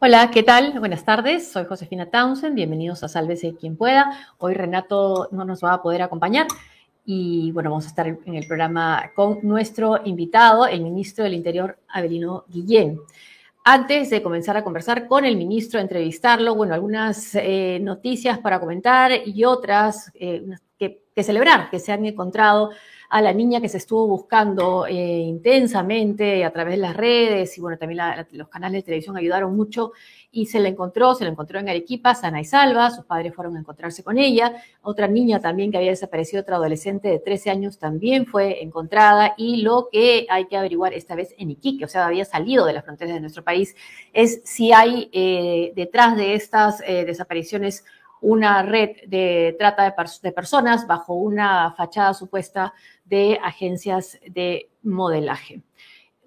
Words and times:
Hola, 0.00 0.30
¿qué 0.30 0.44
tal? 0.44 0.78
Buenas 0.78 1.04
tardes, 1.04 1.50
soy 1.50 1.64
Josefina 1.64 2.06
Townsend, 2.08 2.54
bienvenidos 2.54 3.02
a 3.02 3.08
Sálvese 3.08 3.56
quien 3.56 3.76
pueda. 3.76 4.16
Hoy 4.38 4.54
Renato 4.54 5.26
no 5.32 5.44
nos 5.44 5.64
va 5.64 5.72
a 5.72 5.82
poder 5.82 6.02
acompañar 6.02 6.46
y 7.04 7.50
bueno, 7.50 7.70
vamos 7.70 7.86
a 7.86 7.88
estar 7.88 8.06
en 8.06 8.34
el 8.36 8.46
programa 8.46 9.10
con 9.16 9.40
nuestro 9.42 10.00
invitado, 10.04 10.68
el 10.68 10.82
ministro 10.82 11.24
del 11.24 11.34
Interior, 11.34 11.80
Avelino 11.88 12.44
Guillén. 12.46 13.00
Antes 13.64 14.10
de 14.10 14.22
comenzar 14.22 14.56
a 14.56 14.62
conversar 14.62 15.08
con 15.08 15.24
el 15.24 15.36
ministro, 15.36 15.80
entrevistarlo, 15.80 16.54
bueno, 16.54 16.74
algunas 16.74 17.34
eh, 17.34 17.80
noticias 17.82 18.38
para 18.38 18.60
comentar 18.60 19.10
y 19.26 19.44
otras 19.44 20.12
eh, 20.14 20.46
que, 20.78 21.07
que 21.18 21.24
celebrar 21.24 21.68
que 21.68 21.80
se 21.80 21.90
han 21.90 22.06
encontrado 22.06 22.70
a 23.08 23.20
la 23.20 23.32
niña 23.32 23.60
que 23.60 23.68
se 23.68 23.78
estuvo 23.78 24.06
buscando 24.06 24.86
eh, 24.86 24.92
intensamente 24.92 26.44
a 26.44 26.52
través 26.52 26.74
de 26.74 26.80
las 26.80 26.96
redes 26.96 27.58
y 27.58 27.60
bueno, 27.60 27.76
también 27.76 28.00
los 28.32 28.48
canales 28.48 28.82
de 28.82 28.82
televisión 28.84 29.16
ayudaron 29.16 29.56
mucho 29.56 29.90
y 30.30 30.46
se 30.46 30.60
la 30.60 30.68
encontró, 30.68 31.16
se 31.16 31.24
la 31.24 31.30
encontró 31.30 31.58
en 31.58 31.68
Arequipa, 31.68 32.14
sana 32.14 32.40
y 32.40 32.44
salva, 32.44 32.92
sus 32.92 33.04
padres 33.04 33.34
fueron 33.34 33.56
a 33.56 33.60
encontrarse 33.60 34.04
con 34.04 34.16
ella, 34.16 34.62
otra 34.82 35.08
niña 35.08 35.40
también 35.40 35.72
que 35.72 35.78
había 35.78 35.90
desaparecido, 35.90 36.42
otra 36.42 36.54
adolescente 36.54 37.08
de 37.08 37.18
13 37.18 37.50
años 37.50 37.78
también 37.78 38.24
fue 38.24 38.62
encontrada 38.62 39.34
y 39.36 39.62
lo 39.62 39.88
que 39.90 40.28
hay 40.30 40.44
que 40.44 40.56
averiguar 40.56 40.92
esta 40.92 41.16
vez 41.16 41.34
en 41.36 41.50
Iquique, 41.50 41.84
o 41.84 41.88
sea, 41.88 42.06
había 42.06 42.26
salido 42.26 42.64
de 42.64 42.74
las 42.74 42.84
fronteras 42.84 43.14
de 43.14 43.20
nuestro 43.20 43.42
país, 43.42 43.74
es 44.12 44.40
si 44.44 44.72
hay 44.72 45.10
eh, 45.12 45.72
detrás 45.74 46.16
de 46.16 46.34
estas 46.34 46.80
eh, 46.86 47.04
desapariciones 47.04 47.84
una 48.20 48.62
red 48.62 48.96
de 49.06 49.54
trata 49.58 49.84
de, 50.22 50.32
personas 50.32 50.86
bajo 50.86 51.14
una 51.14 51.72
fachada 51.72 52.14
supuesta 52.14 52.74
de 53.04 53.38
agencias 53.42 54.18
de 54.26 54.70
modelaje. 54.82 55.62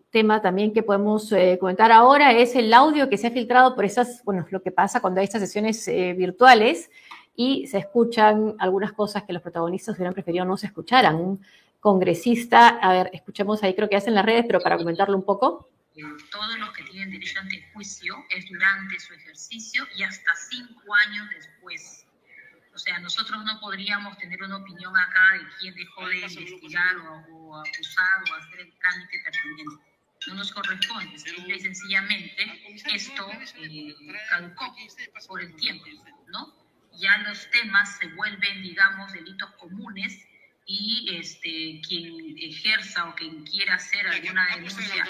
Tema 0.10 0.42
también 0.42 0.74
que 0.74 0.84
podemos 0.84 1.32
eh, 1.32 1.58
comentar 1.60 1.92
ahora 1.92 2.34
es 2.34 2.56
el 2.56 2.74
audio 2.74 3.10
que 3.10 3.18
se 3.18 3.28
ha 3.28 3.32
filtrado 3.32 3.76
por 3.76 3.86
esas, 3.86 4.24
bueno, 4.26 4.46
lo 4.50 4.62
que 4.62 4.72
pasa 4.72 5.00
cuando 5.00 5.20
hay 5.20 5.26
estas 5.26 5.42
sesiones 5.42 5.88
eh, 5.88 6.14
virtuales 6.14 6.90
y 7.36 7.68
se 7.68 7.78
escuchan 7.78 8.56
algunas 8.60 8.92
cosas 8.92 9.24
que 9.24 9.34
los 9.34 9.42
protagonistas 9.42 9.96
hubieran 9.96 10.14
preferido 10.14 10.44
no 10.44 10.58
se 10.58 10.68
escucharan. 10.68 11.16
Un 11.16 11.42
congresista, 11.80 12.68
a 12.68 12.94
ver, 12.94 13.10
escuchemos 13.14 13.64
ahí, 13.64 13.74
creo 13.74 13.90
que 13.90 13.96
hacen 13.96 14.14
las 14.14 14.26
redes, 14.26 14.46
pero 14.46 14.60
para 14.60 14.78
comentarlo 14.78 15.18
un 15.18 15.24
poco. 15.24 15.70
Todos 16.32 16.58
los 16.58 16.72
que 16.72 16.84
tienen 16.84 17.12
derecho 17.12 17.40
ante 17.40 17.70
juicio 17.74 18.26
es 18.30 18.48
durante 18.50 19.00
su 19.00 19.14
ejercicio 19.14 19.88
y 19.96 20.04
hasta 20.04 20.34
cinco 20.36 20.96
años 20.96 21.30
después 21.30 22.06
o 22.74 22.78
sea, 22.78 23.00
nosotros 23.00 23.44
no 23.44 23.60
podríamos 23.60 24.18
tener 24.18 24.42
una 24.44 24.58
opinión 24.58 24.96
acá 24.96 25.34
de 25.34 25.46
quién 25.60 25.76
dejó 25.76 26.08
de 26.08 26.20
investigar 26.20 26.98
o, 26.98 27.58
acusar 27.60 28.24
o 28.30 28.36
hacer 28.36 28.62
el 28.62 28.74
trámite 28.80 29.20
pertinente. 29.24 29.86
No 30.28 30.36
nos 30.36 30.52
corresponde. 30.52 31.18
Simple 31.18 31.56
y 31.56 31.60
sencillamente 31.60 32.76
esto 32.94 33.30
eh, 33.58 33.96
caducó 34.30 34.76
por 35.28 35.42
el 35.42 35.56
tiempo, 35.56 35.86
¿no? 36.28 36.56
Ya 36.94 37.18
los 37.20 37.50
temas 37.50 37.98
se 37.98 38.08
vuelven, 38.10 38.62
digamos, 38.62 39.12
delitos 39.14 39.50
comunes 39.56 40.26
y 40.66 41.10
este, 41.16 41.82
quien 41.88 42.38
ejerza 42.38 43.10
o 43.10 43.16
quien 43.16 43.44
quiera 43.46 43.76
hacer 43.76 44.08
alguna 44.08 44.56
denuncia 44.56 45.08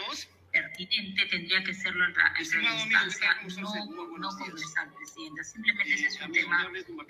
pertinente 0.52 1.26
tendría 1.28 1.64
que 1.64 1.74
serlo 1.74 2.06
en, 2.06 2.14
la 2.14 2.42
instancia, 2.42 3.42
no, 3.60 4.18
no 4.18 4.30
congresal, 4.38 4.94
Presidenta. 4.94 5.44
Simplemente 5.44 5.94
ese 5.94 6.08
es 6.08 6.22
un 6.22 6.32
tema 6.32 6.68
de. 6.70 6.84
Por 6.84 7.06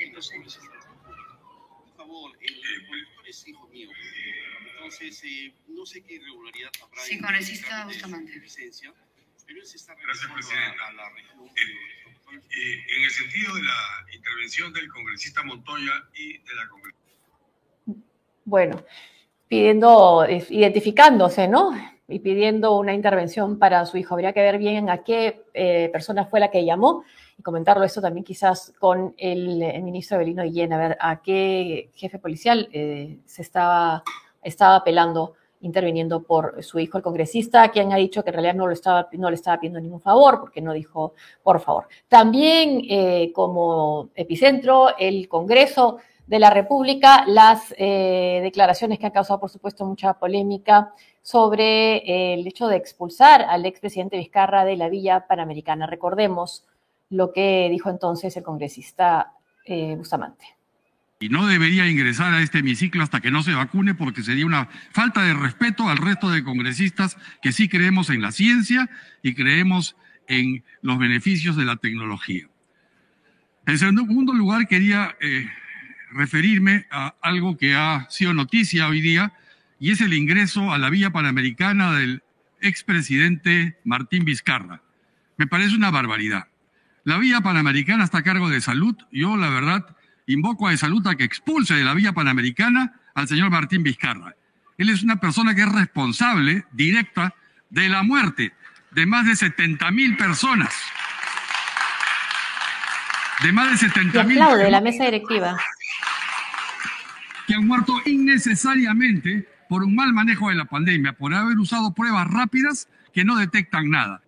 favor, 1.96 2.32
el 2.42 2.88
colector 2.88 3.28
es 3.28 3.48
hijo 3.48 3.68
mío. 3.68 3.90
Entonces, 4.76 5.24
eh, 5.24 5.54
no 5.68 5.86
sé 5.86 6.04
qué 6.04 6.16
irregularidad 6.16 6.72
habrá 6.82 7.02
sí, 7.04 7.20
congresista 7.20 7.86
Bustamante. 7.86 8.40
licencia, 8.40 8.94
pero 9.46 9.60
él 9.60 9.66
se 9.66 9.78
está 9.78 9.96
Gracias, 9.96 10.32
Presidenta. 10.32 10.88
A 10.88 10.94
la 10.94 11.10
región 11.12 11.46
eh, 11.46 12.42
eh, 12.50 12.86
en 12.98 13.04
el 13.04 13.12
sentido 13.12 13.56
de 13.56 13.64
la 13.64 14.06
intervención 14.14 14.74
del 14.74 14.90
congresista 14.90 15.44
Montoya 15.44 16.10
y 16.16 16.38
de 16.40 16.56
la 16.56 16.68
congresista. 16.68 17.02
Bueno, 18.46 18.86
pidiendo, 19.48 20.26
identificándose, 20.50 21.48
¿no? 21.48 22.01
Y 22.12 22.20
pidiendo 22.20 22.78
una 22.78 22.94
intervención 22.94 23.58
para 23.58 23.86
su 23.86 23.98
hijo. 23.98 24.14
Habría 24.14 24.34
que 24.34 24.42
ver 24.42 24.58
bien 24.58 24.90
a 24.90 25.04
qué 25.04 25.44
eh, 25.54 25.90
persona 25.92 26.26
fue 26.26 26.40
la 26.40 26.52
que 26.52 26.66
llamó 26.66 27.04
y 27.38 27.42
comentarlo 27.42 27.84
esto 27.84 28.02
también 28.02 28.24
quizás 28.24 28.74
con 28.80 29.16
el, 29.18 29.58
ministro 29.82 30.18
Belino 30.18 30.44
Guillén, 30.44 30.74
a 30.74 30.78
ver 30.78 30.98
a 31.00 31.22
qué 31.22 31.90
jefe 31.96 32.20
policial 32.20 32.70
eh, 32.72 33.20
se 33.26 33.42
estaba, 33.42 34.04
estaba 34.44 34.76
apelando 34.78 35.34
interviniendo 35.64 36.24
por 36.24 36.64
su 36.64 36.80
hijo, 36.80 36.98
el 36.98 37.04
congresista, 37.04 37.70
quien 37.70 37.94
ha 37.94 37.98
dicho 37.98 38.24
que 38.24 38.32
en 38.32 38.34
realidad 38.34 38.56
no, 38.56 38.66
lo 38.66 38.74
estaba, 38.74 39.08
no 39.12 39.30
le 39.30 39.36
estaba 39.36 39.60
pidiendo 39.60 39.80
ningún 39.80 40.02
favor, 40.02 40.40
porque 40.40 40.60
no 40.60 40.74
dijo 40.74 41.14
por 41.44 41.60
favor. 41.60 41.88
También 42.08 42.82
eh, 42.90 43.32
como 43.32 44.10
epicentro, 44.16 44.98
el 44.98 45.30
Congreso 45.30 45.98
de 46.26 46.40
la 46.40 46.50
República, 46.50 47.26
las 47.28 47.70
declaraciones 47.78 48.98
que 48.98 49.06
han 49.06 49.12
causado, 49.12 49.40
por 49.40 49.50
supuesto, 49.50 49.86
mucha 49.86 50.14
polémica 50.14 50.94
sobre 51.22 51.98
eh, 51.98 52.34
el 52.34 52.48
hecho 52.48 52.68
de 52.68 52.78
expulsar 52.78 53.42
al 53.42 53.66
expresidente 53.66 54.18
Vizcarra 54.18 54.66
de 54.66 54.78
la 54.78 54.90
Villa 54.90 55.28
Panamericana. 55.28 55.86
Recordemos 55.88 56.66
lo 57.10 57.32
que 57.34 57.68
dijo 57.70 57.90
entonces 57.90 58.36
el 58.38 58.44
congresista 58.44 59.34
eh, 59.66 59.96
Bustamante. 59.98 60.46
Y 61.20 61.30
no 61.30 61.46
debería 61.46 61.88
ingresar 61.88 62.34
a 62.34 62.42
este 62.42 62.60
hemiciclo 62.60 63.04
hasta 63.04 63.22
que 63.22 63.30
no 63.30 63.44
se 63.44 63.54
vacune 63.54 63.94
porque 63.94 64.24
sería 64.24 64.46
una 64.46 64.70
falta 64.92 65.22
de 65.22 65.36
respeto 65.36 65.88
al 65.88 65.98
resto 65.98 66.32
de 66.32 66.44
congresistas 66.44 67.16
que 67.44 67.52
sí 67.52 67.70
creemos 67.70 68.10
en 68.10 68.24
la 68.24 68.32
ciencia 68.32 68.90
y 69.22 69.36
creemos 69.36 69.96
en 70.28 70.64
los 70.82 70.98
beneficios 70.98 71.56
de 71.56 71.66
la 71.66 71.76
tecnología. 71.76 72.48
En 73.68 73.78
segundo 73.78 74.34
lugar, 74.34 74.68
quería 74.68 75.16
eh, 75.22 75.46
referirme 76.12 76.88
a 76.90 77.16
algo 77.22 77.56
que 77.56 77.76
ha 77.76 78.08
sido 78.10 78.34
noticia 78.34 78.88
hoy 78.88 79.02
día, 79.02 79.34
y 79.82 79.90
es 79.90 80.00
el 80.00 80.14
ingreso 80.14 80.72
a 80.72 80.78
la 80.78 80.92
Villa 80.92 81.10
Panamericana 81.10 81.94
del 81.94 82.22
expresidente 82.62 83.80
Martín 83.84 84.24
Vizcarra. 84.24 84.84
Me 85.38 85.48
parece 85.48 85.76
una 85.76 85.90
barbaridad. 85.90 86.50
La 87.04 87.18
Villa 87.18 87.42
Panamericana 87.42 88.04
está 88.04 88.20
a 88.20 88.24
cargo 88.24 88.48
de 88.48 88.62
salud. 88.62 88.96
Yo, 89.12 89.36
la 89.38 89.50
verdad, 89.50 89.98
invoco 90.28 90.68
a 90.68 90.72
de 90.72 90.78
salud 90.78 91.06
a 91.08 91.16
que 91.16 91.24
expulse 91.24 91.74
de 91.74 91.84
la 91.84 91.96
Villa 91.96 92.14
Panamericana 92.14 92.94
al 93.16 93.28
señor 93.28 93.50
Martín 93.50 93.82
Vizcarra. 93.82 94.36
Él 94.78 94.90
es 94.90 95.02
una 95.02 95.16
persona 95.16 95.56
que 95.56 95.64
es 95.64 95.72
responsable 95.72 96.64
directa 96.72 97.34
de 97.72 97.90
la 97.90 98.04
muerte 98.04 98.54
de 98.92 99.08
más 99.08 99.26
de 99.26 99.36
70 99.36 99.90
mil 99.90 100.16
personas. 100.16 100.76
De 103.42 103.52
más 103.52 103.72
de 103.72 103.78
70 103.78 104.24
mil. 104.26 104.38
de 104.38 104.70
la 104.70 104.82
mesa 104.82 105.06
directiva. 105.06 105.58
Que 107.48 107.56
han 107.56 107.66
muerto 107.66 108.00
innecesariamente 108.06 109.51
por 109.72 109.86
un 109.86 109.96
mal 109.96 110.12
manejo 110.12 110.50
de 110.50 110.56
la 110.56 110.66
pandemia, 110.66 111.14
por 111.14 111.34
haber 111.34 111.58
usado 111.58 111.94
pruebas 111.94 112.28
rápidas 112.30 112.90
que 113.14 113.24
no 113.24 113.38
detectan 113.38 113.90
nada. 113.90 114.22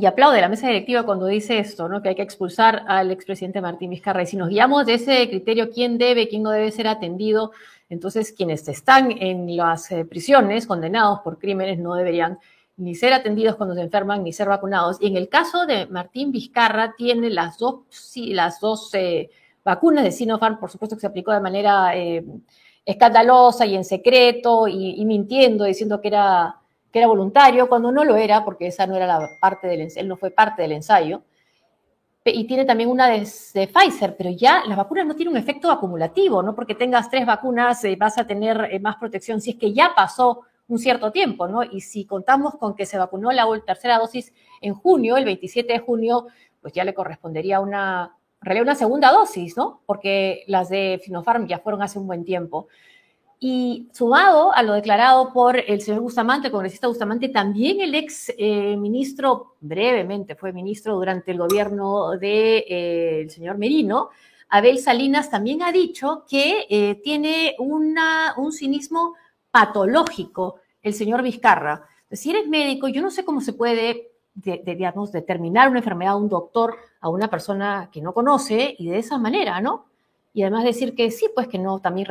Y 0.00 0.06
aplaude 0.06 0.40
la 0.40 0.48
mesa 0.48 0.68
directiva 0.68 1.02
cuando 1.02 1.26
dice 1.26 1.58
esto, 1.58 1.86
¿no? 1.86 2.00
que 2.00 2.08
hay 2.08 2.14
que 2.14 2.22
expulsar 2.22 2.84
al 2.88 3.10
expresidente 3.10 3.60
Martín 3.60 3.90
Vizcarra. 3.90 4.22
Y 4.22 4.26
si 4.28 4.38
nos 4.38 4.48
guiamos 4.48 4.86
de 4.86 4.94
ese 4.94 5.28
criterio, 5.28 5.70
quién 5.70 5.98
debe, 5.98 6.26
quién 6.26 6.42
no 6.42 6.52
debe 6.52 6.72
ser 6.72 6.88
atendido, 6.88 7.52
entonces 7.90 8.32
quienes 8.32 8.66
están 8.66 9.12
en 9.12 9.54
las 9.58 9.92
eh, 9.92 10.06
prisiones 10.06 10.66
condenados 10.66 11.20
por 11.20 11.38
crímenes 11.38 11.78
no 11.78 11.96
deberían 11.96 12.38
ni 12.78 12.94
ser 12.94 13.12
atendidos 13.12 13.56
cuando 13.56 13.74
se 13.74 13.82
enferman 13.82 14.24
ni 14.24 14.32
ser 14.32 14.48
vacunados. 14.48 14.96
Y 15.02 15.08
en 15.08 15.18
el 15.18 15.28
caso 15.28 15.66
de 15.66 15.86
Martín 15.88 16.32
Vizcarra, 16.32 16.94
tiene 16.96 17.28
las 17.28 17.58
dos, 17.58 17.80
las 18.14 18.58
dos 18.58 18.88
eh, 18.94 19.28
vacunas 19.62 20.02
de 20.02 20.12
Sinopharm, 20.12 20.58
por 20.58 20.70
supuesto 20.70 20.96
que 20.96 21.02
se 21.02 21.08
aplicó 21.08 21.32
de 21.32 21.40
manera 21.40 21.94
eh, 21.94 22.24
escandalosa 22.86 23.66
y 23.66 23.74
en 23.74 23.84
secreto 23.84 24.68
y, 24.68 25.04
mintiendo, 25.04 25.64
diciendo 25.64 26.00
que 26.00 26.08
era, 26.08 26.60
que 26.92 27.00
era 27.00 27.08
voluntario, 27.08 27.68
cuando 27.68 27.90
no 27.90 28.04
lo 28.04 28.14
era, 28.16 28.44
porque 28.44 28.68
esa 28.68 28.86
no 28.86 28.96
era 28.96 29.06
la 29.06 29.28
parte 29.40 29.66
del 29.66 29.88
él 29.94 30.08
no 30.08 30.16
fue 30.16 30.30
parte 30.30 30.62
del 30.62 30.72
ensayo. 30.72 31.22
Y 32.24 32.44
tiene 32.44 32.64
también 32.64 32.88
una 32.88 33.08
de, 33.08 33.20
Pfizer, 33.20 34.16
pero 34.16 34.30
ya 34.30 34.64
las 34.66 34.76
vacunas 34.76 35.06
no 35.06 35.14
tienen 35.14 35.34
un 35.34 35.40
efecto 35.40 35.70
acumulativo, 35.70 36.42
no 36.42 36.54
porque 36.54 36.74
tengas 36.74 37.10
tres 37.10 37.26
vacunas 37.26 37.84
eh, 37.84 37.96
vas 37.96 38.18
a 38.18 38.26
tener 38.26 38.68
eh, 38.70 38.80
más 38.80 38.96
protección, 38.96 39.40
si 39.40 39.50
es 39.50 39.56
que 39.56 39.72
ya 39.72 39.92
pasó 39.94 40.42
un 40.68 40.78
cierto 40.78 41.12
tiempo, 41.12 41.46
¿no? 41.46 41.62
Y 41.62 41.80
si 41.80 42.04
contamos 42.04 42.56
con 42.56 42.74
que 42.74 42.86
se 42.86 42.98
vacunó 42.98 43.30
la 43.30 43.46
tercera 43.64 43.98
dosis 43.98 44.32
en 44.60 44.74
junio, 44.74 45.16
el 45.16 45.24
27 45.24 45.72
de 45.72 45.78
junio, 45.78 46.26
pues 46.60 46.72
ya 46.72 46.84
le 46.84 46.94
correspondería 46.94 47.60
una, 47.60 48.16
realidad 48.46 48.62
una 48.62 48.74
segunda 48.74 49.12
dosis, 49.12 49.56
¿no? 49.56 49.82
Porque 49.86 50.44
las 50.46 50.68
de 50.68 51.00
Sinopharm 51.04 51.46
ya 51.46 51.58
fueron 51.58 51.82
hace 51.82 51.98
un 51.98 52.06
buen 52.06 52.24
tiempo. 52.24 52.68
Y 53.38 53.88
sumado 53.92 54.54
a 54.54 54.62
lo 54.62 54.72
declarado 54.72 55.32
por 55.32 55.58
el 55.58 55.82
señor 55.82 56.00
Bustamante, 56.00 56.46
el 56.46 56.52
congresista 56.52 56.88
Bustamante, 56.88 57.28
también 57.28 57.80
el 57.80 57.94
ex 57.94 58.32
eh, 58.38 58.76
ministro, 58.76 59.56
brevemente 59.60 60.36
fue 60.36 60.52
ministro 60.52 60.94
durante 60.94 61.32
el 61.32 61.38
gobierno 61.38 62.12
del 62.12 62.20
de, 62.20 62.64
eh, 62.68 63.28
señor 63.28 63.58
Merino, 63.58 64.08
Abel 64.48 64.78
Salinas 64.78 65.28
también 65.28 65.62
ha 65.62 65.72
dicho 65.72 66.24
que 66.28 66.66
eh, 66.70 67.00
tiene 67.02 67.56
una, 67.58 68.34
un 68.38 68.52
cinismo 68.52 69.14
patológico 69.50 70.60
el 70.82 70.94
señor 70.94 71.22
Vizcarra. 71.22 71.84
Si 72.10 72.30
eres 72.30 72.48
médico, 72.48 72.88
yo 72.88 73.02
no 73.02 73.10
sé 73.10 73.24
cómo 73.24 73.40
se 73.40 73.52
puede 73.52 74.12
digamos, 74.36 75.12
determinar 75.12 75.68
una 75.68 75.78
enfermedad 75.78 76.12
de 76.12 76.18
un 76.18 76.28
doctor 76.28 76.76
a 77.06 77.08
una 77.08 77.28
persona 77.28 77.88
que 77.92 78.00
no 78.00 78.12
conoce 78.12 78.74
y 78.78 78.88
de 78.90 78.98
esa 78.98 79.16
manera, 79.16 79.60
¿no? 79.60 79.86
Y 80.34 80.42
además 80.42 80.64
decir 80.64 80.94
que 80.94 81.10
sí, 81.12 81.30
pues 81.34 81.46
que 81.46 81.58
no, 81.58 81.78
también 81.78 82.08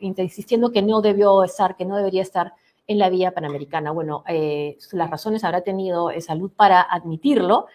insistiendo 0.00 0.70
que 0.70 0.82
no 0.82 1.00
debió 1.00 1.42
estar, 1.42 1.74
que 1.74 1.86
no 1.86 1.96
debería 1.96 2.22
estar 2.22 2.52
en 2.86 2.98
la 2.98 3.08
vía 3.08 3.32
panamericana. 3.32 3.90
Bueno, 3.92 4.24
eh, 4.28 4.76
las 4.92 5.10
razones 5.10 5.42
habrá 5.42 5.62
tenido 5.62 6.10
salud 6.20 6.50
para 6.54 6.82
admitirlo 6.82 7.66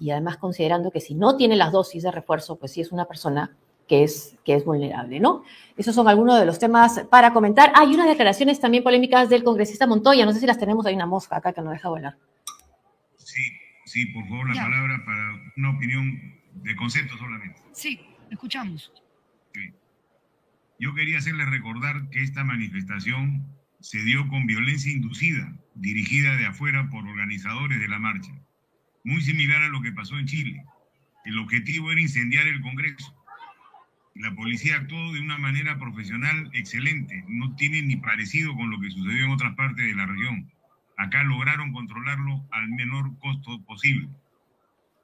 y 0.00 0.10
además 0.10 0.38
considerando 0.38 0.90
que 0.90 1.00
si 1.00 1.14
no 1.14 1.36
tiene 1.36 1.54
las 1.54 1.70
dosis 1.70 2.02
de 2.02 2.10
refuerzo, 2.10 2.56
pues 2.56 2.72
sí 2.72 2.80
es 2.80 2.90
una 2.90 3.04
persona 3.04 3.56
que 3.86 4.02
es, 4.02 4.36
que 4.44 4.54
es 4.54 4.64
vulnerable, 4.64 5.20
¿no? 5.20 5.44
Esos 5.76 5.94
son 5.94 6.08
algunos 6.08 6.38
de 6.38 6.44
los 6.44 6.58
temas 6.58 7.04
para 7.08 7.32
comentar. 7.32 7.72
Hay 7.76 7.94
unas 7.94 8.08
declaraciones 8.08 8.60
también 8.60 8.82
polémicas 8.82 9.28
del 9.28 9.44
congresista 9.44 9.86
Montoya, 9.86 10.26
no 10.26 10.32
sé 10.32 10.40
si 10.40 10.46
las 10.46 10.58
tenemos, 10.58 10.84
hay 10.84 10.96
una 10.96 11.06
mosca 11.06 11.36
acá 11.36 11.52
que 11.52 11.62
no 11.62 11.70
deja 11.70 11.88
volar. 11.88 12.16
Sí, 13.88 14.06
por 14.06 14.28
favor, 14.28 14.54
la 14.54 14.62
palabra 14.62 15.04
para 15.04 15.52
una 15.56 15.70
opinión 15.70 16.20
de 16.62 16.76
concepto 16.76 17.16
solamente. 17.16 17.60
Sí, 17.72 18.00
escuchamos. 18.30 18.92
Yo 20.80 20.94
quería 20.94 21.18
hacerle 21.18 21.44
recordar 21.44 22.08
que 22.10 22.22
esta 22.22 22.44
manifestación 22.44 23.44
se 23.80 24.00
dio 24.04 24.28
con 24.28 24.46
violencia 24.46 24.92
inducida, 24.92 25.52
dirigida 25.74 26.36
de 26.36 26.46
afuera 26.46 26.88
por 26.88 27.04
organizadores 27.06 27.80
de 27.80 27.88
la 27.88 27.98
marcha, 27.98 28.32
muy 29.02 29.20
similar 29.22 29.62
a 29.62 29.68
lo 29.68 29.80
que 29.80 29.90
pasó 29.90 30.18
en 30.18 30.26
Chile. 30.26 30.64
El 31.24 31.38
objetivo 31.38 31.90
era 31.90 32.00
incendiar 32.00 32.46
el 32.46 32.60
Congreso 32.60 33.18
la 34.18 34.34
policía 34.34 34.76
actuó 34.76 35.12
de 35.12 35.20
una 35.20 35.38
manera 35.38 35.78
profesional 35.78 36.50
excelente, 36.52 37.24
no 37.28 37.54
tiene 37.54 37.82
ni 37.82 37.96
parecido 37.96 38.54
con 38.56 38.70
lo 38.70 38.80
que 38.80 38.90
sucedió 38.90 39.26
en 39.26 39.30
otras 39.30 39.54
partes 39.54 39.86
de 39.86 39.94
la 39.94 40.06
región. 40.06 40.50
Acá 40.98 41.22
lograron 41.22 41.72
controlarlo 41.72 42.44
al 42.50 42.68
menor 42.70 43.16
costo 43.20 43.62
posible. 43.62 44.08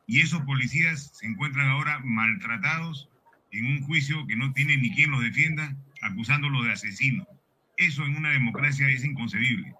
Y 0.08 0.20
esos 0.20 0.42
policías 0.42 1.12
se 1.14 1.26
encuentran 1.26 1.68
ahora 1.68 2.00
maltratados 2.04 3.08
en 3.52 3.66
un 3.66 3.82
juicio 3.82 4.26
que 4.26 4.34
no 4.34 4.52
tiene 4.52 4.76
ni 4.76 4.92
quien 4.92 5.12
los 5.12 5.22
defienda, 5.22 5.76
acusándolos 6.02 6.64
de 6.64 6.72
asesino. 6.72 7.26
Eso 7.76 8.04
en 8.04 8.16
una 8.16 8.30
democracia 8.30 8.88
es 8.88 9.04
inconcebible. 9.04 9.72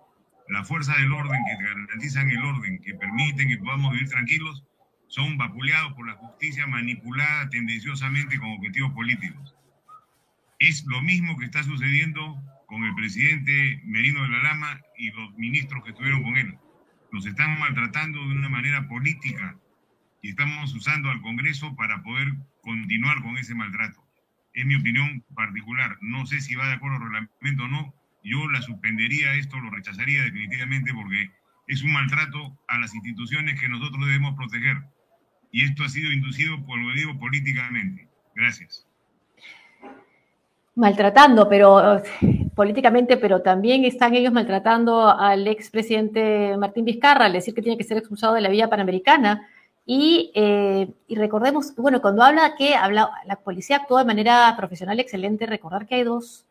La 0.49 0.65
fuerza 0.65 0.97
del 0.97 1.13
orden 1.13 1.41
que 1.45 1.65
garantizan 1.65 2.31
el 2.31 2.45
orden, 2.45 2.81
que 2.81 2.95
permiten 2.95 3.49
que 3.49 3.59
podamos 3.59 3.93
vivir 3.93 4.09
tranquilos, 4.09 4.65
son 5.09 5.37
vapuleados 5.37 5.95
por 5.95 6.07
la 6.07 6.15
justicia 6.15 6.67
manipulada 6.69 7.51
tendenciosamente 7.51 8.39
con 8.39 8.53
objetivos 8.53 8.93
políticos. 8.93 9.55
Es 10.61 10.85
lo 10.87 11.03
mismo 11.03 11.37
que 11.37 11.47
está 11.47 11.65
sucediendo 11.65 12.41
con 12.67 12.85
el 12.85 12.95
presidente 12.95 13.81
Merino 13.85 14.23
de 14.23 14.29
la 14.31 14.43
Lama 14.43 14.81
y 14.97 15.11
los 15.11 15.35
ministros 15.35 15.85
que 15.85 15.91
estuvieron 15.91 16.23
con 16.23 16.37
él. 16.37 16.59
Nos 17.13 17.27
están 17.27 17.59
maltratando 17.59 18.21
de 18.21 18.35
una 18.35 18.49
manera 18.49 18.89
política 18.89 19.57
y 20.23 20.31
estamos 20.31 20.75
usando 20.75 21.11
al 21.11 21.21
Congreso 21.21 21.75
para 21.77 22.03
poder 22.03 22.35
continuar 22.63 23.23
con 23.23 23.37
ese 23.37 23.55
maltrato. 23.55 24.03
Es 24.53 24.65
mi 24.67 24.77
opinión 24.77 25.25
particular. 25.35 25.99
No 26.01 26.27
sé 26.27 26.41
si 26.41 26.55
va 26.55 26.69
de 26.69 26.75
acuerdo 26.75 26.97
al 26.97 27.03
reglamento 27.03 27.65
o 27.65 27.69
no. 27.69 27.95
Yo 28.23 28.49
la 28.51 28.63
suspendería 28.63 29.35
esto, 29.35 29.61
lo 29.61 29.71
rechazaría 29.71 30.23
definitivamente 30.23 30.95
porque 30.95 31.31
es 31.67 31.83
un 31.83 31.93
maltrato 31.93 32.59
a 32.69 32.79
las 32.79 32.95
instituciones 32.95 33.61
que 33.61 33.69
nosotros 33.69 34.07
debemos 34.07 34.35
proteger 34.35 34.83
y 35.55 35.63
esto 35.63 35.85
ha 35.85 35.89
sido 35.89 36.11
inducido, 36.11 36.67
por 36.67 36.81
lo 36.81 36.93
digo, 36.95 37.17
políticamente. 37.17 38.09
Gracias. 38.35 38.89
Maltratando, 40.77 41.49
pero 41.49 42.03
políticamente, 42.55 43.17
pero 43.17 43.43
también 43.43 43.85
están 43.85 44.15
ellos 44.15 44.33
maltratando 44.33 45.09
al 45.09 45.47
expresidente 45.47 46.57
Martín 46.57 46.85
Vizcarra 46.85 47.27
al 47.27 47.33
decir 47.33 47.55
que 47.55 47.63
tiene 47.63 47.79
que 47.79 47.85
ser 47.85 47.99
expulsado 47.99 48.35
de 48.35 48.41
la 48.41 48.49
vía 48.49 48.69
panamericana. 48.69 49.49
Y, 49.87 50.33
eh, 50.35 50.89
y, 51.07 51.15
recordemos, 51.15 51.75
bueno, 51.77 52.01
cuando 52.01 52.23
habla 52.23 52.55
que 52.57 52.75
habla, 52.75 53.11
la 53.27 53.37
policía 53.37 53.77
actuó 53.77 53.99
de 53.99 54.05
manera 54.05 54.53
profesional 54.57 54.99
excelente, 54.99 55.47
recordar 55.47 55.87
que 55.87 55.97
hay 55.97 56.05
dos, 56.05 56.47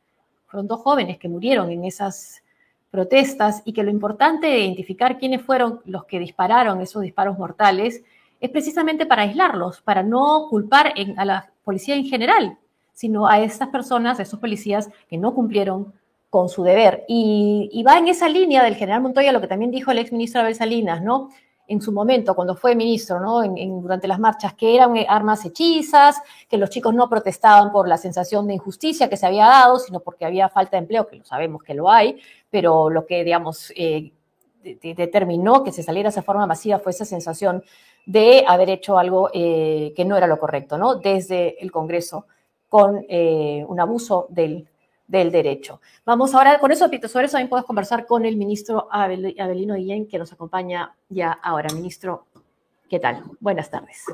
fueron 0.46 0.68
dos 0.68 0.81
jóvenes 0.81 1.18
que 1.18 1.28
murieron 1.28 1.72
en 1.72 1.84
esas 1.84 2.44
protestas 2.92 3.64
y 3.66 3.74
que 3.74 3.84
lo 3.84 3.90
importante 3.90 4.48
de 4.48 4.60
identificar 4.60 5.18
quiénes 5.18 5.42
fueron 5.42 5.81
los 5.86 6.06
que 6.06 6.20
dispararon 6.20 6.80
esos 6.80 7.02
disparos 7.02 7.40
mortales 7.40 8.04
es 8.40 8.50
precisamente 8.52 9.06
para 9.08 9.24
aislarlos, 9.24 9.81
para 9.81 10.04
no 10.04 10.48
culpar 10.50 10.94
a 11.18 11.25
la 11.25 11.50
policía 11.64 11.96
en 11.96 12.06
general, 12.06 12.58
sino 12.94 13.28
a 13.28 13.42
estas 13.42 13.69
personas, 13.69 14.19
a 14.19 14.24
esos 14.24 14.40
policías 14.40 14.90
que 15.10 15.18
no 15.18 15.34
cumplieron 15.34 15.94
con 16.30 16.50
su 16.50 16.63
deber. 16.63 17.06
Y, 17.07 17.84
va 17.86 17.98
en 17.98 18.07
esa 18.07 18.28
línea 18.28 18.63
del 18.63 18.75
general 18.75 19.01
Montoya 19.01 19.31
lo 19.31 19.42
que 19.42 19.48
también 19.48 19.72
dijo 19.72 19.92
el 19.92 20.00
exministro 20.00 20.42
Abel 20.42 20.56
Salinas, 20.56 21.01
¿no? 21.01 21.30
En 21.68 21.81
su 21.81 21.92
momento, 21.92 22.36
cuando 22.36 22.56
fue 22.56 22.75
ministro, 22.75 23.19
¿no? 23.19 23.42
durante 23.81 24.07
las 24.07 24.19
marchas, 24.19 24.54
que 24.54 24.75
eran 24.75 24.95
armas 25.07 25.45
hechizas, 25.45 26.22
que 26.50 26.57
los 26.57 26.69
chicos 26.69 26.94
no 26.94 27.07
protestaban 27.07 27.72
por 27.72 27.88
la 27.88 27.98
sensación 27.98 28.48
de 28.48 28.56
injusticia 28.56 29.10
que 29.10 29.16
se 29.16 29.25
había 29.25 29.46
dado, 29.46 29.80
sino 29.80 30.01
porque 30.01 30.25
había 30.25 30.50
falta 30.50 30.72
de 30.72 30.80
empleo, 30.80 31.07
que 31.07 31.18
lo 31.18 31.24
sabemos 31.24 31.63
que 31.63 31.74
lo 31.74 31.89
hay, 31.89 32.19
pero 32.50 32.89
lo 32.89 33.06
que, 33.06 33.24
digamos, 33.24 33.72
eh, 33.75 34.12
determinó 34.63 35.63
que 35.63 35.72
se 35.72 35.84
saliera 35.84 36.10
esa 36.10 36.22
forma 36.22 36.48
masiva 36.48 36.80
fue 36.80 36.92
esa 36.92 37.06
sensación 37.06 37.63
de 38.06 38.44
haber 38.48 38.69
hecho 38.69 38.98
algo 38.98 39.30
eh, 39.34 39.94
que 39.96 40.04
no 40.04 40.18
era 40.18 40.28
lo 40.28 40.39
correcto, 40.39 40.78
¿no? 40.78 40.96
Desde 40.96 41.62
el 41.63 41.72
Congreso, 41.72 42.25
con 42.74 43.06
eh, 43.08 43.64
un 43.68 43.80
abuso 43.80 44.25
del, 44.31 44.68
del, 45.08 45.31
derecho. 45.31 45.80
Vamos 46.08 46.34
ahora, 46.34 46.58
con 46.58 46.72
eso, 46.72 46.90
Pito, 46.90 47.08
sobre 47.08 47.28
eso 47.28 47.34
también 47.34 47.48
puedes 47.48 47.68
conversar 47.68 48.08
con 48.08 48.25
el 48.25 48.36
ministro 48.36 48.88
Abelino 48.92 49.75
Guillén, 49.75 50.08
que 50.08 50.18
nos 50.18 50.34
acompaña 50.34 50.92
ya 51.08 51.34
ahora. 51.34 51.72
Ministro, 51.72 52.25
¿qué 52.90 53.00
tal? 53.00 53.22
Buenas 53.40 53.70
tardes. 53.70 54.06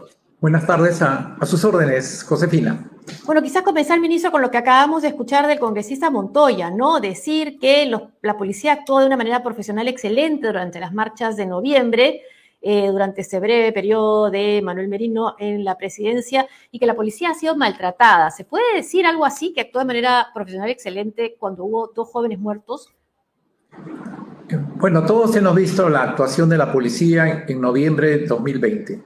Buenas 0.41 0.67
tardes 0.67 1.01
a, 1.01 1.37
a, 1.39 1.45
sus 1.45 1.63
órdenes, 1.63 2.21
Josefina. 2.25 2.83
Bueno, 3.25 3.41
quizás 3.41 3.61
comenzar, 3.61 3.97
ministro, 3.97 4.29
con 4.29 4.41
lo 4.41 4.51
que 4.51 4.57
acabamos 4.57 5.03
de 5.03 5.07
escuchar 5.07 5.47
del 5.47 5.57
congresista 5.57 6.09
Montoya, 6.09 6.69
¿no? 6.69 6.99
Decir 6.99 7.59
que 7.59 7.89
la 8.21 8.37
policía 8.37 8.73
actuó 8.73 8.99
de 8.99 9.05
una 9.05 9.15
manera 9.15 9.41
profesional 9.41 9.87
excelente 9.87 10.47
durante 10.47 10.81
las 10.81 10.93
marchas 10.93 11.37
de 11.37 11.45
noviembre, 11.45 12.23
eh, 12.61 12.87
durante 12.87 13.21
este 13.21 13.39
breve 13.39 13.71
periodo 13.71 14.29
de 14.29 14.61
Manuel 14.61 14.89
Merino 14.89 15.35
en 15.39 15.63
la 15.63 15.77
presidencia 15.77 16.47
y 16.71 16.79
que 16.79 16.85
la 16.85 16.95
policía 16.95 17.29
ha 17.29 17.33
sido 17.33 17.55
maltratada. 17.55 18.31
¿Se 18.31 18.43
puede 18.43 18.75
decir 18.75 19.05
algo 19.05 19.25
así, 19.25 19.53
que 19.53 19.61
actuó 19.61 19.79
de 19.79 19.85
manera 19.85 20.27
profesional 20.33 20.69
excelente 20.69 21.37
cuando 21.39 21.63
hubo 21.63 21.91
dos 21.95 22.09
jóvenes 22.09 22.39
muertos? 22.39 22.89
Bueno, 24.75 25.05
todos 25.05 25.35
hemos 25.35 25.55
visto 25.55 25.87
la 25.89 26.03
actuación 26.03 26.49
de 26.49 26.57
la 26.57 26.71
policía 26.71 27.45
en 27.47 27.61
noviembre 27.61 28.17
de 28.17 28.27
2020 28.27 29.03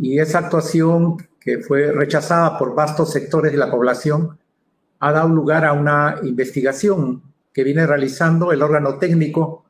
y 0.00 0.18
esa 0.18 0.40
actuación 0.40 1.16
que 1.40 1.58
fue 1.58 1.92
rechazada 1.92 2.58
por 2.58 2.74
vastos 2.74 3.12
sectores 3.12 3.52
de 3.52 3.58
la 3.58 3.70
población 3.70 4.38
ha 4.98 5.12
dado 5.12 5.28
lugar 5.28 5.64
a 5.64 5.72
una 5.72 6.20
investigación 6.22 7.22
que 7.52 7.64
viene 7.64 7.86
realizando 7.86 8.52
el 8.52 8.62
órgano 8.62 8.98
técnico 8.98 9.64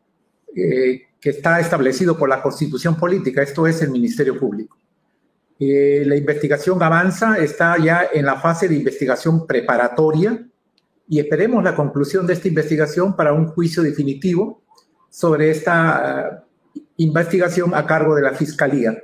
eh, 0.54 1.02
que 1.26 1.30
está 1.30 1.58
establecido 1.58 2.16
por 2.16 2.28
la 2.28 2.40
Constitución 2.40 2.94
Política, 2.94 3.42
esto 3.42 3.66
es 3.66 3.82
el 3.82 3.90
Ministerio 3.90 4.38
Público. 4.38 4.78
Eh, 5.58 6.04
la 6.06 6.14
investigación 6.14 6.80
avanza, 6.80 7.38
está 7.38 7.76
ya 7.78 8.10
en 8.12 8.24
la 8.24 8.36
fase 8.36 8.68
de 8.68 8.76
investigación 8.76 9.44
preparatoria 9.44 10.46
y 11.08 11.18
esperemos 11.18 11.64
la 11.64 11.74
conclusión 11.74 12.28
de 12.28 12.34
esta 12.34 12.46
investigación 12.46 13.16
para 13.16 13.32
un 13.32 13.48
juicio 13.48 13.82
definitivo 13.82 14.62
sobre 15.10 15.50
esta 15.50 16.44
uh, 16.76 16.80
investigación 16.98 17.74
a 17.74 17.84
cargo 17.84 18.14
de 18.14 18.22
la 18.22 18.32
Fiscalía. 18.32 18.96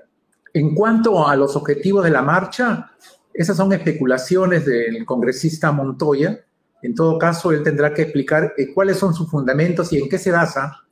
En 0.55 0.76
cuanto 0.76 1.26
a 1.26 1.35
los 1.35 1.57
objetivos 1.57 2.05
de 2.05 2.11
la 2.11 2.23
marcha, 2.23 2.93
esas 3.35 3.57
son 3.57 3.73
especulaciones 3.73 4.64
del 4.64 5.05
congresista 5.05 5.73
Montoya. 5.73 6.38
En 6.83 6.95
todo 6.95 7.19
caso, 7.19 7.50
él 7.50 7.64
tendrá 7.64 7.93
que 7.93 8.02
explicar 8.02 8.55
eh, 8.57 8.73
cuáles 8.73 8.97
son 8.97 9.12
sus 9.12 9.29
fundamentos 9.29 9.93
y 9.93 9.99
en 9.99 10.09
qué 10.09 10.19
se 10.19 10.31
basa 10.31 10.83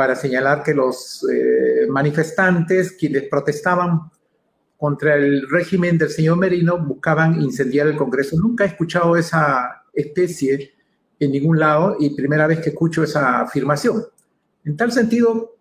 para 0.00 0.16
señalar 0.16 0.62
que 0.62 0.72
los 0.72 1.26
eh, 1.30 1.86
manifestantes, 1.86 2.92
quienes 2.92 3.24
protestaban 3.24 4.10
contra 4.78 5.14
el 5.14 5.46
régimen 5.46 5.98
del 5.98 6.08
señor 6.08 6.38
Merino, 6.38 6.78
buscaban 6.78 7.38
incendiar 7.42 7.86
el 7.86 7.98
Congreso. 7.98 8.34
Nunca 8.40 8.64
he 8.64 8.68
escuchado 8.68 9.14
esa 9.14 9.84
especie 9.92 10.72
en 11.18 11.32
ningún 11.32 11.58
lado 11.58 11.98
y 12.00 12.16
primera 12.16 12.46
vez 12.46 12.60
que 12.60 12.70
escucho 12.70 13.02
esa 13.02 13.42
afirmación. 13.42 14.02
En 14.64 14.74
tal 14.74 14.90
sentido, 14.90 15.58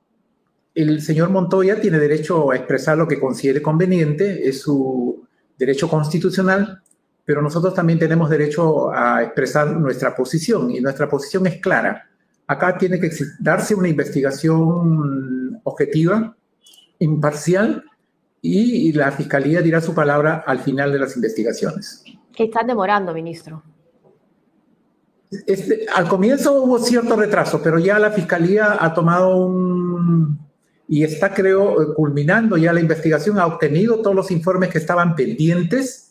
el 0.73 1.01
señor 1.01 1.31
Montoya 1.31 1.81
tiene 1.81 1.99
derecho 1.99 2.49
a 2.49 2.55
expresar 2.55 2.97
lo 2.97 3.09
que 3.09 3.19
considere 3.19 3.61
conveniente, 3.61 4.47
es 4.47 4.61
su 4.61 5.21
derecho 5.57 5.89
constitucional, 5.89 6.81
pero 7.25 7.41
nosotros 7.41 7.73
también 7.73 7.99
tenemos 7.99 8.29
derecho 8.29 8.89
a 8.89 9.21
expresar 9.21 9.75
nuestra 9.75 10.15
posición 10.15 10.71
y 10.71 10.79
nuestra 10.79 11.09
posición 11.09 11.45
es 11.45 11.57
clara 11.57 12.08
acá 12.49 12.79
tiene 12.79 12.99
que 12.99 13.11
darse 13.39 13.75
una 13.75 13.87
investigación 13.87 15.61
objetiva, 15.63 16.35
imparcial, 16.97 17.83
y 18.41 18.91
la 18.93 19.11
Fiscalía 19.11 19.61
dirá 19.61 19.81
su 19.81 19.93
palabra 19.93 20.43
al 20.47 20.59
final 20.59 20.91
de 20.91 20.97
las 20.97 21.15
investigaciones. 21.15 22.03
¿Qué 22.33 22.45
están 22.45 22.65
demorando, 22.65 23.13
ministro? 23.13 23.61
Este, 25.45 25.85
al 25.93 26.07
comienzo 26.07 26.63
hubo 26.63 26.79
cierto 26.79 27.15
retraso, 27.15 27.61
pero 27.61 27.77
ya 27.77 27.99
la 27.99 28.09
Fiscalía 28.09 28.77
ha 28.79 28.95
tomado 28.95 29.45
un, 29.45 30.39
y 30.87 31.03
está, 31.03 31.31
creo, 31.31 31.93
culminando 31.93 32.57
ya 32.57 32.73
la 32.73 32.79
investigación, 32.79 33.37
ha 33.37 33.45
obtenido 33.45 34.01
todos 34.01 34.15
los 34.15 34.31
informes 34.31 34.69
que 34.69 34.79
estaban 34.79 35.15
pendientes 35.15 36.08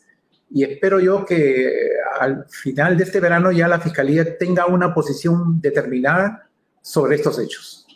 y 0.50 0.64
espero 0.64 1.00
yo 1.00 1.25
que 1.25 1.90
al 2.21 2.47
final 2.49 2.97
de 2.97 3.05
este 3.05 3.21
verano 3.21 3.52
ya 3.52 3.69
la 3.69 3.81
Fiscalía 3.81 4.38
tenga 4.38 4.67
una 4.67 4.95
posición 4.95 5.61
determinada 5.61 6.49
sobre 6.81 7.17
estos 7.17 7.38
hechos. 7.38 7.87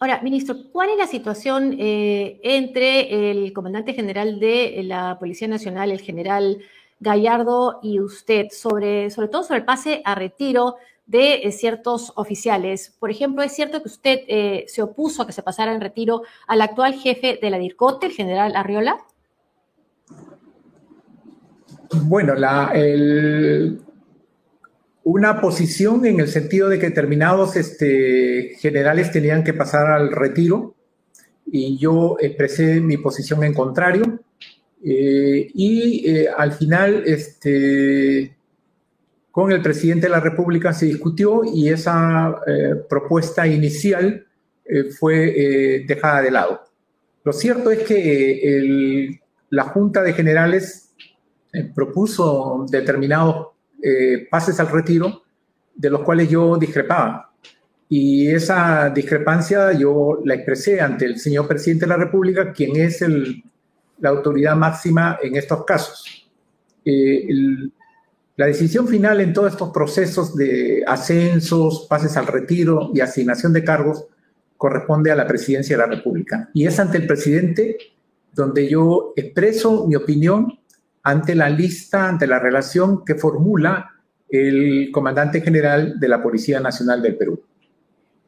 Ahora, 0.00 0.20
ministro, 0.22 0.56
¿cuál 0.72 0.90
es 0.90 0.98
la 0.98 1.06
situación 1.06 1.76
eh, 1.78 2.40
entre 2.42 3.30
el 3.30 3.52
comandante 3.52 3.94
general 3.94 4.38
de 4.40 4.82
la 4.84 5.16
Policía 5.18 5.48
Nacional, 5.48 5.90
el 5.90 6.00
general 6.00 6.58
Gallardo, 7.00 7.80
y 7.82 8.00
usted, 8.00 8.48
sobre, 8.50 9.10
sobre 9.10 9.28
todo 9.28 9.44
sobre 9.44 9.60
el 9.60 9.64
pase 9.64 10.02
a 10.04 10.14
retiro 10.14 10.76
de 11.06 11.34
eh, 11.34 11.52
ciertos 11.52 12.12
oficiales. 12.16 12.94
Por 12.98 13.10
ejemplo, 13.10 13.42
¿es 13.42 13.52
cierto 13.52 13.82
que 13.82 13.88
usted 13.88 14.20
eh, 14.26 14.64
se 14.68 14.82
opuso 14.82 15.22
a 15.22 15.26
que 15.26 15.32
se 15.32 15.42
pasara 15.42 15.74
en 15.74 15.80
retiro 15.80 16.22
al 16.46 16.62
actual 16.62 16.94
jefe 16.94 17.38
de 17.40 17.50
la 17.50 17.58
DIRCOTE, 17.58 18.06
el 18.06 18.12
general 18.12 18.56
Arriola? 18.56 19.04
Bueno, 22.02 22.34
la, 22.34 22.72
una 25.04 25.40
posición 25.40 26.04
en 26.06 26.20
el 26.20 26.28
sentido 26.28 26.68
de 26.68 26.78
que 26.78 26.88
determinados 26.88 27.56
este, 27.56 28.56
generales 28.58 29.12
tenían 29.12 29.44
que 29.44 29.54
pasar 29.54 29.86
al 29.86 30.10
retiro 30.12 30.74
y 31.46 31.78
yo 31.78 32.16
expresé 32.20 32.80
mi 32.80 32.96
posición 32.96 33.44
en 33.44 33.54
contrario. 33.54 34.20
Eh, 34.86 35.50
y 35.54 36.26
al 36.26 36.52
final, 36.52 37.02
este, 37.06 38.36
con 39.34 39.50
el 39.50 39.62
presidente 39.62 40.06
de 40.06 40.10
la 40.10 40.20
República 40.20 40.72
se 40.72 40.86
discutió 40.86 41.42
y 41.44 41.68
esa 41.68 42.40
eh, 42.46 42.76
propuesta 42.88 43.44
inicial 43.44 44.24
eh, 44.64 44.84
fue 44.84 45.34
eh, 45.76 45.84
dejada 45.88 46.22
de 46.22 46.30
lado. 46.30 46.60
Lo 47.24 47.32
cierto 47.32 47.72
es 47.72 47.80
que 47.80 49.18
la 49.50 49.64
Junta 49.64 50.02
de 50.02 50.12
Generales 50.12 50.94
propuso 51.74 52.66
determinados 52.68 53.48
pases 54.30 54.58
al 54.60 54.68
retiro 54.68 55.22
de 55.74 55.90
los 55.90 56.00
cuales 56.00 56.28
yo 56.28 56.56
discrepaba. 56.56 57.32
Y 57.88 58.28
esa 58.28 58.90
discrepancia 58.90 59.72
yo 59.72 60.20
la 60.24 60.34
expresé 60.34 60.80
ante 60.80 61.04
el 61.04 61.18
señor 61.18 61.46
presidente 61.46 61.84
de 61.84 61.90
la 61.90 61.96
República, 61.96 62.52
quien 62.52 62.76
es 62.76 63.04
la 63.98 64.08
autoridad 64.08 64.56
máxima 64.56 65.18
en 65.22 65.36
estos 65.36 65.64
casos. 65.64 66.28
El, 66.84 67.72
la 68.36 68.46
decisión 68.46 68.88
final 68.88 69.20
en 69.20 69.32
todos 69.32 69.52
estos 69.52 69.70
procesos 69.70 70.34
de 70.34 70.82
ascensos, 70.86 71.86
pases 71.88 72.16
al 72.16 72.26
retiro 72.26 72.90
y 72.92 73.00
asignación 73.00 73.52
de 73.52 73.62
cargos 73.62 74.06
corresponde 74.56 75.12
a 75.12 75.14
la 75.14 75.26
presidencia 75.26 75.76
de 75.76 75.82
la 75.86 75.94
República. 75.94 76.50
Y 76.52 76.66
es 76.66 76.80
ante 76.80 76.98
el 76.98 77.06
presidente 77.06 77.76
donde 78.32 78.68
yo 78.68 79.12
expreso 79.14 79.86
mi 79.86 79.94
opinión 79.94 80.58
ante 81.04 81.34
la 81.34 81.48
lista, 81.48 82.08
ante 82.08 82.26
la 82.26 82.38
relación 82.38 83.04
que 83.04 83.14
formula 83.14 83.90
el 84.28 84.90
comandante 84.90 85.40
general 85.40 86.00
de 86.00 86.08
la 86.08 86.22
Policía 86.22 86.58
Nacional 86.60 87.02
del 87.02 87.16
Perú. 87.16 87.40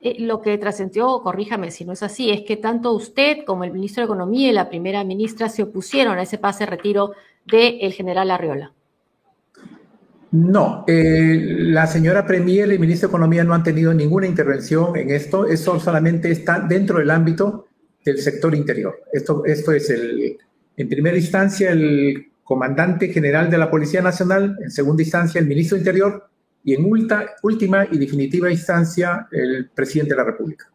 Eh, 0.00 0.16
lo 0.20 0.40
que 0.40 0.56
trascendió, 0.58 1.20
corríjame 1.22 1.70
si 1.70 1.84
no 1.84 1.94
es 1.94 2.02
así, 2.02 2.30
es 2.30 2.42
que 2.42 2.58
tanto 2.58 2.92
usted 2.92 3.38
como 3.46 3.64
el 3.64 3.72
ministro 3.72 4.02
de 4.02 4.04
Economía 4.04 4.50
y 4.50 4.52
la 4.52 4.68
primera 4.68 5.02
ministra 5.04 5.48
se 5.48 5.62
opusieron 5.62 6.18
a 6.18 6.22
ese 6.22 6.38
pase 6.38 6.66
retiro 6.66 7.12
del 7.46 7.92
general 7.92 8.30
Arriola. 8.30 8.72
No, 10.32 10.84
eh, 10.86 11.56
la 11.58 11.86
señora 11.86 12.26
Premier 12.26 12.68
y 12.68 12.72
el 12.72 12.78
ministro 12.78 13.08
de 13.08 13.12
Economía 13.12 13.42
no 13.42 13.54
han 13.54 13.62
tenido 13.62 13.94
ninguna 13.94 14.26
intervención 14.26 14.94
en 14.96 15.10
esto. 15.10 15.46
Eso 15.46 15.80
solamente 15.80 16.30
está 16.30 16.60
dentro 16.60 16.98
del 16.98 17.10
ámbito 17.10 17.68
del 18.04 18.18
sector 18.18 18.54
interior. 18.54 19.02
Esto, 19.12 19.44
esto 19.46 19.72
es 19.72 19.88
el, 19.88 20.36
en 20.76 20.88
primera 20.88 21.16
instancia, 21.16 21.70
el 21.70 22.30
comandante 22.46 23.08
general 23.08 23.50
de 23.50 23.58
la 23.58 23.68
Policía 23.68 24.00
Nacional, 24.00 24.56
en 24.62 24.70
segunda 24.70 25.02
instancia, 25.02 25.40
el 25.40 25.48
ministro 25.48 25.74
de 25.74 25.80
Interior 25.80 26.30
y 26.62 26.74
en 26.74 26.86
última 27.42 27.86
y 27.90 27.98
definitiva 27.98 28.50
instancia, 28.50 29.26
el 29.32 29.68
presidente 29.74 30.14
de 30.14 30.16
la 30.16 30.24
República 30.24 30.70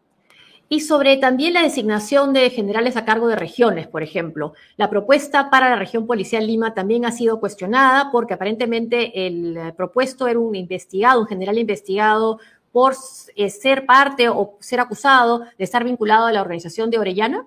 y 0.71 0.79
sobre 0.79 1.17
también 1.17 1.53
la 1.53 1.63
designación 1.63 2.31
de 2.31 2.49
generales 2.49 2.95
a 2.95 3.03
cargo 3.03 3.27
de 3.27 3.35
regiones, 3.35 3.87
por 3.87 4.03
ejemplo. 4.03 4.53
La 4.77 4.89
propuesta 4.89 5.49
para 5.49 5.69
la 5.69 5.75
región 5.75 6.07
policial 6.07 6.47
Lima 6.47 6.73
también 6.73 7.03
ha 7.03 7.11
sido 7.11 7.41
cuestionada 7.41 8.09
porque 8.09 8.35
aparentemente 8.35 9.27
el 9.27 9.57
eh, 9.57 9.73
propuesto 9.75 10.29
era 10.29 10.39
un 10.39 10.55
investigado, 10.55 11.19
un 11.19 11.27
general 11.27 11.57
investigado 11.57 12.39
por 12.71 12.93
eh, 13.35 13.49
ser 13.49 13.85
parte 13.85 14.29
o 14.29 14.55
ser 14.61 14.79
acusado 14.79 15.41
de 15.57 15.63
estar 15.65 15.83
vinculado 15.83 16.27
a 16.27 16.31
la 16.31 16.41
organización 16.41 16.89
de 16.89 16.99
Orellana. 16.99 17.45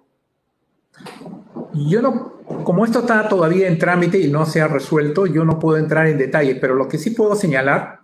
Yo 1.74 2.02
no, 2.02 2.34
como 2.64 2.84
esto 2.84 3.00
está 3.00 3.28
todavía 3.28 3.68
en 3.68 3.78
trámite 3.78 4.18
y 4.18 4.30
no 4.30 4.46
se 4.46 4.60
ha 4.60 4.68
resuelto, 4.68 5.26
yo 5.26 5.44
no 5.44 5.58
puedo 5.58 5.76
entrar 5.76 6.06
en 6.06 6.18
detalle, 6.18 6.56
pero 6.56 6.74
lo 6.74 6.88
que 6.88 6.98
sí 6.98 7.10
puedo 7.10 7.34
señalar 7.34 8.00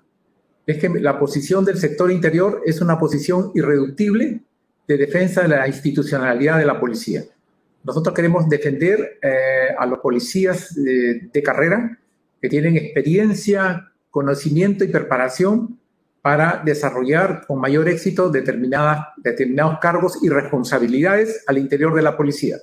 es 0.66 0.78
que 0.78 0.88
la 0.88 1.18
posición 1.18 1.64
del 1.64 1.78
sector 1.78 2.10
interior 2.10 2.62
es 2.64 2.80
una 2.80 2.98
posición 2.98 3.52
irreductible 3.54 4.40
de 4.86 4.96
defensa 4.96 5.42
de 5.42 5.48
la 5.48 5.66
institucionalidad 5.68 6.58
de 6.58 6.66
la 6.66 6.80
policía. 6.80 7.24
Nosotros 7.82 8.14
queremos 8.14 8.48
defender 8.48 9.18
eh, 9.22 9.68
a 9.78 9.86
los 9.86 10.00
policías 10.00 10.74
de, 10.74 11.42
carrera 11.42 11.98
que 12.40 12.48
tienen 12.48 12.76
experiencia, 12.76 13.92
conocimiento 14.10 14.84
y 14.84 14.88
preparación 14.88 15.78
para 16.20 16.60
desarrollar 16.64 17.46
con 17.46 17.60
mayor 17.60 17.88
éxito 17.88 18.28
determinadas, 18.28 19.06
determinados 19.16 19.78
cargos 19.80 20.22
y 20.22 20.28
responsabilidades 20.28 21.44
al 21.46 21.56
interior 21.56 21.94
de 21.94 22.02
la 22.02 22.16
policía. 22.16 22.58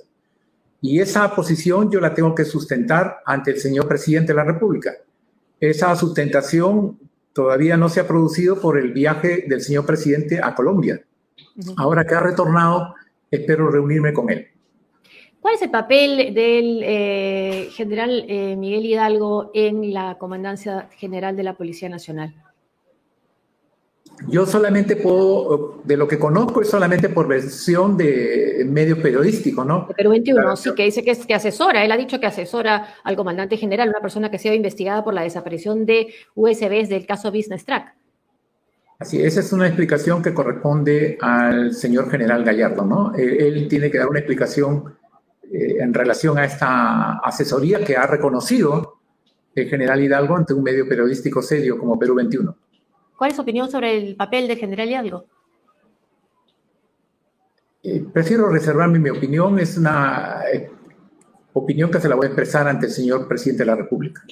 Y 0.80 1.00
esa 1.00 1.34
posición 1.34 1.90
yo 1.90 2.00
la 2.00 2.14
tengo 2.14 2.34
que 2.34 2.44
sustentar 2.44 3.18
ante 3.24 3.50
el 3.50 3.58
señor 3.58 3.88
presidente 3.88 4.32
de 4.32 4.36
la 4.36 4.44
República. 4.44 4.92
Esa 5.58 5.94
sustentación 5.96 6.98
todavía 7.32 7.76
no 7.76 7.88
se 7.88 8.00
ha 8.00 8.06
producido 8.06 8.60
por 8.60 8.78
el 8.78 8.92
viaje 8.92 9.44
del 9.48 9.60
señor 9.60 9.86
presidente 9.86 10.40
a 10.42 10.54
Colombia. 10.54 11.00
Ahora 11.76 12.04
que 12.06 12.14
ha 12.14 12.20
retornado, 12.20 12.94
espero 13.30 13.70
reunirme 13.70 14.12
con 14.12 14.30
él. 14.30 14.46
¿Cuál 15.40 15.54
es 15.54 15.62
el 15.62 15.70
papel 15.70 16.34
del 16.34 16.82
eh, 16.84 17.68
general 17.72 18.24
eh, 18.28 18.56
Miguel 18.56 18.86
Hidalgo 18.86 19.50
en 19.54 19.92
la 19.92 20.18
Comandancia 20.18 20.88
General 20.96 21.36
de 21.36 21.42
la 21.42 21.54
Policía 21.54 21.88
Nacional? 21.88 22.34
Yo 24.26 24.46
solamente 24.46 24.96
puedo, 24.96 25.80
de 25.84 25.96
lo 25.96 26.08
que 26.08 26.18
conozco 26.18 26.60
es 26.60 26.68
solamente 26.68 27.08
por 27.08 27.28
versión 27.28 27.96
de 27.96 28.66
medios 28.68 28.98
periodísticos, 28.98 29.64
¿no? 29.64 29.88
Pero 29.96 30.10
21, 30.10 30.56
sí, 30.56 30.74
que 30.74 30.84
dice 30.84 31.04
que, 31.04 31.12
es, 31.12 31.24
que 31.24 31.34
asesora, 31.34 31.84
él 31.84 31.92
ha 31.92 31.96
dicho 31.96 32.18
que 32.18 32.26
asesora 32.26 32.94
al 33.04 33.16
comandante 33.16 33.56
general, 33.56 33.88
una 33.88 34.00
persona 34.00 34.30
que 34.30 34.36
ha 34.36 34.40
sido 34.40 34.54
investigada 34.54 35.04
por 35.04 35.14
la 35.14 35.22
desaparición 35.22 35.86
de 35.86 36.08
USBs 36.34 36.88
del 36.88 37.06
caso 37.06 37.30
Business 37.30 37.64
Track. 37.64 37.94
Así, 38.98 39.22
esa 39.22 39.40
es 39.40 39.52
una 39.52 39.68
explicación 39.68 40.22
que 40.22 40.34
corresponde 40.34 41.16
al 41.20 41.72
señor 41.72 42.10
general 42.10 42.42
Gallardo, 42.42 42.84
¿no? 42.84 43.14
Él, 43.14 43.68
tiene 43.68 43.90
que 43.90 43.98
dar 43.98 44.08
una 44.08 44.18
explicación 44.18 44.96
eh, 45.52 45.76
en 45.78 45.94
relación 45.94 46.36
a 46.38 46.44
esta 46.44 47.18
asesoría 47.18 47.84
que 47.84 47.96
ha 47.96 48.08
reconocido 48.08 48.98
el 49.54 49.68
general 49.68 50.02
Hidalgo 50.02 50.36
ante 50.36 50.54
un 50.54 50.64
medio 50.64 50.88
periodístico 50.88 51.40
serio 51.42 51.78
como 51.78 51.96
Perú 51.96 52.16
21. 52.16 52.56
¿Cuál 53.18 53.30
es 53.30 53.36
su 53.36 53.42
opinión 53.42 53.68
sobre 53.68 53.98
el 53.98 54.14
papel 54.14 54.46
del 54.46 54.58
general 54.58 54.88
Hidalgo? 54.88 55.24
Eh, 57.82 58.04
prefiero 58.12 58.48
reservarme 58.48 59.00
mi 59.00 59.10
opinión, 59.10 59.58
es 59.58 59.76
una 59.76 60.42
eh, 60.52 60.70
opinión 61.52 61.90
que 61.90 62.00
se 62.00 62.08
la 62.08 62.14
voy 62.14 62.26
a 62.26 62.28
expresar 62.28 62.68
ante 62.68 62.86
el 62.86 62.92
señor 62.92 63.26
presidente 63.26 63.64
de 63.64 63.66
la 63.66 63.74
República. 63.74 64.22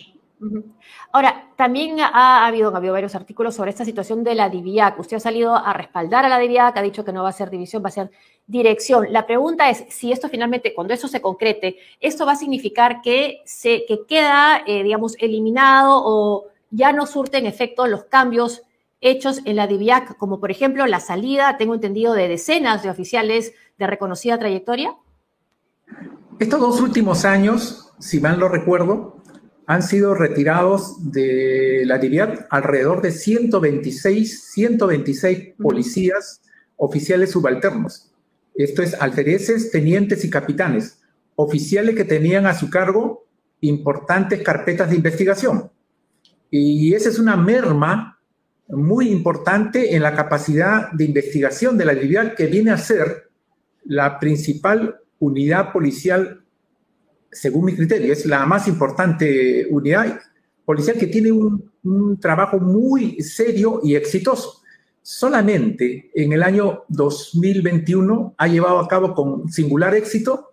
Ahora, 1.10 1.48
también 1.56 1.98
ha, 1.98 2.46
habido, 2.46 2.72
ha 2.72 2.76
habido 2.76 2.92
varios 2.92 3.16
artículos 3.16 3.56
sobre 3.56 3.70
esta 3.70 3.84
situación 3.84 4.22
de 4.22 4.36
la 4.36 4.50
DIVIAC. 4.50 5.00
Usted 5.00 5.16
ha 5.16 5.20
salido 5.20 5.56
a 5.56 5.72
respaldar 5.72 6.24
a 6.24 6.28
la 6.28 6.38
DIVIAC, 6.38 6.76
ha 6.76 6.82
dicho 6.82 7.04
que 7.04 7.12
no 7.12 7.24
va 7.24 7.30
a 7.30 7.32
ser 7.32 7.50
división, 7.50 7.82
va 7.82 7.88
a 7.88 7.92
ser 7.92 8.12
dirección. 8.46 9.06
La 9.10 9.26
pregunta 9.26 9.68
es 9.68 9.84
si 9.88 10.12
esto 10.12 10.28
finalmente, 10.28 10.74
cuando 10.74 10.94
eso 10.94 11.08
se 11.08 11.20
concrete, 11.20 11.76
esto 12.00 12.24
va 12.24 12.32
a 12.32 12.36
significar 12.36 13.00
que, 13.02 13.40
se, 13.46 13.84
que 13.86 14.06
queda, 14.06 14.62
eh, 14.64 14.84
digamos, 14.84 15.16
eliminado 15.18 16.02
o 16.04 16.44
ya 16.70 16.92
no 16.92 17.06
surten 17.06 17.46
efecto 17.46 17.88
los 17.88 18.04
cambios 18.04 18.62
hechos 19.00 19.40
en 19.44 19.56
la 19.56 19.66
DIVIAC, 19.66 20.16
como 20.16 20.40
por 20.40 20.50
ejemplo 20.50 20.86
la 20.86 21.00
salida, 21.00 21.56
tengo 21.58 21.74
entendido, 21.74 22.14
de 22.14 22.28
decenas 22.28 22.82
de 22.82 22.90
oficiales 22.90 23.52
de 23.78 23.86
reconocida 23.86 24.38
trayectoria? 24.38 24.94
Estos 26.38 26.60
dos 26.60 26.80
últimos 26.80 27.24
años, 27.24 27.92
si 27.98 28.20
mal 28.20 28.38
no 28.38 28.48
recuerdo, 28.48 29.22
han 29.66 29.82
sido 29.82 30.14
retirados 30.14 31.10
de 31.10 31.82
la 31.86 31.98
DIVIAT 31.98 32.46
alrededor 32.50 33.02
de 33.02 33.10
126, 33.10 34.50
126 34.52 35.54
policías 35.60 36.40
oficiales 36.76 37.32
subalternos. 37.32 38.12
Esto 38.54 38.82
es 38.82 38.94
alfereces, 38.94 39.70
tenientes 39.70 40.24
y 40.24 40.30
capitanes, 40.30 41.02
oficiales 41.34 41.96
que 41.96 42.04
tenían 42.04 42.46
a 42.46 42.54
su 42.54 42.70
cargo 42.70 43.26
importantes 43.60 44.42
carpetas 44.42 44.90
de 44.90 44.96
investigación. 44.96 45.70
Y 46.50 46.94
esa 46.94 47.08
es 47.08 47.18
una 47.18 47.36
merma 47.36 48.15
muy 48.68 49.10
importante 49.10 49.94
en 49.94 50.02
la 50.02 50.14
capacidad 50.14 50.90
de 50.92 51.04
investigación 51.04 51.78
de 51.78 51.84
la 51.84 51.94
DIVIAT 51.94 52.34
que 52.34 52.46
viene 52.46 52.72
a 52.72 52.78
ser 52.78 53.30
la 53.84 54.18
principal 54.18 54.96
unidad 55.18 55.72
policial, 55.72 56.42
según 57.30 57.66
mi 57.66 57.76
criterio, 57.76 58.12
es 58.12 58.26
la 58.26 58.44
más 58.46 58.66
importante 58.66 59.66
unidad 59.70 60.20
policial 60.64 60.96
que 60.98 61.06
tiene 61.06 61.32
un, 61.32 61.70
trabajo 62.20 62.58
muy 62.58 63.20
serio 63.22 63.80
y 63.84 63.94
exitoso. 63.94 64.60
Solamente 65.02 66.10
en 66.12 66.32
el 66.32 66.42
año 66.42 66.82
2021 66.88 68.34
ha 68.36 68.48
llevado 68.48 68.80
a 68.80 68.88
cabo 68.88 69.14
con 69.14 69.48
singular 69.48 69.94
éxito 69.94 70.50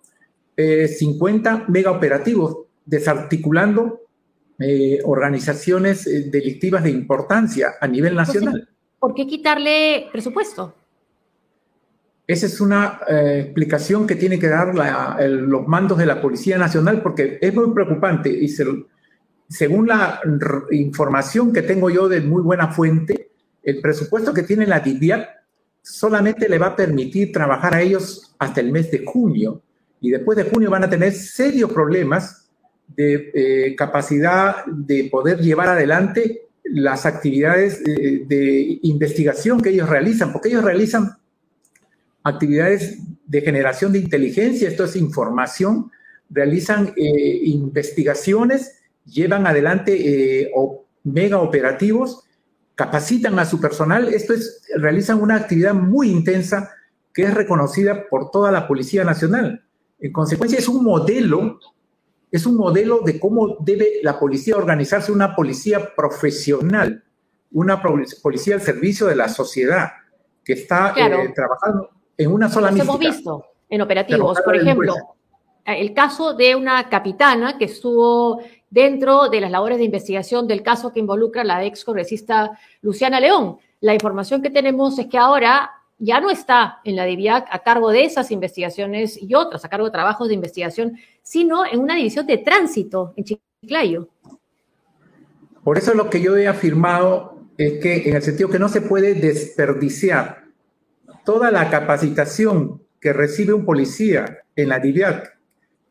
50 0.55 1.55
eh, 1.55 1.71
mega 1.71 1.89
operativos, 1.89 2.67
desarticulando 2.85 4.02
eh, 4.59 4.99
organizaciones 5.03 6.07
eh, 6.07 6.29
delictivas 6.29 6.83
de 6.83 6.91
importancia 6.91 7.73
a 7.79 7.87
nivel 7.87 8.15
nacional. 8.15 8.69
¿Por 8.99 9.13
qué 9.13 9.27
quitarle 9.27 10.07
presupuesto? 10.11 10.75
Esa 12.25 12.45
es 12.45 12.61
una 12.61 13.01
explicación 13.09 14.07
que 14.07 14.15
tiene 14.15 14.39
que 14.39 14.47
dar 14.47 14.73
los 15.29 15.67
mandos 15.67 15.97
de 15.97 16.05
la 16.05 16.21
Policía 16.21 16.57
Nacional 16.57 17.01
porque 17.01 17.37
es 17.41 17.53
muy 17.53 17.73
preocupante 17.73 18.29
y 18.29 18.47
según 18.47 19.87
la 19.87 20.21
información 20.71 21.51
que 21.51 21.63
tengo 21.63 21.89
yo 21.89 22.07
de 22.07 22.21
muy 22.21 22.41
buena 22.41 22.69
fuente, 22.69 23.31
el 23.61 23.81
presupuesto 23.81 24.33
que 24.33 24.43
tiene 24.43 24.65
la 24.65 24.79
DIVIAC 24.79 25.27
solamente 25.81 26.47
le 26.47 26.57
va 26.57 26.67
a 26.67 26.75
permitir 26.75 27.31
trabajar 27.31 27.75
a 27.75 27.81
ellos 27.81 28.33
hasta 28.39 28.61
el 28.61 28.71
mes 28.71 28.89
de 28.89 29.03
junio 29.05 29.61
y 29.99 30.09
después 30.11 30.37
de 30.37 30.45
junio 30.45 30.69
van 30.69 30.85
a 30.85 30.89
tener 30.89 31.13
serios 31.13 31.71
problemas 31.71 32.42
de 32.87 33.31
eh, 33.33 33.75
capacidad 33.75 34.65
de 34.65 35.05
poder 35.05 35.39
llevar 35.39 35.69
adelante 35.69 36.43
las 36.63 37.05
actividades 37.05 37.83
de, 37.83 38.79
investigación 38.83 39.61
que 39.61 39.69
ellos 39.69 39.89
realizan, 39.89 40.31
porque 40.31 40.49
ellos 40.49 40.63
realizan 40.63 41.17
actividades 42.23 42.99
de 43.25 43.41
generación 43.41 43.91
de 43.91 43.99
inteligencia, 43.99 44.69
esto 44.69 44.85
es 44.85 44.95
información, 44.95 45.91
realizan 46.29 46.93
eh, 46.95 47.39
investigaciones, 47.43 48.79
llevan 49.05 49.45
adelante 49.45 50.41
eh, 50.41 50.51
mega 51.03 51.39
operativos, 51.39 52.23
capacitan 52.75 53.37
a 53.39 53.45
su 53.45 53.59
personal, 53.59 54.13
esto 54.13 54.33
es, 54.33 54.63
realizan 54.75 55.21
una 55.21 55.35
actividad 55.35 55.73
muy 55.73 56.09
intensa 56.09 56.71
que 57.13 57.23
es 57.23 57.33
reconocida 57.33 58.07
por 58.09 58.31
toda 58.31 58.51
la 58.51 58.67
Policía 58.67 59.03
Nacional. 59.03 59.63
En 59.99 60.11
consecuencia, 60.11 60.57
es 60.57 60.67
un 60.67 60.83
modelo, 60.83 61.59
es 62.33 62.47
un 62.47 62.57
modelo 62.57 63.01
de 63.01 63.19
cómo 63.19 63.57
debe 63.59 63.99
la 64.01 64.17
policía 64.17 64.57
organizarse, 64.57 65.11
una 65.11 65.35
policía 65.35 65.93
profesional, 65.95 67.03
una 67.51 67.79
policía 67.79 68.55
al 68.55 68.61
servicio 68.61 69.05
de 69.05 69.15
la 69.15 69.29
sociedad, 69.29 69.91
que 70.43 70.53
está 70.53 70.95
eh, 70.97 71.31
trabajando 71.35 71.91
en 72.17 72.31
una 72.31 72.49
sola 72.49 72.71
misión. 72.71 72.87
hemos 72.87 72.99
visto 72.99 73.45
en 73.69 73.81
operativos, 73.81 74.41
por 74.41 74.55
ejemplo, 74.55 74.95
el 75.63 75.93
caso 75.93 76.33
de 76.33 76.55
una 76.55 76.89
capitana 76.89 77.59
que 77.59 77.65
estuvo 77.65 78.41
dentro 78.67 79.29
de 79.29 79.39
las 79.39 79.51
labores 79.51 79.77
de 79.77 79.83
investigación 79.83 80.47
del 80.47 80.63
caso 80.63 80.91
que 80.91 81.01
involucra 81.01 81.43
a 81.43 81.45
la 81.45 81.63
ex 81.63 81.85
congresista 81.85 82.59
Luciana 82.81 83.19
León. 83.19 83.57
La 83.79 83.93
información 83.93 84.41
que 84.41 84.49
tenemos 84.49 84.97
es 84.97 85.05
que 85.05 85.19
ahora 85.19 85.69
ya 86.03 86.19
no 86.19 86.29
está 86.29 86.79
en 86.83 86.97
la 86.97 87.05
DIVIAC 87.05 87.47
a 87.49 87.59
cargo 87.59 87.89
de 87.91 88.03
esas 88.03 88.29
investigaciones 88.31 89.17
y 89.21 89.35
otras, 89.35 89.63
a 89.63 89.69
cargo 89.69 89.85
de 89.85 89.91
trabajos 89.91 90.27
de 90.27 90.33
investigación, 90.33 90.97
sino 91.21 91.65
en 91.65 91.79
una 91.79 91.95
división 91.95 92.27
de 92.27 92.39
tránsito 92.39 93.13
en 93.15 93.23
Chiclayo. 93.23 94.09
Por 95.63 95.77
eso 95.77 95.93
lo 95.93 96.09
que 96.09 96.21
yo 96.21 96.35
he 96.35 96.47
afirmado 96.47 97.37
es 97.57 97.81
que 97.81 98.09
en 98.09 98.17
el 98.17 98.21
sentido 98.21 98.49
que 98.49 98.59
no 98.59 98.67
se 98.67 98.81
puede 98.81 99.13
desperdiciar 99.13 100.43
toda 101.23 101.51
la 101.51 101.69
capacitación 101.69 102.81
que 102.99 103.13
recibe 103.13 103.53
un 103.53 103.63
policía 103.63 104.39
en 104.57 104.69
la 104.69 104.79
DIVIAC, 104.79 105.37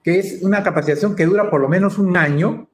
que 0.02 0.18
es 0.18 0.42
una 0.42 0.62
capacitación 0.62 1.16
que 1.16 1.24
dura 1.24 1.48
por 1.48 1.62
lo 1.62 1.68
menos 1.68 1.96
un 1.96 2.18
año, 2.18 2.68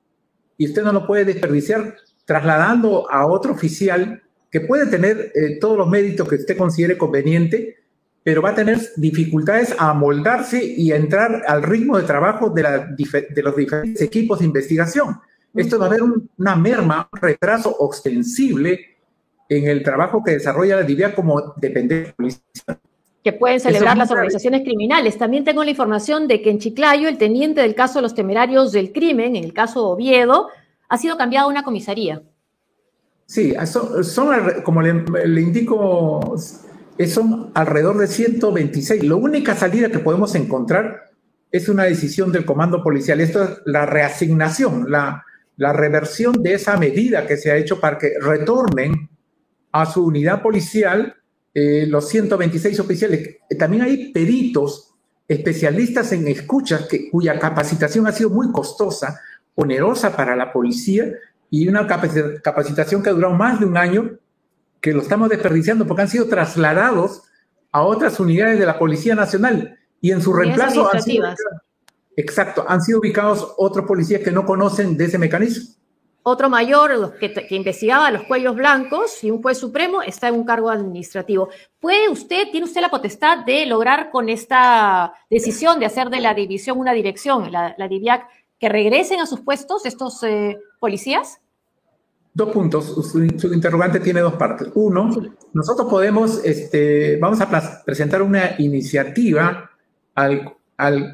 y 0.57 0.67
usted 0.67 0.83
no 0.83 0.93
lo 0.93 1.07
puede 1.07 1.25
desperdiciar 1.25 1.95
trasladando 2.25 3.09
a 3.09 3.27
otro 3.27 3.53
oficial 3.53 4.25
que 4.51 4.61
puede 4.61 4.87
tener 4.87 5.33
eh, 5.35 5.59
todos 5.61 5.77
los 5.77 5.89
méritos 5.89 6.29
que 6.29 6.37
usted 6.37 6.57
considere 6.57 6.97
conveniente, 6.97 7.77
pero 8.23 8.43
va 8.43 8.51
a 8.51 8.55
tener 8.55 8.79
dificultades 8.97 9.75
a 9.79 9.91
amoldarse 9.91 10.63
y 10.63 10.93
a 10.93 10.97
entrar 10.97 11.43
al 11.47 11.63
ritmo 11.63 11.97
de 11.97 12.05
trabajo 12.05 12.51
de, 12.51 12.63
de 13.31 13.43
los 13.43 13.57
diferentes 13.57 14.03
equipos 14.03 14.41
de 14.41 14.47
investigación. 14.47 15.19
Esto 15.55 15.79
va 15.79 15.87
a 15.87 15.89
haber 15.89 16.03
una 16.03 16.57
merma, 16.57 17.09
un 17.13 17.21
retraso 17.21 17.75
ostensible 17.79 18.99
en 19.49 19.67
el 19.67 19.83
trabajo 19.83 20.23
que 20.23 20.33
desarrolla 20.33 20.77
la 20.77 20.83
DIVIA 20.83 21.15
como 21.15 21.55
dependencia 21.57 22.13
policial. 22.15 22.79
Que 23.25 23.33
pueden 23.33 23.59
celebrar 23.59 23.97
las 23.97 24.11
organizaciones 24.11 24.63
criminales. 24.63 25.19
También 25.19 25.45
tengo 25.45 25.65
la 25.65 25.71
información 25.71 26.29
de 26.29 26.43
que 26.43 26.51
en 26.51 26.59
Chiclayo, 26.59 27.09
el 27.09 27.19
teniente 27.19 27.63
del 27.63 27.75
caso 27.75 27.99
de 27.99 28.03
los 28.03 28.15
temerarios 28.15 28.73
del 28.73 28.93
crimen, 28.93 29.37
en 29.37 29.45
el 29.45 29.53
caso 29.53 29.89
Oviedo, 29.89 30.49
ha 30.89 30.99
sido 30.99 31.17
cambiado 31.17 31.49
a 31.49 31.51
una 31.51 31.63
comisaría. 31.63 32.23
Sí, 33.29 33.55
son, 33.67 34.33
como 34.65 34.81
le, 34.81 35.41
indico, 35.43 36.35
son 37.07 37.51
alrededor 37.53 37.99
de 37.99 38.07
126. 38.07 39.05
La 39.05 39.17
única 39.17 39.55
salida 39.55 39.91
que 39.91 39.99
podemos 39.99 40.35
encontrar 40.35 41.11
es 41.53 41.69
una 41.69 41.85
decisión 41.85 42.33
del 42.33 42.47
comando 42.47 42.83
policial. 42.83 43.21
Esto 43.21 43.45
es 43.45 43.51
la 43.67 43.85
reasignación, 43.85 44.91
la, 44.91 45.25
reversión 45.59 46.43
de 46.43 46.55
esa 46.55 46.79
medida 46.79 47.27
que 47.27 47.37
se 47.37 47.51
ha 47.51 47.57
hecho 47.57 47.79
para 47.79 47.99
que 47.99 48.13
retornen 48.19 49.11
a 49.73 49.85
su 49.85 50.07
unidad 50.07 50.41
policial 50.41 51.15
eh, 51.53 51.85
los 51.87 52.09
126 52.09 52.81
oficiales. 52.81 53.41
También 53.59 53.83
hay 53.83 54.11
peritos 54.11 54.95
especialistas 55.27 56.13
en 56.13 56.29
escuchas 56.29 56.87
que, 56.87 57.11
cuya 57.11 57.39
capacitación 57.39 58.07
ha 58.07 58.13
sido 58.13 58.31
muy 58.31 58.51
costosa, 58.53 59.21
onerosa 59.55 60.17
para 60.17 60.35
la 60.35 60.51
policía 60.51 61.13
y 61.51 61.69
una 61.69 61.87
capacitación 61.87 63.03
que 63.03 63.11
ha 63.11 63.13
durado 63.13 63.35
más 63.35 63.61
de 63.61 63.67
un 63.67 63.77
año, 63.77 64.19
que 64.81 64.93
lo 64.93 65.03
estamos 65.03 65.29
desperdiciando 65.29 65.87
porque 65.87 66.03
han 66.03 66.09
sido 66.09 66.29
trasladados 66.29 67.23
a 67.73 67.83
otras 67.83 68.21
unidades 68.21 68.59
de 68.59 68.67
la 68.67 68.79
Policía 68.79 69.15
Nacional 69.15 69.79
y 70.01 70.13
en 70.13 70.23
su 70.23 70.33
reemplazo 70.33 70.93
han 70.93 71.03
sido, 71.03 71.27
exacto, 72.17 72.65
han 72.69 72.83
sido 72.83 73.01
ubicados 73.01 73.55
otros 73.57 73.87
policías 73.87 74.23
que 74.23 74.31
no 74.31 74.45
conocen 74.45 74.97
de 74.97 75.07
ese 75.07 75.19
mecanismo. 75.19 75.75
Otro 76.23 76.51
mayor 76.51 77.17
que, 77.19 77.33
que, 77.33 77.55
investigaba 77.55 78.11
los 78.11 78.25
cuellos 78.25 78.55
blancos 78.55 79.25
y 79.25 79.31
un 79.31 79.41
juez 79.41 79.57
supremo 79.57 80.03
está 80.03 80.29
en 80.29 80.35
un 80.35 80.45
cargo 80.45 80.69
administrativo. 80.69 81.49
¿Puede 81.81 82.11
usted, 82.11 82.51
tiene 82.51 82.67
usted 82.67 82.83
la 82.83 82.91
potestad 82.91 83.47
de 83.47 83.65
lograr 83.65 84.11
con 84.11 84.29
esta 84.29 85.15
decisión 85.31 85.81
de 85.81 85.87
hacer 85.87 86.11
de 86.11 86.21
la 86.21 86.35
división 86.35 86.79
una 86.79 86.93
dirección, 86.93 87.51
la, 87.51 87.75
la 87.79 87.89
DIVIAC, 87.89 88.27
que 88.59 88.69
regresen 88.69 89.21
a 89.21 89.27
sus 89.27 89.41
puestos 89.41 89.87
estos 89.87 90.23
eh, 90.25 90.59
policías? 90.79 91.41
Dos 92.35 92.51
puntos. 92.51 93.11
Su, 93.11 93.23
interrogante 93.53 94.01
tiene 94.01 94.21
dos 94.21 94.35
partes. 94.35 94.69
Uno, 94.75 95.11
nosotros 95.53 95.89
podemos, 95.89 96.45
este, 96.45 97.17
vamos 97.17 97.41
a 97.41 97.85
presentar 97.85 98.23
una 98.23 98.55
iniciativa 98.59 99.71
al, 100.15 100.55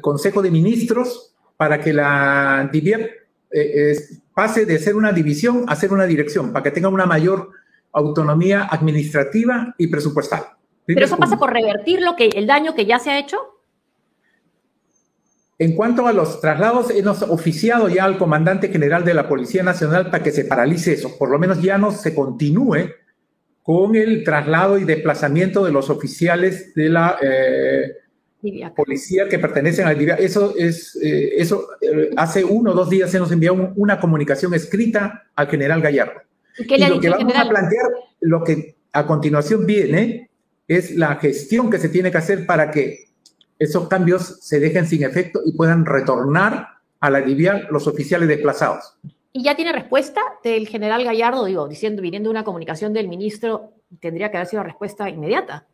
Consejo 0.01 0.43
de 0.43 0.51
Ministros 0.51 1.33
para 1.57 1.81
que 1.81 1.91
la 1.91 2.69
DIVIEP 2.71 3.09
eh, 3.51 3.95
pase 4.35 4.67
de 4.67 4.77
ser 4.77 4.95
una 4.95 5.11
división 5.11 5.65
a 5.67 5.75
ser 5.75 5.91
una 5.91 6.05
dirección, 6.05 6.53
para 6.53 6.61
que 6.61 6.69
tenga 6.69 6.89
una 6.89 7.07
mayor 7.07 7.49
autonomía 7.91 8.67
administrativa 8.69 9.73
y 9.79 9.87
presupuestal. 9.87 10.43
¿Pero 10.85 11.05
eso 11.05 11.17
pasa 11.17 11.37
por 11.37 11.51
revertir 11.51 12.01
lo 12.01 12.15
que, 12.15 12.27
el 12.27 12.45
daño 12.45 12.75
que 12.75 12.85
ya 12.85 12.99
se 12.99 13.09
ha 13.09 13.17
hecho? 13.17 13.37
En 15.57 15.73
cuanto 15.73 16.07
a 16.07 16.13
los 16.13 16.41
traslados, 16.41 16.89
hemos 16.91 17.21
oficiado 17.21 17.87
ya 17.87 18.03
al 18.03 18.17
comandante 18.17 18.67
general 18.67 19.05
de 19.05 19.13
la 19.13 19.29
Policía 19.29 19.63
Nacional 19.63 20.09
para 20.09 20.21
que 20.21 20.31
se 20.31 20.43
paralice 20.43 20.93
eso, 20.93 21.17
por 21.17 21.29
lo 21.29 21.39
menos 21.39 21.61
ya 21.61 21.77
no 21.77 21.91
se 21.91 22.13
continúe 22.13 22.89
con 23.63 23.95
el 23.95 24.23
traslado 24.23 24.77
y 24.77 24.83
desplazamiento 24.83 25.65
de 25.65 25.71
los 25.71 25.89
oficiales 25.89 26.75
de 26.75 26.89
la 26.89 27.17
eh, 27.21 27.93
policía 28.75 29.27
que 29.27 29.39
pertenecen 29.39 29.87
al 29.87 29.97
DIVIAC. 29.97 30.19
Eso 30.19 30.53
es, 30.57 30.95
eh, 31.01 31.31
eso 31.37 31.69
eh, 31.81 32.11
hace 32.15 32.43
uno 32.43 32.71
o 32.71 32.73
dos 32.75 32.89
días 32.89 33.09
se 33.09 33.17
nos 33.17 33.31
envió 33.31 33.53
una 33.75 33.99
comunicación 33.99 34.53
escrita 34.53 35.23
al 35.35 35.47
general 35.47 35.81
Gallardo. 35.81 36.21
¿Y, 36.59 36.77
lo 36.87 36.99
que 36.99 37.09
vamos 37.09 37.33
a 37.35 37.49
plantear, 37.49 37.87
lo 38.21 38.43
que 38.43 38.75
a 38.91 39.05
continuación 39.07 39.65
viene, 39.65 40.29
es 40.67 40.95
la 40.95 41.15
gestión 41.15 41.69
que 41.69 41.79
se 41.79 41.89
tiene 41.89 42.11
que 42.11 42.17
hacer 42.17 42.45
para 42.45 42.71
que 42.71 43.05
esos 43.59 43.87
cambios 43.87 44.39
se 44.41 44.59
dejen 44.59 44.85
sin 44.85 45.03
efecto 45.03 45.41
y 45.45 45.53
puedan 45.53 45.85
retornar 45.85 46.67
a 46.99 47.09
la 47.09 47.19
aliviar 47.19 47.67
los 47.71 47.87
oficiales 47.87 48.27
desplazados. 48.27 48.97
¿Y 49.31 49.43
ya 49.43 49.55
tiene 49.55 49.73
respuesta 49.73 50.21
del 50.43 50.67
general 50.67 51.03
Gallardo? 51.03 51.45
Digo, 51.45 51.67
diciendo, 51.67 52.01
viniendo 52.01 52.29
una 52.29 52.43
comunicación 52.43 52.93
del 52.93 53.07
ministro, 53.07 53.73
tendría 53.99 54.31
que 54.31 54.37
haber 54.37 54.47
sido 54.47 54.63
respuesta 54.63 55.09
inmediata. 55.09 55.65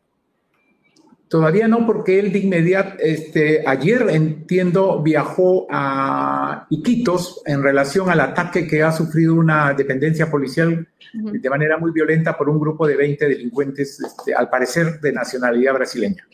Todavía 1.28 1.66
no, 1.66 1.86
porque 1.86 2.18
él 2.18 2.30
de 2.30 2.40
inmediato, 2.40 2.96
este, 2.98 3.66
ayer 3.66 4.06
entiendo, 4.10 5.00
viajó 5.00 5.66
a 5.70 6.66
Iquitos 6.68 7.40
en 7.46 7.62
relación 7.62 8.10
al 8.10 8.20
ataque 8.20 8.66
que 8.66 8.82
ha 8.82 8.92
sufrido 8.92 9.34
una 9.34 9.72
dependencia 9.72 10.30
policial 10.30 10.86
de 11.14 11.50
manera 11.50 11.78
muy 11.78 11.90
violenta 11.90 12.36
por 12.36 12.50
un 12.50 12.60
grupo 12.60 12.86
de 12.86 12.96
20 12.96 13.28
delincuentes, 13.28 13.98
este, 14.00 14.34
al 14.34 14.50
parecer 14.50 15.00
de 15.00 15.12
nacionalidad 15.12 15.72
brasileña. 15.72 16.26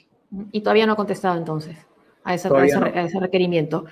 Y 0.52 0.60
todavía 0.60 0.86
no 0.86 0.92
ha 0.92 0.96
contestado 0.96 1.38
entonces 1.38 1.76
a 2.24 2.34
ese, 2.34 3.20
requerimiento. 3.20 3.86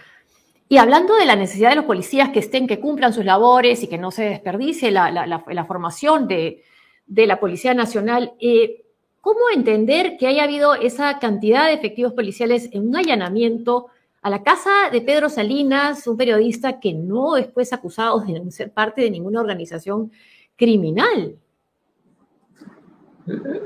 Y 0.68 0.78
hablando 0.78 1.14
de 1.14 1.24
la 1.24 1.36
necesidad 1.36 1.70
de 1.70 1.76
los 1.76 1.84
policías 1.84 2.30
que 2.30 2.40
estén, 2.40 2.66
que 2.66 2.80
cumplan 2.80 3.12
sus 3.12 3.24
labores 3.24 3.82
y 3.82 3.86
que 3.86 3.98
no 3.98 4.10
se 4.10 4.24
desperdicie 4.24 4.90
la, 4.90 5.64
formación 5.66 6.28
de, 6.28 6.62
la 7.06 7.40
Policía 7.40 7.72
Nacional, 7.72 8.34
eh, 8.40 8.84
¿cómo 9.20 9.40
entender 9.54 10.16
que 10.18 10.26
haya 10.26 10.44
habido 10.44 10.74
esa 10.74 11.18
cantidad 11.18 11.66
de 11.66 11.74
efectivos 11.74 12.12
policiales 12.12 12.68
en 12.72 12.88
un 12.88 12.96
allanamiento 12.96 13.86
a 14.22 14.28
la 14.30 14.42
casa 14.42 14.90
de 14.90 15.00
Pedro 15.00 15.28
Salinas, 15.28 16.06
un 16.06 16.16
periodista 16.16 16.80
que 16.80 16.92
no 16.92 17.36
es 17.36 17.46
pues 17.46 17.72
acusado 17.72 18.20
de 18.20 18.50
ser 18.50 18.72
parte 18.72 19.02
de 19.02 19.10
ninguna 19.10 19.40
organización 19.40 20.10
criminal? 20.56 21.36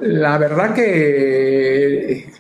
La 0.01 0.39
verdad 0.39 0.75
que 0.75 2.31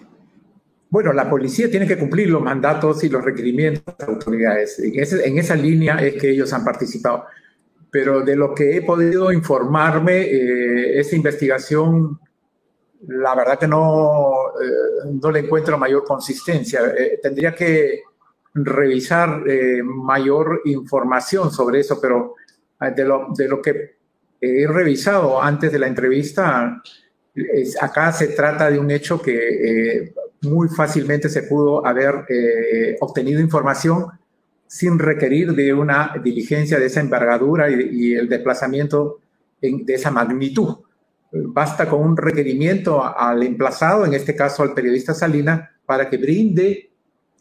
bueno, 0.90 1.12
la 1.12 1.30
policía 1.30 1.70
tiene 1.70 1.86
que 1.86 1.96
cumplir 1.96 2.28
los 2.28 2.42
mandatos 2.42 3.04
y 3.04 3.08
los 3.08 3.24
requerimientos 3.24 3.84
de 3.86 3.94
las 3.96 4.08
autoridades. 4.08 4.78
En, 4.80 5.38
esa 5.38 5.54
línea 5.54 6.04
es 6.04 6.20
que 6.20 6.30
ellos 6.30 6.52
han 6.52 6.64
participado. 6.64 7.26
Pero 7.92 8.22
de 8.22 8.34
lo 8.34 8.52
que 8.52 8.76
he 8.76 8.82
podido 8.82 9.30
informarme, 9.30 10.22
eh, 10.22 10.98
esa 10.98 11.14
investigación, 11.14 12.18
la 13.06 13.36
verdad 13.36 13.58
que 13.58 13.68
no, 13.68 14.32
eh, 14.60 15.10
no 15.22 15.30
le 15.30 15.40
encuentro 15.40 15.78
mayor 15.78 16.02
consistencia. 16.02 16.80
Eh, 16.98 17.20
tendría 17.22 17.54
que 17.54 18.02
revisar 18.52 19.44
mayor 19.84 20.62
información 20.64 21.52
sobre 21.52 21.80
eso, 21.80 22.00
pero 22.00 22.34
de 22.80 23.04
lo, 23.04 23.28
de 23.36 23.46
lo 23.46 23.62
que 23.62 23.94
he 24.40 24.66
revisado 24.66 25.40
antes 25.40 25.70
de 25.70 25.78
la 25.78 25.86
entrevista, 25.86 26.82
acá 27.80 28.10
se 28.10 28.28
trata 28.28 28.68
de 28.68 28.80
un 28.80 28.90
hecho 28.90 29.22
que 29.22 30.12
muy 30.42 30.68
fácilmente 30.68 31.28
se 31.28 31.42
pudo 31.42 31.86
haber 31.86 32.24
eh, 32.28 32.96
obtenido 33.00 33.40
información 33.40 34.06
sin 34.66 34.98
requerir 34.98 35.54
de 35.54 35.74
una 35.74 36.14
diligencia 36.22 36.78
de 36.78 36.86
esa 36.86 37.00
envergadura 37.00 37.68
y, 37.70 38.14
el 38.14 38.28
desplazamiento 38.28 39.18
de 39.60 39.94
esa 39.94 40.10
magnitud. 40.10 40.76
Basta 41.32 41.88
con 41.88 42.02
un 42.02 42.16
requerimiento 42.16 43.02
al 43.04 43.42
emplazado, 43.42 44.06
en 44.06 44.14
este 44.14 44.34
caso 44.34 44.62
al 44.62 44.72
periodista 44.72 45.12
Salina, 45.12 45.70
para 45.84 46.08
que 46.08 46.18
brinde 46.18 46.90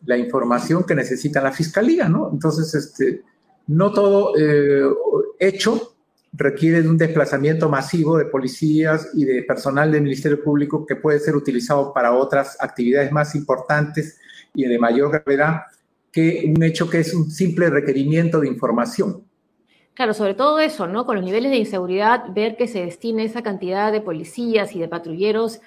la 0.06 0.18
información 0.18 0.84
que 0.84 0.96
necesita 0.96 1.42
la 1.42 1.52
fiscalía, 1.52 2.10
¿no? 2.10 2.30
Entonces, 2.32 2.74
este, 2.74 3.22
no 3.68 3.92
todo 3.92 4.34
eh, 4.38 4.90
hecho 5.40 5.96
requiere 6.34 6.82
de 6.82 6.90
un 6.90 6.98
desplazamiento 6.98 7.70
masivo 7.70 8.18
de 8.18 8.26
policías 8.26 9.10
y 9.14 9.26
de 9.26 9.44
personal 9.44 9.92
del 9.92 10.04
Ministerio 10.04 10.44
Público 10.44 10.86
que 10.86 10.96
puede 10.96 11.20
ser 11.20 11.36
utilizado 11.36 11.94
para 11.94 12.14
otras 12.14 12.58
actividades 12.60 13.12
más 13.12 13.36
importantes 13.36 14.20
y 14.54 14.66
de 14.66 14.78
mayor 14.78 15.12
gravedad 15.12 15.62
que 16.12 16.52
un 16.56 16.64
hecho 16.64 16.90
que 16.90 17.00
es 17.00 17.14
un 17.14 17.30
simple 17.30 17.70
requerimiento 17.70 18.40
de 18.40 18.48
información. 18.48 19.24
Claro, 19.94 20.14
sobre 20.14 20.34
todo 20.34 20.60
eso, 20.60 20.88
¿no? 20.88 21.06
Con 21.06 21.18
los 21.18 21.26
niveles 21.26 21.52
de 21.52 21.58
inseguridad, 21.58 22.34
ver 22.34 22.56
que 22.56 22.68
se 22.68 22.86
destine 22.86 23.26
esa 23.26 23.44
cantidad 23.44 23.92
de 23.92 24.02
policías 24.02 24.74
y 24.76 24.80
de 24.80 24.88
patrulleros 24.88 25.60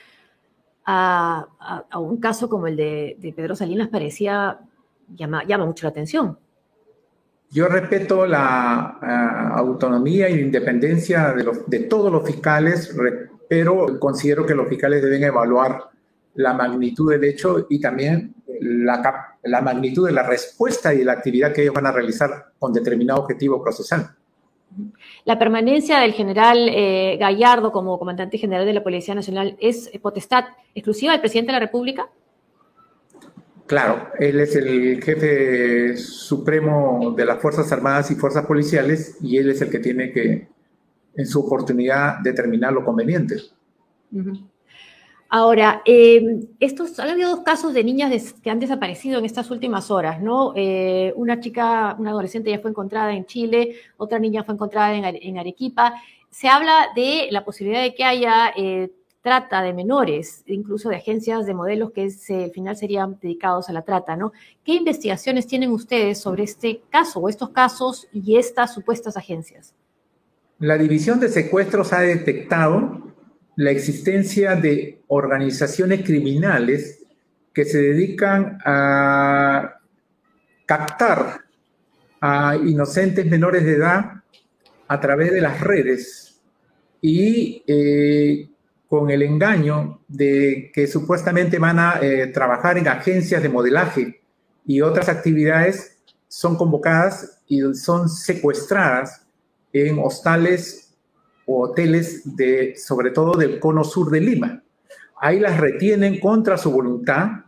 a, 0.84 1.48
un 1.94 2.16
caso 2.18 2.48
como 2.48 2.66
el 2.66 2.76
de, 2.76 3.34
Pedro 3.36 3.54
Salinas 3.54 3.88
parecía, 3.88 4.60
llama, 5.14 5.44
llama 5.44 5.66
mucho 5.66 5.86
la 5.86 5.90
atención. 5.90 6.38
Yo 7.52 7.68
respeto 7.68 8.24
la 8.24 8.98
eh, 9.02 9.58
autonomía 9.58 10.30
y 10.30 10.40
independencia 10.40 11.34
de, 11.34 11.44
los, 11.44 11.68
de 11.68 11.80
todos 11.80 12.10
los 12.10 12.26
fiscales, 12.26 12.96
pero 13.46 14.00
considero 14.00 14.46
que 14.46 14.54
los 14.54 14.66
fiscales 14.68 15.02
deben 15.02 15.22
evaluar 15.22 15.90
la 16.34 16.54
magnitud 16.54 17.12
del 17.12 17.24
hecho 17.24 17.66
y 17.68 17.78
también 17.78 18.34
la, 18.58 19.60
magnitud 19.62 20.06
de 20.06 20.12
la 20.12 20.22
respuesta 20.22 20.94
y 20.94 21.04
la 21.04 21.12
actividad 21.12 21.52
que 21.52 21.60
ellos 21.60 21.74
van 21.74 21.84
a 21.84 21.92
realizar 21.92 22.52
con 22.58 22.72
determinado 22.72 23.20
objetivo 23.20 23.62
procesal. 23.62 24.14
La 25.26 25.38
permanencia 25.38 25.98
del 25.98 26.14
general 26.14 26.70
eh, 26.70 27.18
Gallardo 27.20 27.70
como 27.70 27.98
comandante 27.98 28.38
general 28.38 28.64
de 28.64 28.72
la 28.72 28.82
Policía 28.82 29.14
Nacional 29.14 29.58
es 29.60 29.90
potestad 30.00 30.46
exclusiva 30.74 31.12
del 31.12 31.20
presidente 31.20 31.52
de 31.52 31.58
la 31.58 31.66
República. 31.66 32.08
Claro, 33.72 34.08
él 34.18 34.38
es 34.38 34.54
el 34.54 35.02
jefe 35.02 35.96
supremo 35.96 37.14
de 37.16 37.24
las 37.24 37.40
Fuerzas 37.40 37.72
Armadas 37.72 38.10
y 38.10 38.16
Fuerzas 38.16 38.44
Policiales 38.44 39.16
y 39.22 39.38
él 39.38 39.48
es 39.48 39.62
el 39.62 39.70
que 39.70 39.78
tiene 39.78 40.12
que, 40.12 40.46
en 41.14 41.26
su 41.26 41.40
oportunidad, 41.40 42.18
determinar 42.22 42.70
lo 42.74 42.84
conveniente. 42.84 43.36
Ahora, 45.30 45.80
em, 45.86 46.48
estos, 46.60 47.00
han 47.00 47.08
habido 47.08 47.30
dos 47.30 47.44
casos 47.46 47.72
de 47.72 47.82
niñas 47.82 48.34
que 48.42 48.50
han 48.50 48.60
desaparecido 48.60 49.18
en 49.18 49.24
estas 49.24 49.50
últimas 49.50 49.90
horas, 49.90 50.20
¿no? 50.20 50.52
Eh, 50.54 51.14
una 51.16 51.40
chica, 51.40 51.96
una 51.98 52.10
adolescente 52.10 52.50
ya 52.50 52.58
fue 52.58 52.72
encontrada 52.72 53.14
en 53.14 53.24
Chile, 53.24 53.76
otra 53.96 54.18
niña 54.18 54.44
fue 54.44 54.52
encontrada 54.52 54.92
en, 54.94 55.38
Arequipa. 55.38 55.94
Se 56.28 56.46
habla 56.46 56.88
de 56.94 57.28
la 57.30 57.42
posibilidad 57.42 57.80
de 57.80 57.94
que 57.94 58.04
haya 58.04 58.52
eh, 58.54 58.90
trata 59.22 59.62
de 59.62 59.72
menores, 59.72 60.42
incluso 60.46 60.88
de 60.88 60.96
agencias 60.96 61.46
de 61.46 61.54
modelos 61.54 61.92
que 61.92 62.02
al 62.02 62.50
final 62.50 62.76
serían 62.76 63.18
dedicados 63.22 63.68
a 63.68 63.72
la 63.72 63.82
trata, 63.82 64.16
¿no? 64.16 64.32
¿Qué 64.64 64.74
investigaciones 64.74 65.46
tienen 65.46 65.70
ustedes 65.70 66.18
sobre 66.18 66.42
este 66.42 66.82
caso 66.90 67.20
o 67.20 67.28
estos 67.28 67.50
casos 67.50 68.08
y 68.12 68.36
estas 68.36 68.74
supuestas 68.74 69.16
agencias? 69.16 69.74
La 70.58 70.76
División 70.76 71.20
de 71.20 71.28
Secuestros 71.28 71.92
ha 71.92 72.00
detectado 72.00 73.12
la 73.54 73.70
existencia 73.70 74.56
de 74.56 75.00
organizaciones 75.06 76.02
criminales 76.02 77.04
que 77.52 77.64
se 77.64 77.78
dedican 77.78 78.58
a 78.64 79.78
captar 80.66 81.42
a 82.20 82.56
inocentes 82.56 83.26
menores 83.26 83.64
de 83.64 83.74
edad 83.74 84.22
a 84.88 85.00
través 85.00 85.32
de 85.32 85.40
las 85.40 85.60
redes 85.60 86.40
y 87.00 87.62
eh, 87.66 88.48
con 88.92 89.08
el 89.08 89.22
engaño 89.22 90.00
de 90.06 90.70
que 90.74 90.86
supuestamente 90.86 91.58
van 91.58 91.78
a 91.78 91.98
eh, 92.02 92.26
trabajar 92.26 92.76
en 92.76 92.88
agencias 92.88 93.42
de 93.42 93.48
modelaje 93.48 94.20
y 94.66 94.82
otras 94.82 95.08
actividades, 95.08 95.96
son 96.28 96.58
convocadas 96.58 97.40
y 97.46 97.62
son 97.72 98.10
secuestradas 98.10 99.26
en 99.72 99.98
hostales 99.98 100.94
o 101.46 101.62
hoteles 101.62 102.36
de, 102.36 102.76
sobre 102.76 103.12
todo 103.12 103.32
del 103.32 103.58
cono 103.58 103.82
sur 103.82 104.10
de 104.10 104.20
Lima. 104.20 104.62
Ahí 105.18 105.40
las 105.40 105.58
retienen 105.58 106.20
contra 106.20 106.58
su 106.58 106.70
voluntad, 106.70 107.46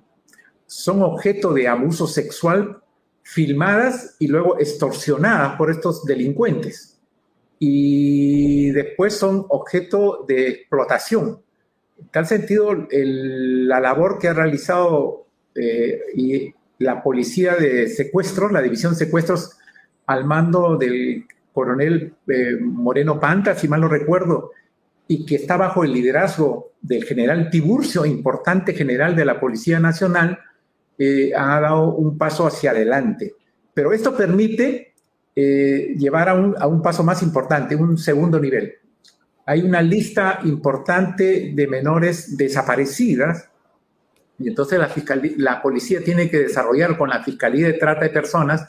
son 0.64 1.02
objeto 1.02 1.52
de 1.52 1.68
abuso 1.68 2.07
sexual, 2.07 2.83
filmadas 3.22 4.16
y 4.18 4.28
luego 4.28 4.59
extorsionadas 4.59 5.59
por 5.59 5.70
estos 5.70 6.07
delincuentes 6.07 6.93
y 7.59 8.71
después 8.71 9.14
son 9.14 9.47
objeto 9.49 10.25
de 10.27 10.49
explotación. 10.49 11.40
En 11.99 12.09
tal 12.09 12.27
sentido, 12.27 12.73
la 12.90 13.81
labor 13.81 14.19
que 14.19 14.29
ha 14.29 14.35
realizado 14.35 15.27
eh, 15.55 16.01
y 16.14 16.55
la 16.79 17.03
policía 17.03 17.55
de 17.55 17.88
secuestros, 17.88 18.53
la 18.53 18.62
división 18.62 18.95
secuestros 18.95 19.57
al 20.07 20.25
mando 20.25 20.77
del 20.77 21.27
coronel 21.53 22.14
eh, 22.27 22.57
Moreno 22.61 23.21
Panta, 23.21 23.55
si 23.55 23.69
mal 23.69 23.81
no 23.81 23.88
recuerdo, 23.88 24.51
y 25.07 25.25
que 25.25 25.37
está 25.37 25.57
bajo 25.57 25.85
el 25.85 25.93
liderazgo 25.93 26.73
del 26.81 27.05
general 27.05 27.51
Tiburcio, 27.51 28.05
importante 28.05 28.75
general 28.75 29.14
de 29.14 29.25
la 29.25 29.38
Policía 29.38 29.79
Nacional, 29.79 30.38
eh, 30.99 31.33
ha 31.37 31.61
dado 31.61 31.95
un 31.95 32.19
paso 32.19 32.47
hacia 32.47 32.71
adelante. 32.71 33.35
Pero 33.73 33.93
esto 33.93 34.17
permite 34.17 34.93
eh, 35.37 35.94
llevar 35.97 36.29
a 36.29 36.35
un, 36.35 36.55
a 36.59 36.66
un 36.66 36.81
paso 36.83 37.03
más 37.03 37.23
importante, 37.23 37.77
un 37.77 37.99
segundo 37.99 38.38
nivel. 38.38 38.75
Hay 39.47 39.62
una 39.62 39.83
lista 39.83 40.40
importante 40.44 41.53
de 41.55 41.66
menores 41.66 42.37
desaparecidas 42.37 43.51
y 44.38 44.49
entonces 44.49 44.79
la, 44.79 44.90
la 45.37 45.62
policía 45.62 46.03
tiene 46.03 46.31
que 46.31 46.38
desarrollar 46.38 46.97
con 46.97 47.11
la 47.11 47.23
Fiscalía 47.23 47.66
de 47.66 47.75
Trata 47.75 48.03
de 48.05 48.11
Personas 48.11 48.68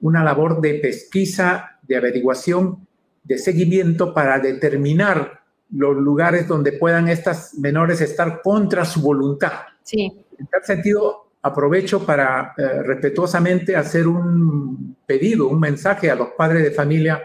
una 0.00 0.22
labor 0.22 0.60
de 0.60 0.74
pesquisa, 0.74 1.78
de 1.82 1.96
averiguación, 1.96 2.86
de 3.22 3.38
seguimiento 3.38 4.12
para 4.12 4.38
determinar 4.38 5.44
los 5.70 5.96
lugares 5.96 6.46
donde 6.46 6.72
puedan 6.72 7.08
estas 7.08 7.54
menores 7.54 8.00
estar 8.00 8.42
contra 8.42 8.84
su 8.84 9.00
voluntad. 9.00 9.52
Sí. 9.82 10.24
En 10.38 10.46
tal 10.46 10.62
sentido, 10.62 11.23
aprovecho 11.44 12.06
para 12.06 12.54
eh, 12.56 12.82
respetuosamente 12.82 13.76
hacer 13.76 14.08
un 14.08 14.96
pedido, 15.04 15.46
un 15.48 15.60
mensaje 15.60 16.10
a 16.10 16.14
los 16.14 16.28
padres 16.28 16.62
de 16.62 16.70
familia 16.70 17.22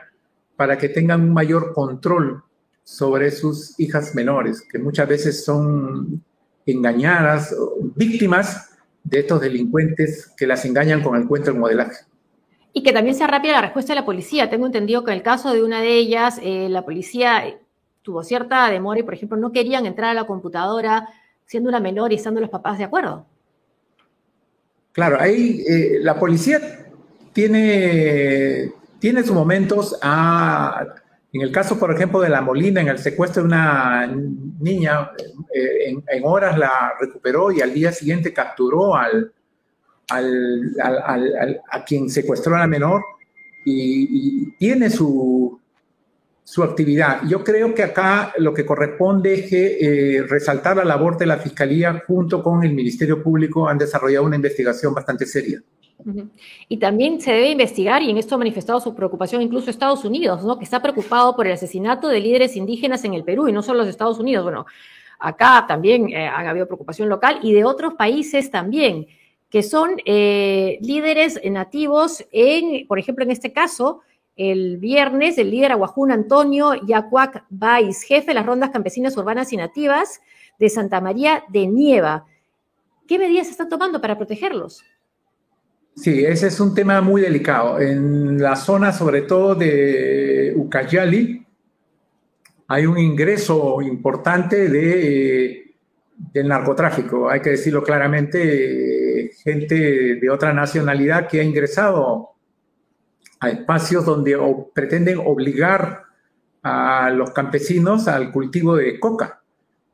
para 0.57 0.77
que 0.77 0.89
tengan 0.89 1.21
un 1.21 1.33
mayor 1.33 1.71
control 1.73 2.43
sobre 2.83 3.31
sus 3.31 3.79
hijas 3.79 4.13
menores, 4.15 4.61
que 4.69 4.77
muchas 4.77 5.07
veces 5.07 5.45
son 5.45 6.21
engañadas, 6.65 7.55
víctimas 7.95 8.77
de 9.05 9.19
estos 9.19 9.39
delincuentes 9.39 10.33
que 10.35 10.45
las 10.45 10.65
engañan 10.65 11.01
con 11.01 11.15
el 11.15 11.25
cuento 11.25 11.51
del 11.51 11.59
modelaje. 11.61 12.03
Y 12.73 12.83
que 12.83 12.91
también 12.91 13.15
sea 13.15 13.27
rápida 13.27 13.53
la 13.53 13.61
respuesta 13.61 13.93
de 13.93 14.01
la 14.01 14.05
policía. 14.05 14.49
Tengo 14.49 14.65
entendido 14.65 15.05
que 15.05 15.11
en 15.11 15.17
el 15.17 15.23
caso 15.23 15.53
de 15.53 15.63
una 15.63 15.79
de 15.79 15.95
ellas, 15.95 16.41
eh, 16.43 16.67
la 16.67 16.83
policía 16.83 17.57
tuvo 18.01 18.21
cierta 18.25 18.69
demora 18.69 18.99
y, 18.99 19.03
por 19.03 19.13
ejemplo, 19.13 19.37
no 19.37 19.53
querían 19.53 19.85
entrar 19.85 20.11
a 20.11 20.13
la 20.13 20.27
computadora 20.27 21.07
siendo 21.45 21.69
una 21.69 21.79
menor 21.79 22.11
y 22.11 22.15
estando 22.15 22.41
los 22.41 22.49
papás 22.49 22.77
de 22.77 22.83
acuerdo. 22.83 23.25
Claro, 24.91 25.17
ahí 25.19 25.63
eh, 25.67 25.99
la 26.01 26.19
policía 26.19 26.87
tiene, 27.33 28.71
tiene 28.99 29.23
sus 29.23 29.33
momentos 29.33 29.97
a, 30.01 30.85
en 31.31 31.41
el 31.41 31.51
caso, 31.51 31.77
por 31.77 31.93
ejemplo, 31.93 32.21
de 32.21 32.29
la 32.29 32.41
Molina, 32.41 32.81
en 32.81 32.87
el 32.87 32.97
secuestro 32.97 33.43
de 33.43 33.47
una 33.47 34.07
niña, 34.59 35.11
eh, 35.53 35.95
en, 36.07 36.23
horas 36.23 36.57
la 36.57 36.93
recuperó 36.99 37.51
y 37.51 37.61
al 37.61 37.71
día 37.71 37.91
siguiente 37.91 38.33
capturó 38.33 38.95
al, 38.95 39.31
a 40.09 41.85
quien 41.85 42.09
secuestró 42.09 42.55
a 42.55 42.59
la 42.59 42.67
menor 42.67 43.03
y, 43.63 44.51
tiene 44.53 44.89
su, 44.89 45.58
su, 46.49 46.63
actividad. 46.63 47.21
Yo 47.27 47.43
creo 47.43 47.73
que 47.75 47.83
acá 47.83 48.33
lo 48.37 48.53
que 48.53 48.65
corresponde 48.65 49.33
es 49.35 49.49
que 49.49 49.77
eh, 50.17 50.23
resaltar 50.23 50.77
la 50.77 50.85
labor 50.85 51.17
de 51.17 51.25
la 51.25 51.37
Fiscalía 51.37 52.03
junto 52.07 52.41
con 52.41 52.63
el 52.63 52.73
Ministerio 52.73 53.21
Público 53.21 53.67
han 53.67 53.77
desarrollado 53.77 54.25
una 54.25 54.35
investigación 54.35 54.93
bastante 54.93 55.25
seria. 55.25 55.61
Y 56.69 56.77
también 56.77 57.19
se 57.19 57.33
debe 57.33 57.49
investigar, 57.49 58.01
y 58.01 58.09
en 58.09 58.17
esto 58.17 58.35
ha 58.35 58.37
manifestado 58.37 58.79
su 58.79 58.95
preocupación 58.95 59.41
incluso 59.41 59.69
Estados 59.69 60.05
Unidos, 60.05 60.43
¿no? 60.45 60.57
que 60.57 60.63
está 60.63 60.81
preocupado 60.81 61.35
por 61.35 61.45
el 61.45 61.53
asesinato 61.53 62.07
de 62.07 62.21
líderes 62.21 62.55
indígenas 62.55 63.03
en 63.03 63.13
el 63.13 63.25
Perú, 63.25 63.49
y 63.49 63.51
no 63.51 63.61
solo 63.61 63.79
los 63.79 63.89
Estados 63.89 64.17
Unidos, 64.17 64.45
bueno, 64.45 64.65
acá 65.19 65.65
también 65.67 66.09
eh, 66.09 66.25
ha 66.25 66.49
habido 66.49 66.67
preocupación 66.67 67.09
local, 67.09 67.39
y 67.43 67.53
de 67.53 67.65
otros 67.65 67.95
países 67.95 68.49
también, 68.49 69.07
que 69.49 69.61
son 69.61 69.97
eh, 70.05 70.77
líderes 70.81 71.39
nativos 71.43 72.25
en, 72.31 72.87
por 72.87 72.97
ejemplo, 72.97 73.25
en 73.25 73.31
este 73.31 73.51
caso, 73.51 74.01
el 74.39 74.77
viernes, 74.77 75.37
el 75.37 75.51
líder 75.51 75.73
aguajún 75.73 76.13
Antonio 76.13 76.73
Yacuac 76.87 77.43
Baiz, 77.49 78.03
jefe 78.03 78.27
de 78.27 78.35
las 78.35 78.45
rondas 78.45 78.69
campesinas 78.69 79.17
urbanas 79.17 79.51
y 79.51 79.57
nativas 79.57 80.21
de 80.57 80.69
Santa 80.69 81.01
María 81.01 81.43
de 81.49 81.67
Nieva. 81.67 82.25
¿Qué 83.05 83.19
medidas 83.19 83.47
se 83.47 83.51
están 83.51 83.67
tomando 83.67 83.99
para 83.99 84.17
protegerlos? 84.17 84.81
Sí, 85.93 86.23
ese 86.23 86.47
es 86.47 86.57
un 86.61 86.73
tema 86.73 87.01
muy 87.01 87.21
delicado. 87.21 87.81
En 87.81 88.41
la 88.41 88.55
zona, 88.55 88.93
sobre 88.93 89.23
todo 89.23 89.55
de 89.55 90.53
Ucayali, 90.55 91.45
hay 92.69 92.85
un 92.85 92.97
ingreso 92.97 93.81
importante 93.81 94.69
de, 94.69 95.75
del 96.15 96.47
narcotráfico, 96.47 97.29
hay 97.29 97.41
que 97.41 97.49
decirlo 97.49 97.83
claramente, 97.83 99.31
gente 99.43 100.15
de 100.15 100.29
otra 100.29 100.53
nacionalidad 100.53 101.27
que 101.27 101.41
ha 101.41 101.43
ingresado 101.43 102.38
a 103.39 103.49
espacios 103.49 104.05
donde 104.05 104.37
pretenden 104.73 105.19
obligar 105.19 106.03
a 106.61 107.09
los 107.09 107.31
campesinos 107.31 108.07
al 108.07 108.31
cultivo 108.31 108.75
de 108.75 108.99
coca. 108.99 109.41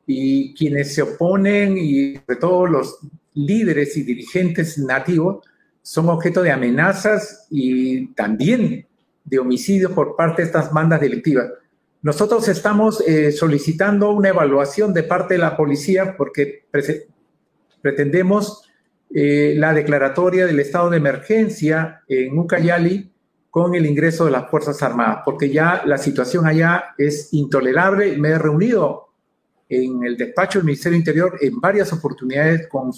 Y 0.06 0.54
quienes 0.54 0.94
se 0.94 1.02
oponen, 1.02 1.76
y 1.78 2.16
sobre 2.16 2.36
todo 2.40 2.66
los 2.66 2.98
líderes 3.34 3.96
y 3.96 4.02
dirigentes 4.02 4.78
nativos, 4.78 5.44
son 5.82 6.08
objeto 6.08 6.42
de 6.42 6.50
amenazas 6.50 7.46
y 7.50 8.08
también 8.08 8.86
de 9.24 9.38
homicidios 9.38 9.92
por 9.92 10.16
parte 10.16 10.42
de 10.42 10.46
estas 10.46 10.72
bandas 10.72 11.00
delictivas. 11.00 11.50
Nosotros 12.02 12.46
estamos 12.48 13.00
eh, 13.06 13.32
solicitando 13.32 14.10
una 14.10 14.28
evaluación 14.28 14.92
de 14.92 15.02
parte 15.02 15.34
de 15.34 15.38
la 15.38 15.56
policía 15.56 16.16
porque 16.16 16.64
pretendemos 17.82 18.62
eh, 19.12 19.54
la 19.56 19.72
declaratoria 19.72 20.46
del 20.46 20.60
estado 20.60 20.90
de 20.90 20.98
emergencia 20.98 22.02
en 22.08 22.38
Ucayali 22.38 23.10
con 23.56 23.74
el 23.74 23.86
ingreso 23.86 24.26
de 24.26 24.32
las 24.32 24.50
Fuerzas 24.50 24.82
Armadas, 24.82 25.20
porque 25.24 25.48
ya 25.48 25.80
la 25.86 25.96
situación 25.96 26.44
allá 26.44 26.94
es 26.98 27.32
intolerable. 27.32 28.18
Me 28.18 28.28
he 28.28 28.38
reunido 28.38 29.06
en 29.66 30.04
el 30.04 30.14
despacho 30.14 30.58
del 30.58 30.66
Ministerio 30.66 30.98
Interior 30.98 31.38
en 31.40 31.58
varias 31.58 31.90
oportunidades 31.90 32.68
con 32.68 32.90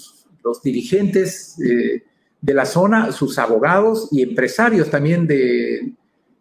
los 0.43 0.61
dirigentes 0.61 1.57
eh, 1.61 2.03
de 2.41 2.53
la 2.53 2.65
zona, 2.65 3.13
sus 3.13 3.39
abogados 3.39 4.09
y 4.11 4.21
empresarios 4.21 4.89
también 4.89 5.25
de, 5.25 5.93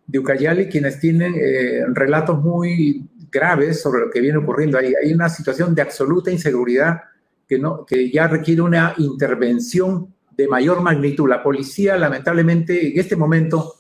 de 0.09 0.19
Ucayali, 0.19 0.69
quienes 0.69 0.99
tienen 0.99 1.37
eh, 1.37 1.85
relatos 1.95 2.43
muy 2.43 3.09
graves 3.31 3.81
sobre 3.81 4.01
lo 4.01 4.11
que 4.11 4.21
viene 4.21 4.39
ocurriendo 4.39 4.79
ahí. 4.79 4.95
Hay 5.01 5.13
una 5.13 5.29
situación 5.29 5.77
de 5.77 5.83
absoluta 5.83 6.33
inseguridad 6.33 7.03
que, 7.49 7.61
no, 7.61 7.87
que 7.87 8.11
ya 8.11 8.27
requiere 8.27 8.63
una 8.63 8.95
intervención 8.99 10.13
de 10.37 10.49
mayor 10.49 10.83
magnitud. 10.83 11.29
La 11.29 11.41
policía, 11.41 11.97
lamentablemente, 11.97 12.93
en 12.93 12.99
este 12.99 13.15
momento 13.15 13.78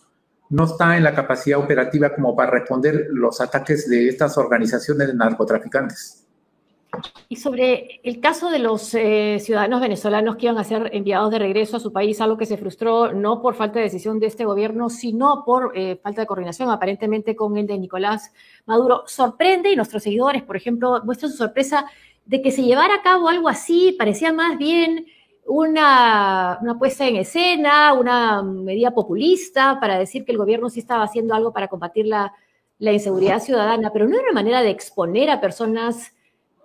no 0.51 0.65
está 0.65 0.97
en 0.97 1.05
la 1.05 1.15
capacidad 1.15 1.59
operativa 1.59 2.15
como 2.15 2.35
para 2.35 2.51
responder 2.51 3.09
los 3.11 3.41
ataques 3.41 3.89
de 3.89 4.09
estas 4.09 4.37
organizaciones 4.39 5.09
de 5.09 5.15
narcotraficantes. 5.15 6.25
Y 7.29 7.37
sobre 7.37 8.01
el 8.03 8.19
caso 8.19 8.51
de 8.51 8.59
los 8.59 8.95
eh, 8.95 9.39
ciudadanos 9.41 9.83
venezolanos 9.83 10.37
que 10.37 10.47
iban 10.47 10.57
a 10.57 10.65
ser 10.65 10.89
enviados 10.95 11.31
de 11.31 11.39
regreso 11.39 11.77
a 11.77 11.81
su 11.81 11.93
país, 11.93 12.21
algo 12.21 12.39
que 12.39 12.47
se 12.47 12.57
frustró 12.57 13.13
no 13.13 13.43
por 13.43 13.55
falta 13.55 13.79
de 13.79 13.85
decisión 13.85 14.19
de 14.19 14.27
este 14.27 14.47
gobierno, 14.47 14.89
sino 14.89 15.45
por 15.45 15.73
eh, 15.77 16.01
falta 16.03 16.23
de 16.23 16.27
coordinación 16.27 16.71
aparentemente 16.71 17.37
con 17.37 17.59
el 17.59 17.67
de 17.67 17.79
Nicolás 17.79 18.33
Maduro, 18.65 19.05
sorprende 19.07 19.71
y 19.71 19.77
nuestros 19.77 20.03
seguidores, 20.03 20.43
por 20.43 20.57
ejemplo, 20.57 21.03
muestran 21.05 21.31
su 21.31 21.37
sorpresa 21.37 21.85
de 22.25 22.41
que 22.41 22.51
se 22.51 22.63
llevara 22.63 22.95
a 22.97 23.03
cabo 23.03 23.29
algo 23.29 23.49
así, 23.49 23.95
parecía 23.99 24.33
más 24.33 24.57
bien 24.57 25.07
una, 25.49 26.59
una 26.61 26.79
puesta 26.79 27.07
en 27.07 27.17
escena, 27.17 27.95
una 27.95 28.43
medida 28.43 28.93
populista 28.93 29.79
para 29.81 29.99
decir 29.99 30.25
que 30.25 30.33
el 30.33 30.39
gobierno 30.39 30.69
sí 30.69 30.81
estaba 30.81 31.05
haciendo 31.05 31.35
algo 31.35 31.53
para 31.53 31.69
combatir 31.69 32.07
la, 32.07 32.33
la 32.79 32.93
inseguridad 32.93 33.41
ciudadana, 33.41 33.91
pero 33.93 34.07
no 34.07 34.15
era 34.15 34.25
una 34.25 34.35
manera 34.35 34.63
de 34.63 34.71
exponer 34.71 35.31
a 35.31 35.41
personas 35.41 36.13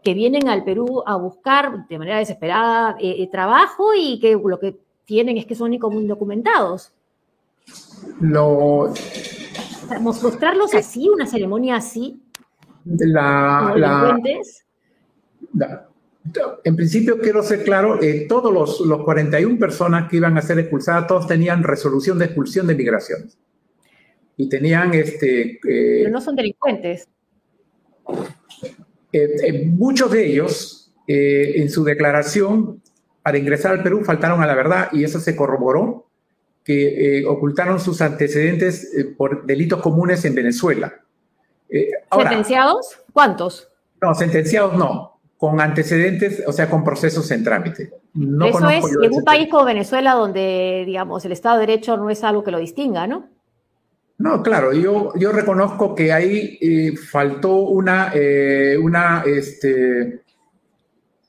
que 0.04 0.14
vienen 0.14 0.50
al 0.50 0.64
Perú 0.66 1.02
a 1.06 1.16
buscar 1.16 1.88
de 1.88 1.98
manera 1.98 2.20
desesperada 2.20 2.98
eh, 3.00 3.16
eh, 3.24 3.30
trabajo 3.32 3.94
y 3.98 4.20
que 4.20 4.34
lo 4.34 4.60
que 4.60 4.78
tienen 5.06 5.38
es 5.38 5.46
que 5.46 5.56
son 5.56 5.74
indocumentados. 5.74 6.92
Lo... 8.20 8.94
Mostrarlos 10.02 10.74
así, 10.74 11.08
una 11.10 11.26
ceremonia 11.26 11.78
así. 11.78 12.22
La, 12.86 13.74
la, 13.78 14.20
en 16.64 16.76
principio 16.76 17.20
quiero 17.20 17.44
ser 17.44 17.64
claro, 17.64 18.02
eh, 18.02 18.26
todos 18.30 18.54
los, 18.54 18.80
los 18.82 19.04
41 19.04 19.60
personas 19.60 20.10
que 20.10 20.18
iban 20.18 20.38
a 20.38 20.42
ser 20.42 20.60
expulsadas, 20.60 21.08
todos 21.08 21.28
tenían 21.28 21.64
resolución 21.64 22.18
de 22.18 22.26
expulsión 22.26 22.68
de 22.68 22.76
migraciones. 22.76 23.38
Y 24.38 24.50
tenían 24.50 24.94
este... 24.94 25.60
Pero 25.62 26.10
no 26.10 26.22
son 26.22 26.36
delincuentes. 26.36 27.08
Eh, 29.12 29.36
eh, 29.44 29.66
muchos 29.68 30.12
de 30.12 30.26
ellos, 30.26 30.92
eh, 31.08 31.54
en 31.58 31.70
su 31.70 31.84
declaración 31.84 32.82
para 33.22 33.38
ingresar 33.38 33.74
al 33.74 33.84
Perú, 33.84 34.04
faltaron 34.04 34.42
a 34.42 34.48
la 34.48 34.56
verdad 34.56 34.90
y 34.92 35.04
eso 35.04 35.20
se 35.20 35.36
corroboró, 35.36 36.08
que 36.64 37.24
ocultaron 37.28 37.80
sus 37.80 38.02
antecedentes 38.02 38.90
por 39.18 39.46
delitos 39.46 39.82
comunes 39.82 40.24
en 40.26 40.34
Venezuela. 40.34 40.94
¿Sentenciados? 42.12 43.00
¿Cuántos? 43.12 43.70
No, 44.02 44.14
sentenciados 44.14 44.78
no, 44.78 45.13
con 45.44 45.60
antecedentes, 45.60 46.42
o 46.48 46.54
sea, 46.54 46.70
con 46.70 46.86
procesos 46.86 47.30
en 47.32 47.44
trámite. 47.44 47.92
eso 48.46 48.70
es 48.70 48.86
en 49.04 49.14
un 49.14 49.26
país 49.26 49.50
como 49.52 49.66
Venezuela 49.66 50.14
donde, 50.14 50.84
digamos, 50.86 51.26
el 51.26 51.34
Estado 51.34 51.60
de 51.60 51.66
Derecho 51.66 51.98
no 51.98 52.10
es 52.10 52.24
algo 52.24 52.46
que 52.46 52.52
lo 52.52 52.60
distinga, 52.60 53.08
¿no? 53.08 53.28
No, 54.18 54.42
claro, 54.42 54.72
yo, 54.72 55.12
yo 55.18 55.34
reconozco 55.34 55.96
que 55.96 56.14
ahí 56.14 56.58
eh, 56.62 56.96
faltó 56.96 57.58
una, 57.58 58.14
eh, 58.16 58.78
una, 58.82 59.24
este, 59.26 60.22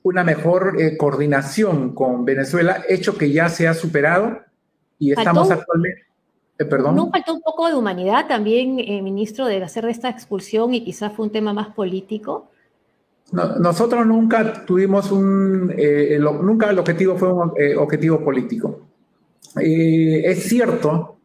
una 0.03 0.23
mejor 0.23 0.77
eh, 0.79 0.95
coordinación 0.95 1.93
con 1.93 2.23
Venezuela, 2.23 2.85
hecho 2.87 3.17
que 3.17 3.33
ya 3.33 3.49
se 3.49 3.67
ha 3.67 3.73
superado 3.73 4.39
y 4.97 5.11
estamos 5.11 5.51
actualmente... 5.51 6.03
perdón. 6.57 6.95
¿No 6.95 7.11
faltó 7.11 7.33
un 7.33 7.41
poco 7.41 7.67
de 7.67 7.73
humanidad 7.73 8.27
también, 8.29 8.77
ministro, 9.03 9.45
de 9.45 9.61
hacer 9.61 9.83
esta 9.89 10.07
expulsión 10.07 10.73
y 10.73 10.85
quizás 10.85 11.11
fue 11.11 11.25
un 11.25 11.33
tema 11.33 11.51
más 11.51 11.67
político? 11.75 12.51
Nosotros 13.59 14.05
nunca 14.05 14.65
tuvimos 14.65 15.11
un, 15.11 15.67
nunca 16.41 16.69
el 16.69 16.79
objetivo 16.79 17.17
fue 17.17 17.31
un 17.31 17.53
objetivo 17.77 18.23
político. 18.23 18.87
es 19.57 20.43
cierto 20.43 21.17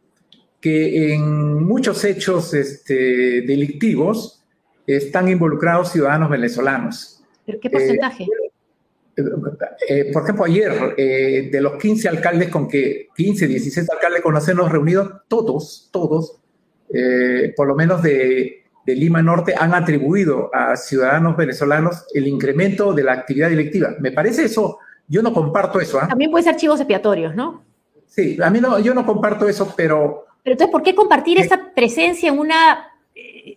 que 0.60 1.14
en 1.14 1.64
muchos 1.64 2.04
hechos 2.04 2.52
este, 2.54 3.42
delictivos 3.42 4.42
están 4.86 5.28
involucrados 5.28 5.92
ciudadanos 5.92 6.30
venezolanos. 6.30 7.22
¿Pero 7.46 7.60
qué 7.60 7.70
porcentaje? 7.70 8.24
Eh, 9.16 9.22
eh, 9.88 10.10
por 10.12 10.22
ejemplo, 10.22 10.44
ayer, 10.44 10.94
eh, 10.96 11.48
de 11.50 11.60
los 11.60 11.74
15 11.74 12.08
alcaldes 12.08 12.48
con 12.48 12.68
que, 12.68 13.08
15, 13.16 13.46
16 13.46 13.90
alcaldes 13.90 14.22
con 14.22 14.34
los 14.34 14.48
nos 14.54 14.70
reunidos, 14.70 15.12
todos, 15.28 15.88
todos, 15.92 16.36
por 17.56 17.68
lo 17.68 17.74
menos 17.76 18.02
de, 18.02 18.59
de, 18.84 18.94
Lima 18.94 19.22
Norte, 19.22 19.54
han 19.58 19.74
atribuido 19.74 20.50
a 20.54 20.76
ciudadanos 20.76 21.36
venezolanos 21.36 22.06
el 22.14 22.26
incremento 22.26 22.92
de 22.92 23.04
la 23.04 23.12
actividad 23.12 23.50
delictiva. 23.50 23.94
Me 24.00 24.12
parece 24.12 24.44
eso, 24.44 24.78
yo 25.06 25.22
no 25.22 25.32
comparto 25.32 25.80
eso. 25.80 25.98
¿ah? 26.00 26.08
También 26.08 26.30
puede 26.30 26.44
ser 26.44 26.54
archivos 26.54 26.80
expiatorios, 26.80 27.34
¿no? 27.34 27.62
Sí, 28.06 28.38
a 28.42 28.50
mí 28.50 28.60
no, 28.60 28.78
yo 28.80 28.92
no 28.94 29.06
comparto 29.06 29.48
eso, 29.48 29.72
pero 29.76 30.26
pero 30.42 30.54
entonces, 30.54 30.72
¿por 30.72 30.82
qué 30.82 30.94
compartir 30.94 31.38
esa 31.38 31.72
presencia 31.74 32.28
en 32.28 32.38
una 32.38 32.86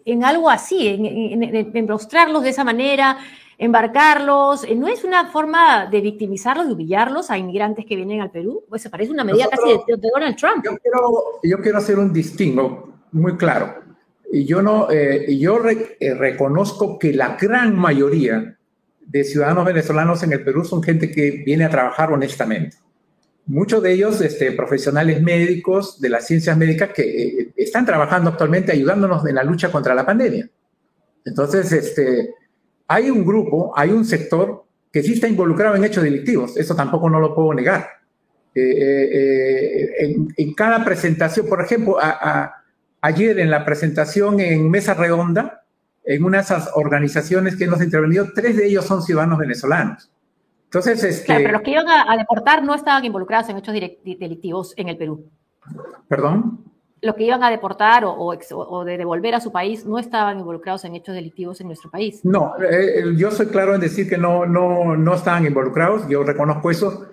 en 0.06 0.24
algo 0.24 0.50
así, 0.50 0.88
en, 0.88 1.44
en, 1.76 1.86
mostrarlos 1.88 2.44
de 2.44 2.50
esa 2.50 2.64
manera, 2.64 3.18
embarcarlos. 3.58 4.68
¿No 4.76 4.88
es 4.88 5.04
una 5.04 5.28
forma 5.28 5.86
de 5.88 6.02
victimizarlos, 6.02 6.68
de 6.68 6.74
humillarlos 6.74 7.30
a 7.30 7.38
inmigrantes 7.38 7.86
que 7.86 7.96
vienen 7.96 8.22
al 8.22 8.32
Perú? 8.32 8.64
Pues 8.68 8.82
se 8.82 8.90
parece 8.90 9.12
una 9.12 9.24
medida 9.24 9.48
casi 9.50 9.70
de, 9.70 10.10
Donald 10.14 10.36
Trump. 10.36 10.64
Yo 10.66 10.78
quiero, 10.78 11.40
yo 11.44 11.58
quiero 11.62 11.78
hacer 11.78 11.98
un 12.00 12.12
distingo 12.12 12.94
muy 13.12 13.38
claro. 13.38 13.76
Y 14.36 14.46
yo, 14.46 14.64
no, 14.64 14.90
eh, 14.90 15.38
yo 15.38 15.60
eh, 15.70 16.16
reconozco 16.16 16.98
que 16.98 17.14
la 17.14 17.38
gran 17.40 17.76
mayoría 17.76 18.58
de 19.06 19.24
ciudadanos 19.24 19.64
venezolanos 19.64 20.24
en 20.24 20.34
el 20.34 20.44
Perú 20.44 20.66
son 20.66 20.82
gente 20.82 21.12
que 21.12 21.44
viene 21.46 21.66
a 21.66 21.70
trabajar 21.70 22.12
honestamente. 22.12 22.78
Muchos 23.46 23.84
de 23.84 23.94
ellos 23.94 24.22
este, 24.22 24.52
profesionales 24.54 25.22
médicos 25.22 26.02
de 26.02 26.10
las 26.10 26.26
ciencias 26.26 26.58
médicas 26.58 26.90
que 26.94 27.04
eh, 27.04 27.54
están 27.56 27.86
trabajando 27.86 28.32
actualmente 28.32 28.72
ayudándonos 28.72 29.24
en 29.28 29.36
la 29.36 29.44
lucha 29.44 29.72
contra 29.72 29.94
la 29.94 30.04
pandemia. 30.04 30.50
Entonces, 31.24 31.72
este, 31.72 32.34
hay 32.88 33.12
un 33.12 33.24
grupo, 33.24 33.72
hay 33.76 33.92
un 33.92 34.04
sector 34.04 34.66
que 34.92 35.04
sí 35.04 35.14
está 35.14 35.28
involucrado 35.28 35.76
en 35.76 35.84
hechos 35.84 36.04
delictivos, 36.04 36.58
eso 36.58 36.76
tampoco 36.76 37.08
no 37.08 37.20
lo 37.20 37.36
puedo 37.36 37.54
negar. 37.54 37.88
en, 38.56 40.34
cada 40.58 40.84
presentación, 40.84 41.46
por 41.48 41.62
ejemplo, 41.62 42.00
a 42.02 42.63
ayer 43.04 43.38
en 43.40 43.52
la 43.52 43.66
presentación 43.66 44.40
en 44.40 44.72
Mesa 44.72 44.94
Redonda, 44.94 45.66
en 46.06 46.24
una 46.24 46.38
de 46.38 46.44
esas 46.46 46.72
organizaciones 46.74 47.58
que 47.58 47.66
hemos 47.66 47.82
intervenido, 47.82 48.28
tres 48.34 48.56
de 48.56 48.66
ellos 48.66 48.86
son 48.86 49.04
ciudadanos 49.04 49.38
venezolanos. 49.38 50.10
Entonces, 50.66 51.04
este, 51.04 51.26
claro, 51.26 51.42
pero 51.44 51.54
los 51.54 51.62
que 51.62 51.72
iban 51.72 51.88
a, 51.90 52.18
deportar 52.18 52.64
no 52.64 52.74
estaban 52.74 53.04
involucrados 53.04 53.50
en 53.50 53.58
hechos 53.58 53.74
delictivos 53.74 54.74
en 54.78 54.88
el 54.88 54.98
Perú. 54.98 55.30
¿Perdón? 56.08 56.64
Los 57.02 57.16
que 57.16 57.26
iban 57.26 57.44
a 57.44 57.52
deportar 57.52 58.06
o, 58.06 58.86
de 58.86 58.98
devolver 58.98 59.36
a 59.36 59.42
su 59.42 59.52
país 59.52 59.86
no 59.86 60.00
estaban 60.00 60.40
involucrados 60.40 60.86
en 60.86 60.96
hechos 60.96 61.14
delictivos 61.14 61.60
en 61.60 61.68
nuestro 61.68 61.92
país. 61.92 62.22
No, 62.24 62.54
eh, 62.58 63.00
eh, 63.00 63.04
yo 63.18 63.32
soy 63.32 63.48
claro 63.48 63.76
en 63.76 63.82
decir 63.82 64.10
que 64.10 64.18
no, 64.18 64.46
no, 64.46 64.96
no 64.96 65.14
estaban 65.14 65.46
involucrados, 65.46 66.08
yo 66.08 66.24
reconozco 66.24 66.72
eso, 66.72 67.08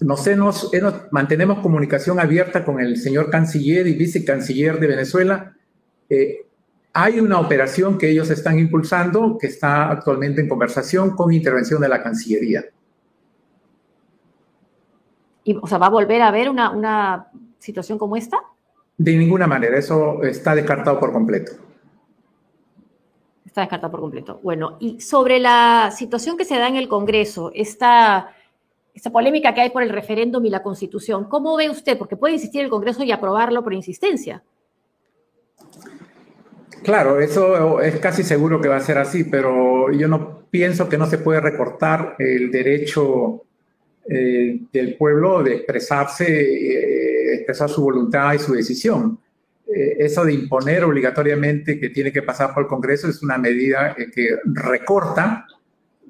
nos, 0.00 0.26
hemos, 0.26 0.70
mantenemos 1.10 1.60
comunicación 1.60 2.18
abierta 2.18 2.64
con 2.64 2.80
el 2.80 2.96
señor 2.96 3.30
canciller 3.30 3.86
y 3.86 3.94
vicecanciller 3.94 4.80
de 4.80 4.86
Venezuela. 4.86 5.54
Eh, 6.08 6.46
hay 6.92 7.20
una 7.20 7.40
operación 7.40 7.98
que 7.98 8.10
ellos 8.10 8.30
están 8.30 8.58
impulsando 8.58 9.36
que 9.38 9.48
está 9.48 9.90
actualmente 9.90 10.40
en 10.40 10.48
conversación 10.48 11.16
con 11.16 11.32
intervención 11.32 11.80
de 11.80 11.88
la 11.88 12.02
Cancillería. 12.02 12.64
¿Y, 15.42 15.56
o 15.60 15.66
sea, 15.66 15.78
va 15.78 15.86
a 15.86 15.90
volver 15.90 16.22
a 16.22 16.28
haber 16.28 16.48
una, 16.48 16.70
una 16.70 17.28
situación 17.58 17.98
como 17.98 18.16
esta? 18.16 18.38
De 18.96 19.16
ninguna 19.16 19.46
manera, 19.48 19.76
eso 19.76 20.22
está 20.22 20.54
descartado 20.54 21.00
por 21.00 21.12
completo. 21.12 21.52
Está 23.44 23.62
descartado 23.62 23.90
por 23.90 24.00
completo. 24.00 24.40
Bueno, 24.42 24.76
y 24.78 25.00
sobre 25.00 25.40
la 25.40 25.92
situación 25.94 26.36
que 26.36 26.44
se 26.44 26.56
da 26.56 26.68
en 26.68 26.76
el 26.76 26.88
Congreso, 26.88 27.50
esta 27.54 28.33
esa 28.94 29.10
polémica 29.10 29.52
que 29.52 29.60
hay 29.60 29.70
por 29.70 29.82
el 29.82 29.90
referéndum 29.90 30.44
y 30.46 30.50
la 30.50 30.62
constitución. 30.62 31.24
¿Cómo 31.24 31.56
ve 31.56 31.68
usted? 31.68 31.98
Porque 31.98 32.16
puede 32.16 32.34
insistir 32.34 32.62
el 32.62 32.70
Congreso 32.70 33.02
y 33.02 33.10
aprobarlo 33.10 33.62
por 33.62 33.74
insistencia. 33.74 34.42
Claro, 36.84 37.18
eso 37.18 37.80
es 37.80 37.98
casi 37.98 38.22
seguro 38.22 38.60
que 38.60 38.68
va 38.68 38.76
a 38.76 38.80
ser 38.80 38.98
así, 38.98 39.24
pero 39.24 39.90
yo 39.90 40.06
no 40.06 40.44
pienso 40.50 40.88
que 40.88 40.98
no 40.98 41.06
se 41.06 41.18
puede 41.18 41.40
recortar 41.40 42.14
el 42.18 42.50
derecho 42.50 43.42
eh, 44.08 44.60
del 44.70 44.96
pueblo 44.96 45.42
de 45.42 45.54
expresarse, 45.54 46.26
eh, 46.26 47.34
expresar 47.36 47.70
su 47.70 47.82
voluntad 47.82 48.34
y 48.34 48.38
su 48.38 48.52
decisión. 48.52 49.18
Eh, 49.66 49.96
eso 49.98 50.24
de 50.26 50.34
imponer 50.34 50.84
obligatoriamente 50.84 51.80
que 51.80 51.88
tiene 51.88 52.12
que 52.12 52.22
pasar 52.22 52.52
por 52.52 52.64
el 52.64 52.68
Congreso 52.68 53.08
es 53.08 53.22
una 53.22 53.38
medida 53.38 53.96
que 54.14 54.36
recorta 54.44 55.46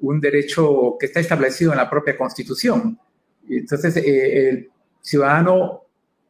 un 0.07 0.19
derecho 0.19 0.95
que 0.99 1.07
está 1.07 1.19
establecido 1.19 1.71
en 1.71 1.77
la 1.77 1.89
propia 1.89 2.17
Constitución. 2.17 2.99
Entonces, 3.49 3.97
eh, 3.97 4.49
el 4.49 4.69
ciudadano 5.01 5.81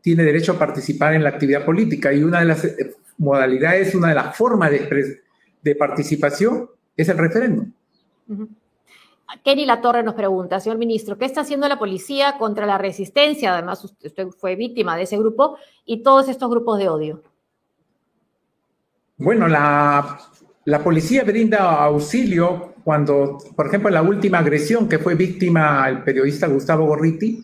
tiene 0.01 0.23
derecho 0.23 0.53
a 0.53 0.59
participar 0.59 1.13
en 1.13 1.23
la 1.23 1.29
actividad 1.29 1.65
política 1.65 2.13
y 2.13 2.23
una 2.23 2.39
de 2.39 2.45
las 2.45 2.63
eh, 2.65 2.95
modalidades, 3.17 3.95
una 3.95 4.09
de 4.09 4.15
las 4.15 4.35
formas 4.35 4.71
de, 4.71 5.21
de 5.61 5.75
participación 5.75 6.69
es 6.95 7.09
el 7.09 7.17
referéndum. 7.17 7.71
Kenny 9.43 9.65
Latorre 9.65 10.03
nos 10.03 10.15
pregunta, 10.15 10.59
señor 10.59 10.77
ministro, 10.77 11.17
¿qué 11.17 11.25
está 11.25 11.41
haciendo 11.41 11.67
la 11.67 11.79
policía 11.79 12.37
contra 12.37 12.65
la 12.65 12.77
resistencia? 12.77 13.53
Además, 13.53 13.83
usted 13.83 14.27
fue 14.29 14.55
víctima 14.55 14.95
de 14.95 15.03
ese 15.03 15.17
grupo 15.17 15.57
y 15.85 16.03
todos 16.03 16.29
estos 16.29 16.49
grupos 16.49 16.79
de 16.79 16.89
odio. 16.89 17.23
Bueno, 19.17 19.47
la, 19.47 20.19
la 20.65 20.83
policía 20.83 21.23
brinda 21.23 21.83
auxilio 21.83 22.74
cuando, 22.85 23.39
por 23.55 23.65
ejemplo, 23.65 23.89
la 23.89 24.03
última 24.03 24.37
agresión 24.37 24.87
que 24.87 24.99
fue 24.99 25.15
víctima 25.15 25.89
el 25.89 26.03
periodista 26.03 26.45
Gustavo 26.45 26.85
Gorriti, 26.85 27.43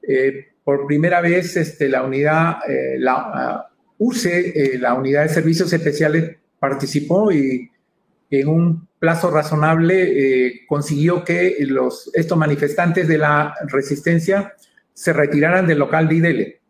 eh, 0.00 0.46
por 0.64 0.86
primera 0.86 1.20
vez 1.20 1.58
este, 1.58 1.90
la 1.90 2.04
unidad, 2.04 2.56
eh, 2.66 2.96
la 2.98 3.68
UCE, 3.98 4.48
eh, 4.48 4.78
la 4.78 4.94
unidad 4.94 5.24
de 5.24 5.28
servicios 5.28 5.70
especiales, 5.74 6.38
participó 6.58 7.30
y 7.30 7.70
en 8.30 8.48
un 8.48 8.88
plazo 8.98 9.30
razonable 9.30 10.64
consiguió 10.66 11.22
que 11.22 11.56
los, 11.60 12.10
estos 12.14 12.38
manifestantes 12.38 13.06
de 13.08 13.18
la 13.18 13.54
resistencia 13.66 14.54
se 14.94 15.12
retiraran 15.12 15.66
del 15.66 15.80
local 15.80 16.08
de 16.08 16.14
IDELE. 16.14 16.60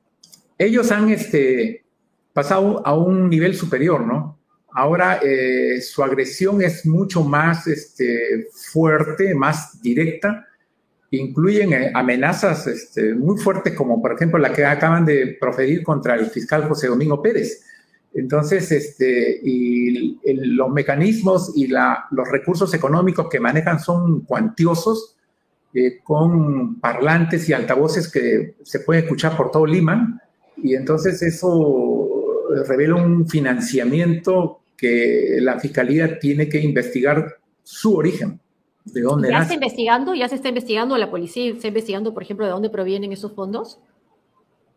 Ellos 0.58 0.90
han 0.90 1.08
este, 1.10 1.84
pasado 2.32 2.84
a 2.84 2.94
un 2.96 3.30
nivel 3.30 3.54
superior, 3.54 4.04
¿no? 4.04 4.37
Ahora 4.78 5.18
eh, 5.24 5.80
su 5.80 6.04
agresión 6.04 6.62
es 6.62 6.86
mucho 6.86 7.24
más 7.24 7.66
este, 7.66 8.46
fuerte, 8.52 9.34
más 9.34 9.82
directa. 9.82 10.46
Incluyen 11.10 11.72
eh, 11.72 11.90
amenazas 11.92 12.64
este, 12.68 13.12
muy 13.12 13.40
fuertes, 13.40 13.74
como 13.74 14.00
por 14.00 14.12
ejemplo 14.12 14.38
la 14.38 14.52
que 14.52 14.64
acaban 14.64 15.04
de 15.04 15.36
proferir 15.40 15.82
contra 15.82 16.14
el 16.14 16.26
fiscal 16.26 16.68
José 16.68 16.86
Domingo 16.86 17.20
Pérez. 17.20 17.64
Entonces, 18.14 18.70
este, 18.70 19.40
y 19.42 20.16
los 20.36 20.70
mecanismos 20.70 21.54
y 21.56 21.66
los 21.66 22.28
recursos 22.30 22.72
económicos 22.72 23.28
que 23.28 23.40
manejan 23.40 23.80
son 23.80 24.20
cuantiosos, 24.20 25.16
eh, 25.74 25.98
con 26.04 26.78
parlantes 26.78 27.48
y 27.48 27.52
altavoces 27.52 28.08
que 28.08 28.54
se 28.62 28.78
pueden 28.78 29.02
escuchar 29.02 29.36
por 29.36 29.50
todo 29.50 29.66
Lima. 29.66 30.22
Y 30.56 30.76
entonces 30.76 31.20
eso 31.20 32.08
revela 32.68 32.94
un 32.94 33.28
financiamiento 33.28 34.60
que 34.78 35.38
la 35.40 35.58
fiscalía 35.58 36.18
tiene 36.20 36.48
que 36.48 36.60
investigar 36.60 37.36
su 37.64 37.96
origen, 37.96 38.40
de 38.84 39.02
dónde 39.02 39.28
¿Ya 39.28 39.42
está 39.42 39.54
investigando? 39.54 40.14
¿Ya 40.14 40.28
se 40.28 40.36
está 40.36 40.48
investigando? 40.48 40.96
¿La 40.96 41.10
policía 41.10 41.50
está 41.50 41.68
investigando, 41.68 42.14
por 42.14 42.22
ejemplo, 42.22 42.46
de 42.46 42.52
dónde 42.52 42.70
provienen 42.70 43.12
esos 43.12 43.32
fondos? 43.32 43.80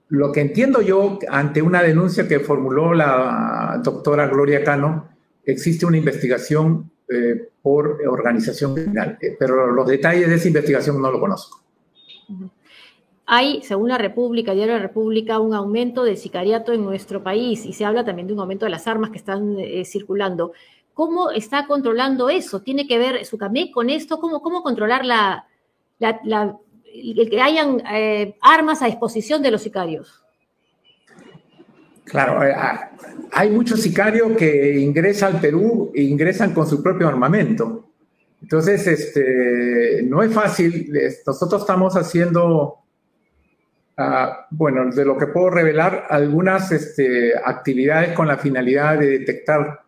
Lo 0.09 0.31
que 0.33 0.41
entiendo 0.41 0.81
yo, 0.81 1.19
ante 1.29 1.61
una 1.61 1.81
denuncia 1.81 2.27
que 2.27 2.41
formuló 2.41 2.93
la 2.93 3.79
doctora 3.81 4.27
Gloria 4.27 4.63
Cano, 4.63 5.07
existe 5.45 5.85
una 5.85 5.97
investigación 5.97 6.91
eh, 7.07 7.49
por 7.61 7.99
organización 8.07 8.73
criminal, 8.73 9.17
eh, 9.21 9.35
pero 9.39 9.71
los 9.71 9.87
detalles 9.87 10.27
de 10.27 10.35
esa 10.35 10.47
investigación 10.47 11.01
no 11.01 11.11
lo 11.11 11.19
conozco. 11.19 11.61
Hay, 13.25 13.61
según 13.61 13.89
la 13.89 13.97
República, 13.97 14.53
Diario 14.53 14.73
de 14.73 14.79
la 14.79 14.87
República, 14.87 15.39
un 15.39 15.53
aumento 15.53 16.03
del 16.03 16.17
sicariato 16.17 16.73
en 16.73 16.83
nuestro 16.83 17.23
país 17.23 17.65
y 17.65 17.73
se 17.73 17.85
habla 17.85 18.03
también 18.03 18.27
de 18.27 18.33
un 18.33 18.39
aumento 18.39 18.65
de 18.65 18.71
las 18.71 18.87
armas 18.87 19.11
que 19.11 19.17
están 19.17 19.57
eh, 19.59 19.85
circulando. 19.85 20.53
¿Cómo 20.93 21.31
está 21.31 21.67
controlando 21.67 22.29
eso? 22.29 22.61
¿Tiene 22.61 22.87
que 22.87 22.97
ver 22.97 23.25
su 23.25 23.37
CAMEC 23.37 23.71
con 23.71 23.89
esto? 23.89 24.19
¿Cómo, 24.19 24.41
cómo 24.41 24.61
controlar 24.61 25.05
la, 25.05 25.45
el 25.99 27.29
que 27.29 27.41
hayan 27.41 27.81
eh, 27.91 28.35
armas 28.41 28.81
a 28.81 28.87
disposición 28.87 29.41
de 29.41 29.51
los 29.51 29.61
sicarios? 29.61 30.21
Claro, 32.03 32.43
eh, 32.43 32.53
ah, 32.53 32.91
hay 33.31 33.49
muchos 33.49 33.81
sicarios 33.81 34.35
que 34.35 34.79
ingresan 34.79 35.35
al 35.35 35.41
Perú 35.41 35.91
e 35.95 36.03
ingresan 36.03 36.53
con 36.53 36.67
su 36.67 36.83
propio 36.83 37.07
armamento. 37.07 37.87
Entonces, 38.41 38.85
este, 38.87 40.03
no 40.03 40.21
es 40.21 40.33
fácil. 40.33 40.91
Nosotros 41.25 41.61
estamos 41.61 41.95
haciendo 41.95 42.80
Ah, 44.03 44.47
bueno, 44.49 44.89
de 44.89 45.05
lo 45.05 45.15
que 45.15 45.27
puedo 45.27 45.51
revelar, 45.51 46.07
algunas 46.09 46.71
este, 46.71 47.33
actividades 47.37 48.13
con 48.13 48.27
la 48.27 48.37
finalidad 48.37 48.97
de 48.97 49.19
detectar 49.19 49.83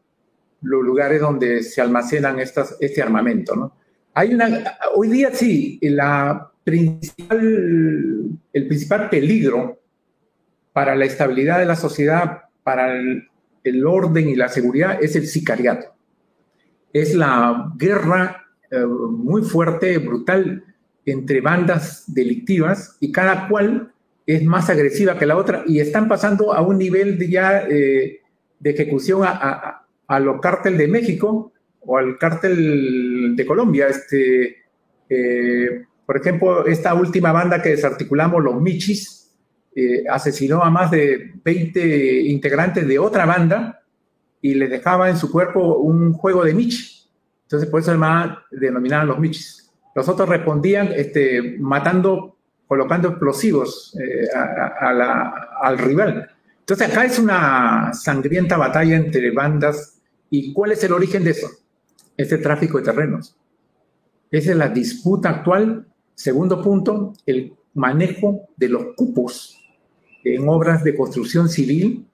los 0.62 0.84
lugares 0.84 1.20
donde 1.20 1.64
se 1.64 1.82
almacenan 1.82 2.38
estas, 2.40 2.78
este 2.80 3.02
armamento. 3.02 3.74
hoy 4.96 5.08
día 5.10 5.34
sí, 5.34 5.80
el 5.82 5.98
principal 8.68 9.10
peligro 9.10 9.80
para 10.74 10.96
la 10.96 11.06
estabilidad 11.06 11.58
de 11.58 11.66
la 11.66 11.76
sociedad, 11.76 12.44
para 12.62 12.96
el, 12.96 13.28
orden 13.88 14.30
y 14.30 14.36
la 14.36 14.48
seguridad 14.48 15.02
es 15.02 15.16
el 15.16 15.26
sicariato. 15.26 15.88
Es 16.94 17.16
la 17.16 17.72
guerra 17.78 18.46
eh, 18.70 18.86
muy 18.86 19.42
fuerte, 19.42 19.98
brutal 19.98 20.64
entre 21.04 21.42
bandas 21.42 22.04
delictivas 22.14 22.96
y 23.00 23.12
cada 23.12 23.48
cual 23.48 23.90
es 24.26 24.44
más 24.44 24.70
agresiva 24.70 25.18
que 25.18 25.26
la 25.26 25.38
otra 25.38 25.64
y 25.66 25.80
están 25.80 26.08
pasando 26.08 26.54
a 26.54 26.62
un 26.62 26.78
nivel 26.78 27.18
de 27.18 27.30
ya 27.30 27.66
eh, 27.70 28.22
de 28.60 28.70
ejecución 28.70 29.24
a, 29.24 29.32
a, 29.32 29.88
a, 30.08 30.20
los 30.20 30.40
cártel 30.40 30.78
de 30.78 30.88
México 30.88 31.52
o 31.82 31.98
al 31.98 32.18
cártel 32.18 33.36
de 33.36 33.46
Colombia. 33.46 33.88
Este, 33.88 34.58
eh, 35.10 35.86
por 36.06 36.18
ejemplo, 36.18 36.66
esta 36.66 36.94
última 36.94 37.32
banda 37.32 37.62
que 37.62 37.70
desarticulamos, 37.70 38.44
los 38.44 38.62
Michis, 38.62 39.32
eh, 39.76 40.04
asesinó 40.10 40.64
a 40.64 40.70
más 40.70 40.92
de 40.92 41.32
20 41.44 42.22
integrantes 42.22 42.88
de 42.88 43.00
otra 43.00 43.26
banda 43.26 43.82
y 44.42 44.54
le 44.54 44.68
dejaba 44.68 45.10
en 45.10 45.18
su 45.18 45.32
cuerpo 45.32 45.78
un 45.78 46.14
juego 46.14 46.44
de 46.44 46.54
Michi. 46.54 47.10
Entonces, 47.44 47.70
por 47.70 47.82
eso 47.82 47.92
además 47.92 48.38
denominaban 48.52 49.08
los 49.08 49.20
Michis. 49.20 49.72
Los 49.96 50.08
otros 50.10 50.30
respondían 50.30 50.92
este, 50.96 51.58
matando, 51.60 52.38
colocando 52.74 53.10
explosivos 53.10 53.96
eh, 54.02 54.28
al 55.62 55.78
rival. 55.78 56.28
Entonces, 56.58 56.90
acá 56.90 57.06
es 57.06 57.20
una 57.20 57.94
sangrienta 57.94 58.58
batalla 58.58 58.96
entre 58.96 59.30
bandas. 59.30 60.02
¿Y 60.32 60.52
cuál 60.54 60.72
es 60.72 60.84
el 60.84 60.94
origen 60.94 61.24
de 61.24 61.30
eso? 61.30 61.52
Es 62.18 62.32
el 62.32 62.42
tráfico 62.42 62.80
de 62.80 62.86
terrenos. 62.86 63.38
Esa 64.32 64.50
es 64.50 64.58
la 64.58 64.70
disputa 64.70 65.30
actual. 65.30 65.86
Segundo 66.16 66.64
punto, 66.64 67.14
el 67.28 67.54
manejo 67.76 68.50
de 68.58 68.70
los 68.70 68.86
cupos 68.96 69.56
en 70.24 70.50
obras 70.50 70.84
de 70.84 70.96
construcción 70.96 71.50
civil, 71.50 72.08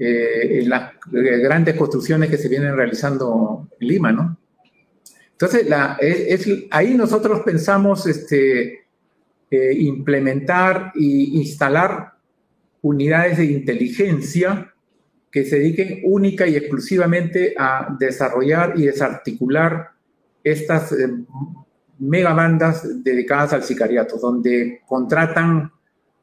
eh, 0.00 0.60
en 0.62 0.70
las 0.70 0.92
grandes 1.10 1.76
construcciones 1.76 2.30
que 2.30 2.38
se 2.38 2.48
vienen 2.48 2.74
realizando 2.74 3.68
en 3.78 3.86
Lima, 3.86 4.12
¿no? 4.12 4.38
Entonces, 5.32 5.66
ahí 6.70 6.94
nosotros 6.94 7.42
pensamos 7.44 8.06
este, 8.06 8.85
eh, 9.50 9.72
implementar 9.74 10.92
e 10.94 11.04
instalar 11.04 12.14
unidades 12.82 13.38
de 13.38 13.44
inteligencia 13.44 14.72
que 15.30 15.44
se 15.44 15.58
dediquen 15.58 16.00
única 16.04 16.46
y 16.46 16.56
exclusivamente 16.56 17.54
a 17.58 17.94
desarrollar 17.98 18.74
y 18.76 18.86
desarticular 18.86 19.90
estas 20.42 20.92
eh, 20.92 21.08
megabandas 21.98 23.04
dedicadas 23.04 23.52
al 23.52 23.62
sicariato, 23.62 24.16
donde 24.18 24.82
contratan 24.86 25.70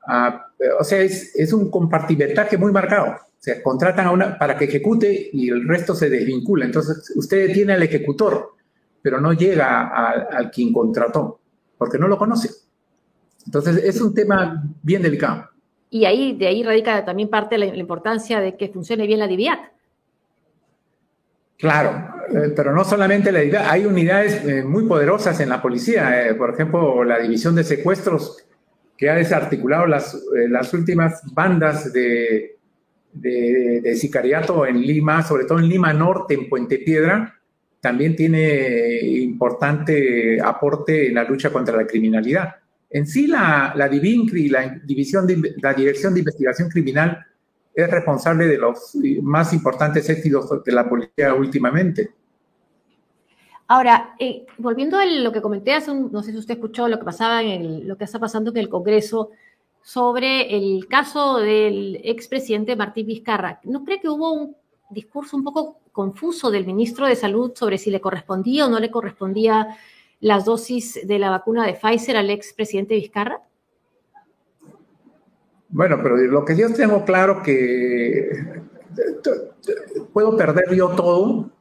a, 0.07 0.47
o 0.79 0.83
sea, 0.83 0.99
es, 0.99 1.35
es, 1.35 1.53
un 1.53 1.69
compartimentaje 1.69 2.57
muy 2.57 2.71
marcado. 2.71 3.11
O 3.11 3.43
sea, 3.43 3.61
contratan 3.61 4.07
a 4.07 4.11
una 4.11 4.37
para 4.37 4.57
que 4.57 4.65
ejecute 4.65 5.29
y 5.33 5.49
el 5.49 5.67
resto 5.67 5.93
se 5.95 6.09
desvincula. 6.09 6.65
Entonces, 6.65 7.13
usted 7.15 7.51
tiene 7.53 7.73
al 7.73 7.83
ejecutor, 7.83 8.53
pero 9.01 9.19
no 9.19 9.33
llega 9.33 9.89
al 10.13 10.49
quien 10.49 10.71
contrató, 10.71 11.39
porque 11.77 11.97
no 11.97 12.07
lo 12.07 12.17
conoce. 12.17 12.49
Entonces, 13.45 13.77
es 13.83 14.01
un 14.01 14.13
tema 14.13 14.63
bien 14.81 15.01
delicado. 15.01 15.49
Y 15.89 16.05
ahí, 16.05 16.35
de 16.35 16.47
ahí 16.47 16.63
radica 16.63 17.05
también 17.05 17.29
parte 17.29 17.55
de 17.55 17.67
la, 17.67 17.75
importancia 17.77 18.39
de 18.39 18.57
que 18.57 18.69
funcione 18.69 19.05
bien 19.05 19.19
la 19.19 19.27
DIVIAT. 19.27 19.59
Claro, 21.57 22.15
eh, 22.29 22.51
pero 22.55 22.73
no 22.73 22.83
solamente 22.83 23.31
la 23.31 23.41
DIVIAT, 23.41 23.67
hay 23.69 23.85
unidades 23.85 24.43
eh, 24.43 24.63
muy 24.63 24.85
poderosas 24.85 25.39
en 25.39 25.49
la 25.49 25.61
policía, 25.61 26.27
eh, 26.27 26.33
por 26.33 26.51
ejemplo, 26.51 27.03
la 27.03 27.19
división 27.19 27.53
de 27.53 27.63
secuestros 27.63 28.43
que 28.97 29.07
ha 29.07 29.15
desarticulado 29.15 29.85
las, 29.85 30.19
las 30.49 30.73
últimas 30.73 31.21
bandas 31.31 31.93
de, 31.93 32.57
de, 33.11 33.81
de, 33.83 33.95
sicariato 33.95 34.65
en 34.65 34.81
Lima, 34.81 35.21
sobre 35.21 35.45
todo 35.45 35.59
en 35.59 35.67
Lima 35.67 35.93
Norte, 35.93 36.33
en 36.33 36.49
Puente 36.49 36.79
Piedra, 36.79 37.39
también 37.79 38.15
tiene 38.15 38.99
importante 39.01 40.41
aporte 40.41 41.07
en 41.07 41.15
la 41.15 41.23
lucha 41.23 41.51
contra 41.51 41.77
la 41.77 41.85
criminalidad. 41.85 42.62
En 42.93 43.07
sí, 43.07 43.25
la, 43.25 43.73
la 43.75 43.89
DIVINCRI, 43.89 44.49
la, 44.49 44.69
división 44.83 45.25
de, 45.25 45.55
la 45.61 45.73
Dirección 45.73 46.13
de 46.13 46.19
Investigación 46.19 46.69
Criminal, 46.69 47.25
es 47.73 47.89
responsable 47.89 48.45
de 48.45 48.57
los 48.59 48.95
más 49.23 49.51
importantes 49.51 50.07
éxitos 50.07 50.63
de 50.63 50.71
la 50.71 50.87
policía 50.87 51.33
últimamente. 51.33 52.11
Ahora, 53.67 54.13
eh, 54.19 54.45
volviendo 54.59 54.99
a 54.99 55.07
lo 55.07 55.31
que 55.31 55.41
comenté 55.41 55.73
hace 55.73 55.89
un, 55.89 56.11
no 56.11 56.21
sé 56.21 56.31
si 56.31 56.37
usted 56.37 56.53
escuchó 56.53 56.87
lo 56.87 56.99
que 56.99 57.05
pasaba 57.05 57.41
en 57.41 57.87
lo 57.87 57.97
que 57.97 58.03
está 58.03 58.19
pasando 58.19 58.51
en 58.51 58.57
el 58.57 58.69
Congreso 58.69 59.31
sobre 59.81 60.55
el 60.55 60.87
caso 60.87 61.39
del 61.39 61.99
expresidente 62.03 62.75
Martín 62.75 63.07
Vizcarra. 63.07 63.59
¿No 63.63 63.83
cree 63.83 63.99
que 63.99 64.09
hubo 64.09 64.33
un 64.33 64.55
discurso 64.91 65.35
un 65.35 65.43
poco 65.43 65.79
confuso 65.91 66.51
del 66.51 66.67
ministro 66.67 67.07
de 67.07 67.15
Salud 67.15 67.53
sobre 67.55 67.79
si 67.79 67.89
le 67.89 67.99
correspondía 67.99 68.67
o 68.67 68.69
no 68.69 68.79
le 68.79 68.91
correspondía 68.91 69.75
las 70.23 70.45
dosis 70.45 71.05
de 71.05 71.19
la 71.19 71.29
vacuna 71.29 71.67
de 71.67 71.73
Pfizer 71.73 72.15
al 72.15 72.29
expresidente 72.29 72.95
Vizcarra? 72.95 73.41
Bueno, 75.67 75.99
pero 76.01 76.15
lo 76.15 76.45
que 76.45 76.55
yo 76.55 76.73
tengo 76.73 77.03
claro 77.03 77.43
que 77.43 78.29
puedo 80.13 80.37
perder 80.37 80.73
yo 80.73 80.91
todo, 80.91 81.51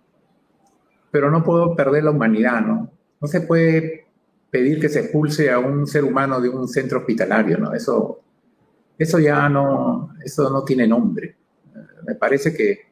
pero 1.11 1.29
no 1.29 1.43
puedo 1.43 1.75
perder 1.75 2.05
la 2.05 2.13
humanidad, 2.13 2.61
¿no? 2.61 2.89
No 3.21 3.27
se 3.27 3.41
puede 3.41 4.07
pedir 4.49 4.81
que 4.81 4.89
se 4.89 5.01
expulse 5.01 5.51
a 5.51 5.59
un 5.59 5.85
ser 5.89 6.05
humano 6.05 6.41
de 6.41 6.49
un 6.49 6.69
centro 6.69 7.01
hospitalario, 7.01 7.59
¿no? 7.59 7.75
Eso, 7.75 8.21
eso 8.97 9.19
ya 9.19 9.49
no, 9.49 10.15
eso 10.25 10.51
no 10.51 10.63
tiene 10.63 10.87
nombre. 10.87 11.35
Me 12.07 12.15
parece 12.15 12.55
que 12.55 12.92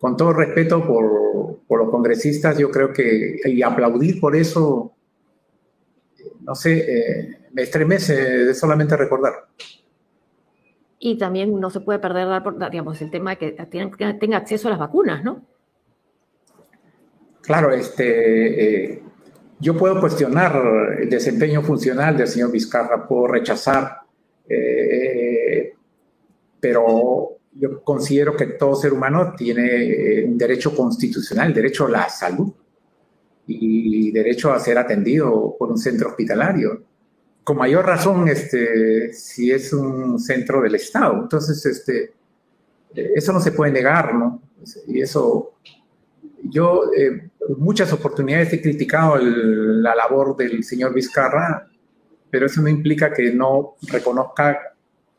con 0.00 0.16
todo 0.16 0.32
respeto 0.32 0.84
por, 0.86 1.78
los 1.78 1.90
congresistas, 1.90 2.58
yo 2.58 2.70
creo 2.70 2.92
que, 2.92 3.40
y 3.44 3.62
aplaudir 3.62 4.18
por 4.20 4.34
eso, 4.34 4.92
no 6.40 6.54
sé, 6.54 6.78
eh, 6.78 7.38
me 7.52 7.62
estremece 7.62 8.14
de 8.14 8.54
solamente 8.54 8.96
recordar. 8.96 9.46
Y 10.98 11.16
también 11.16 11.58
no 11.60 11.70
se 11.70 11.80
puede 11.80 11.98
perder, 11.98 12.42
digamos, 12.70 13.00
el 13.00 13.10
tema 13.10 13.36
de 13.36 13.38
que 13.38 13.52
tenga 14.20 14.36
acceso 14.38 14.68
a 14.68 14.72
las 14.72 14.80
vacunas, 14.80 15.22
¿no? 15.22 15.46
Claro, 17.42 17.72
este, 17.72 18.92
eh, 18.92 19.02
yo 19.60 19.76
puedo 19.76 20.00
cuestionar 20.00 20.98
el 21.00 21.08
desempeño 21.08 21.62
funcional 21.62 22.16
del 22.16 22.26
señor 22.26 22.50
Vizcarra, 22.50 23.06
puedo 23.06 23.28
rechazar, 23.28 24.00
eh, 24.48 25.74
pero 26.58 27.39
yo 27.52 27.82
considero 27.82 28.36
que 28.36 28.46
todo 28.46 28.74
ser 28.76 28.92
humano 28.92 29.34
tiene 29.36 30.24
un 30.24 30.38
derecho 30.38 30.74
constitucional, 30.74 31.52
derecho 31.52 31.86
a 31.86 31.90
la 31.90 32.08
salud 32.08 32.52
y 33.46 34.12
derecho 34.12 34.52
a 34.52 34.60
ser 34.60 34.78
atendido 34.78 35.56
por 35.58 35.70
un 35.70 35.78
centro 35.78 36.10
hospitalario. 36.10 36.84
Con 37.42 37.56
mayor 37.56 37.84
razón, 37.86 38.28
este, 38.28 39.12
si 39.12 39.50
es 39.50 39.72
un 39.72 40.20
centro 40.20 40.60
del 40.62 40.76
Estado. 40.76 41.20
Entonces, 41.22 41.64
este, 41.66 42.12
eso 42.94 43.32
no 43.32 43.40
se 43.40 43.52
puede 43.52 43.72
negar, 43.72 44.14
¿no? 44.14 44.42
Y 44.86 45.00
eso, 45.00 45.54
yo 46.44 46.92
eh, 46.96 47.30
muchas 47.56 47.92
oportunidades 47.92 48.52
he 48.52 48.62
criticado 48.62 49.16
la 49.18 49.94
labor 49.94 50.36
del 50.36 50.62
señor 50.62 50.94
Vizcarra, 50.94 51.68
pero 52.30 52.46
eso 52.46 52.62
no 52.62 52.68
implica 52.68 53.12
que 53.12 53.32
no 53.32 53.76
reconozca 53.88 54.69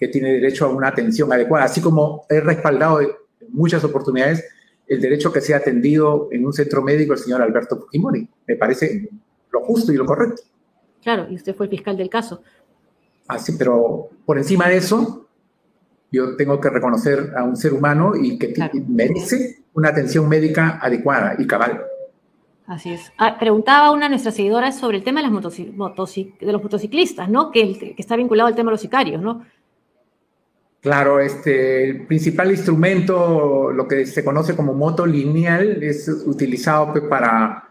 que 0.01 0.07
tiene 0.07 0.33
derecho 0.33 0.65
a 0.65 0.69
una 0.69 0.87
atención 0.87 1.31
adecuada, 1.31 1.65
así 1.65 1.79
como 1.79 2.25
he 2.27 2.39
respaldado 2.39 3.01
en 3.01 3.09
muchas 3.49 3.83
oportunidades 3.83 4.43
el 4.87 4.99
derecho 4.99 5.31
que 5.31 5.41
sea 5.41 5.57
atendido 5.57 6.27
en 6.31 6.43
un 6.43 6.51
centro 6.51 6.81
médico 6.81 7.13
el 7.13 7.19
señor 7.19 7.39
Alberto 7.43 7.77
Fujimori. 7.77 8.27
Me 8.47 8.55
parece 8.55 9.07
lo 9.51 9.61
justo 9.61 9.93
y 9.93 9.97
lo 9.97 10.07
correcto. 10.07 10.41
Claro, 11.03 11.27
y 11.29 11.35
usted 11.35 11.55
fue 11.55 11.67
el 11.67 11.69
fiscal 11.69 11.95
del 11.97 12.09
caso. 12.09 12.41
Así, 13.27 13.51
pero 13.59 14.09
por 14.25 14.39
encima 14.39 14.67
de 14.69 14.77
eso, 14.77 15.27
yo 16.11 16.35
tengo 16.35 16.59
que 16.59 16.71
reconocer 16.71 17.33
a 17.37 17.43
un 17.43 17.55
ser 17.55 17.71
humano 17.71 18.13
y 18.15 18.39
que 18.39 18.55
merece 18.87 19.65
una 19.73 19.89
atención 19.89 20.27
médica 20.27 20.79
adecuada 20.81 21.35
y 21.37 21.45
cabal. 21.45 21.79
Así 22.65 22.91
es. 22.91 23.13
Ah, 23.19 23.37
preguntaba 23.39 23.91
una 23.91 24.05
de 24.05 24.09
nuestras 24.09 24.33
seguidoras 24.33 24.79
sobre 24.79 24.97
el 24.97 25.03
tema 25.03 25.21
de, 25.21 25.29
las 25.29 25.55
de 25.55 26.51
los 26.51 26.63
motociclistas, 26.63 27.29
¿no? 27.29 27.51
Que, 27.51 27.77
que, 27.77 27.95
está 27.99 28.15
vinculado 28.15 28.47
al 28.47 28.55
tema 28.55 28.71
de 28.71 28.73
los 28.73 28.81
sicarios, 28.81 29.21
¿no? 29.21 29.45
Claro, 30.81 31.19
este, 31.19 31.83
el 31.83 32.07
principal 32.07 32.49
instrumento, 32.49 33.71
lo 33.71 33.87
que 33.87 34.07
se 34.07 34.23
conoce 34.23 34.55
como 34.55 34.73
moto 34.73 35.05
lineal, 35.05 35.83
es 35.83 36.07
utilizado 36.07 36.91
pues, 36.91 37.03
para 37.03 37.69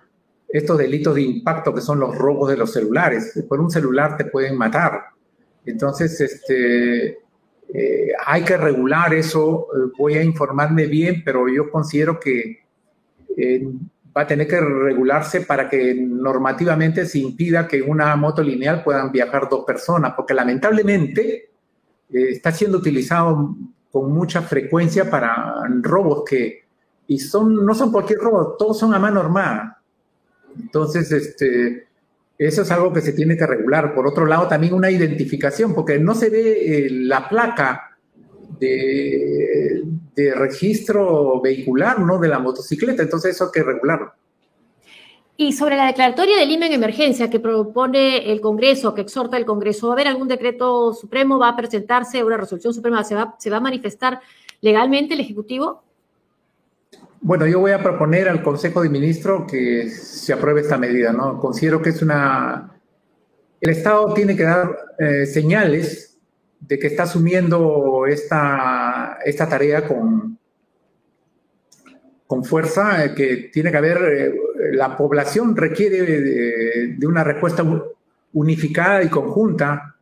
estos 0.48 0.78
delitos 0.78 1.16
de 1.16 1.22
impacto 1.22 1.74
que 1.74 1.80
son 1.80 1.98
los 1.98 2.16
robos 2.16 2.50
de 2.50 2.56
los 2.56 2.72
celulares. 2.72 3.44
Por 3.48 3.60
un 3.60 3.68
celular 3.68 4.16
te 4.16 4.26
pueden 4.26 4.56
matar. 4.56 5.06
Entonces, 5.66 6.20
este, 6.20 7.18
eh, 7.74 8.12
hay 8.24 8.44
que 8.44 8.56
regular 8.56 9.12
eso. 9.12 9.66
Voy 9.98 10.14
a 10.14 10.22
informarme 10.22 10.86
bien, 10.86 11.22
pero 11.24 11.48
yo 11.48 11.68
considero 11.68 12.20
que 12.20 12.60
eh, 13.36 13.68
va 14.16 14.22
a 14.22 14.26
tener 14.28 14.46
que 14.46 14.60
regularse 14.60 15.40
para 15.40 15.68
que 15.68 15.94
normativamente 15.94 17.04
se 17.06 17.18
impida 17.18 17.66
que 17.66 17.82
una 17.82 18.14
moto 18.14 18.40
lineal 18.40 18.84
puedan 18.84 19.10
viajar 19.10 19.48
dos 19.48 19.64
personas, 19.64 20.14
porque 20.16 20.34
lamentablemente 20.34 21.49
eh, 22.12 22.30
está 22.30 22.52
siendo 22.52 22.78
utilizado 22.78 23.56
con 23.90 24.12
mucha 24.12 24.42
frecuencia 24.42 25.10
para 25.10 25.54
robos 25.82 26.24
que, 26.28 26.64
y 27.06 27.18
son, 27.18 27.64
no 27.64 27.74
son 27.74 27.90
cualquier 27.90 28.20
robo, 28.20 28.56
todos 28.58 28.78
son 28.78 28.94
a 28.94 28.98
mano 28.98 29.20
armada. 29.20 29.82
Entonces, 30.58 31.10
este, 31.10 31.88
eso 32.38 32.62
es 32.62 32.70
algo 32.70 32.92
que 32.92 33.00
se 33.00 33.12
tiene 33.12 33.36
que 33.36 33.46
regular. 33.46 33.94
Por 33.94 34.06
otro 34.06 34.26
lado, 34.26 34.48
también 34.48 34.74
una 34.74 34.90
identificación, 34.90 35.74
porque 35.74 35.98
no 35.98 36.14
se 36.14 36.30
ve 36.30 36.86
eh, 36.86 36.90
la 36.90 37.28
placa 37.28 37.98
de, 38.58 39.82
de, 40.14 40.34
registro 40.34 41.40
vehicular, 41.40 42.00
¿no? 42.00 42.18
De 42.18 42.28
la 42.28 42.38
motocicleta, 42.38 43.02
entonces 43.02 43.34
eso 43.34 43.46
hay 43.46 43.50
que 43.52 43.62
regularlo. 43.62 44.12
Y 45.42 45.54
sobre 45.54 45.74
la 45.74 45.86
declaratoria 45.86 46.36
del 46.36 46.50
Lima 46.50 46.66
en 46.66 46.74
emergencia 46.74 47.30
que 47.30 47.40
propone 47.40 48.30
el 48.30 48.42
Congreso, 48.42 48.94
que 48.94 49.00
exhorta 49.00 49.38
el 49.38 49.46
Congreso, 49.46 49.86
¿va 49.86 49.94
a 49.94 49.96
haber 49.96 50.08
algún 50.08 50.28
decreto 50.28 50.92
supremo? 50.92 51.38
¿Va 51.38 51.48
a 51.48 51.56
presentarse 51.56 52.22
una 52.22 52.36
resolución 52.36 52.74
suprema? 52.74 53.02
¿Se 53.04 53.14
va, 53.14 53.36
se 53.38 53.48
va 53.48 53.56
a 53.56 53.60
manifestar 53.60 54.20
legalmente 54.60 55.14
el 55.14 55.20
Ejecutivo? 55.20 55.82
Bueno, 57.22 57.46
yo 57.46 57.58
voy 57.58 57.72
a 57.72 57.82
proponer 57.82 58.28
al 58.28 58.42
Consejo 58.42 58.82
de 58.82 58.90
Ministros 58.90 59.50
que 59.50 59.88
se 59.88 60.34
apruebe 60.34 60.60
esta 60.60 60.76
medida, 60.76 61.10
¿no? 61.10 61.40
Considero 61.40 61.80
que 61.80 61.88
es 61.88 62.02
una... 62.02 62.78
El 63.62 63.70
Estado 63.70 64.12
tiene 64.12 64.36
que 64.36 64.42
dar 64.42 64.76
eh, 64.98 65.24
señales 65.24 66.18
de 66.60 66.78
que 66.78 66.88
está 66.88 67.04
asumiendo 67.04 68.04
esta, 68.06 69.16
esta 69.24 69.48
tarea 69.48 69.88
con, 69.88 70.38
con 72.30 72.44
fuerza, 72.44 73.04
eh, 73.04 73.12
que 73.12 73.50
tiene 73.52 73.72
que 73.72 73.76
haber, 73.76 73.98
eh, 74.02 74.34
la 74.72 74.96
población 74.96 75.56
requiere 75.56 76.02
de, 76.02 77.06
una 77.06 77.24
respuesta 77.24 77.64
unificada 78.32 79.02
y 79.02 79.08
conjunta 79.08 79.96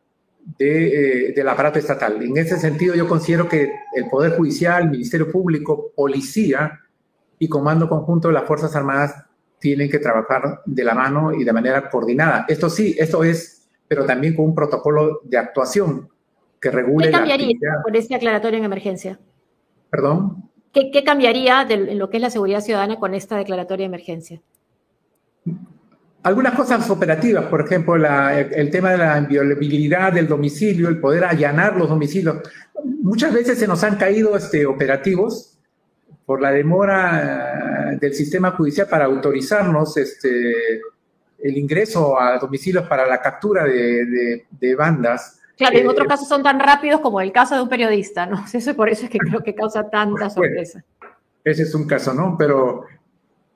de, 0.57 1.33
del 1.35 1.47
aparato 1.47 1.79
estatal. 1.79 2.21
En 2.21 2.37
ese 2.37 2.57
sentido, 2.57 2.95
yo 2.95 3.07
considero 3.07 3.47
que 3.47 3.71
el 3.95 4.07
Poder 4.09 4.35
Judicial, 4.35 4.89
Ministerio 4.89 5.31
Público, 5.31 5.91
Policía 5.95 6.79
y 7.37 7.47
Comando 7.47 7.87
Conjunto 7.87 8.27
de 8.27 8.33
las 8.33 8.45
Fuerzas 8.45 8.75
Armadas 8.75 9.15
tienen 9.59 9.89
que 9.89 9.99
trabajar 9.99 10.61
de 10.65 10.83
la 10.83 10.95
mano 10.95 11.33
y 11.33 11.43
de 11.43 11.53
manera 11.53 11.89
coordinada. 11.89 12.45
Esto 12.47 12.69
sí, 12.69 12.95
esto 12.97 13.23
es, 13.23 13.67
pero 13.87 14.05
también 14.05 14.35
con 14.35 14.45
un 14.45 14.55
protocolo 14.55 15.21
de 15.23 15.37
actuación 15.37 16.09
que 16.59 16.71
regule. 16.71 17.07
¿Qué 17.07 17.11
cambiaría 17.11 17.57
por 17.83 17.95
ese 17.95 18.15
aclaratorio 18.15 18.59
en 18.59 18.65
emergencia? 18.65 19.19
Perdón. 19.89 20.49
¿Qué, 20.71 21.03
cambiaría 21.03 21.65
en 21.67 21.97
lo 21.97 22.09
que 22.09 22.17
es 22.17 22.21
la 22.21 22.29
seguridad 22.29 22.61
ciudadana 22.61 22.99
con 22.99 23.15
esta 23.15 23.37
declaratoria 23.37 23.83
de 23.83 23.87
emergencia? 23.87 24.41
Algunas 26.21 26.53
cosas 26.53 26.89
operativas, 26.89 27.45
por 27.45 27.61
ejemplo, 27.61 27.95
el, 27.95 28.69
tema 28.69 28.91
de 28.91 28.97
la 28.97 29.17
inviolabilidad 29.17 30.11
del 30.11 30.27
domicilio, 30.27 30.89
el 30.89 30.99
poder 30.99 31.23
allanar 31.23 31.77
los 31.77 31.87
domicilios. 31.87 32.37
Muchas 33.01 33.33
veces 33.33 33.57
se 33.57 33.67
nos 33.67 33.83
han 33.83 33.95
caído 33.95 34.35
este, 34.35 34.65
operativos 34.65 35.57
por 36.25 36.41
la 36.41 36.51
demora 36.51 37.97
del 37.99 38.13
sistema 38.13 38.51
judicial 38.51 38.87
para 38.87 39.05
autorizarnos 39.05 39.95
este, 39.95 40.81
el 41.39 41.57
ingreso 41.57 42.19
a 42.19 42.37
domicilios 42.37 42.87
para 42.87 43.07
la 43.07 43.21
captura 43.21 43.63
de 43.63 44.75
bandas. 44.77 45.39
Claro, 45.59 45.77
en 45.77 45.87
otros 45.89 46.05
eh, 46.05 46.07
casos 46.07 46.27
son 46.29 46.41
tan 46.41 46.57
rápidos 46.57 47.01
como 47.01 47.19
el 47.19 47.33
caso 47.33 47.53
de 47.53 47.61
un 47.61 47.67
periodista, 47.67 48.25
¿no? 48.25 48.45
Eso 48.53 48.73
por 48.75 48.87
eso 48.87 49.03
es 49.03 49.11
que 49.11 49.19
creo 49.19 49.43
que 49.43 49.53
causa 49.53 49.89
tanta 49.89 50.29
sorpresa. 50.29 50.81
ese 51.43 51.63
es 51.63 51.75
un 51.75 51.85
caso, 51.85 52.13
¿no? 52.13 52.37
Pero 52.39 52.85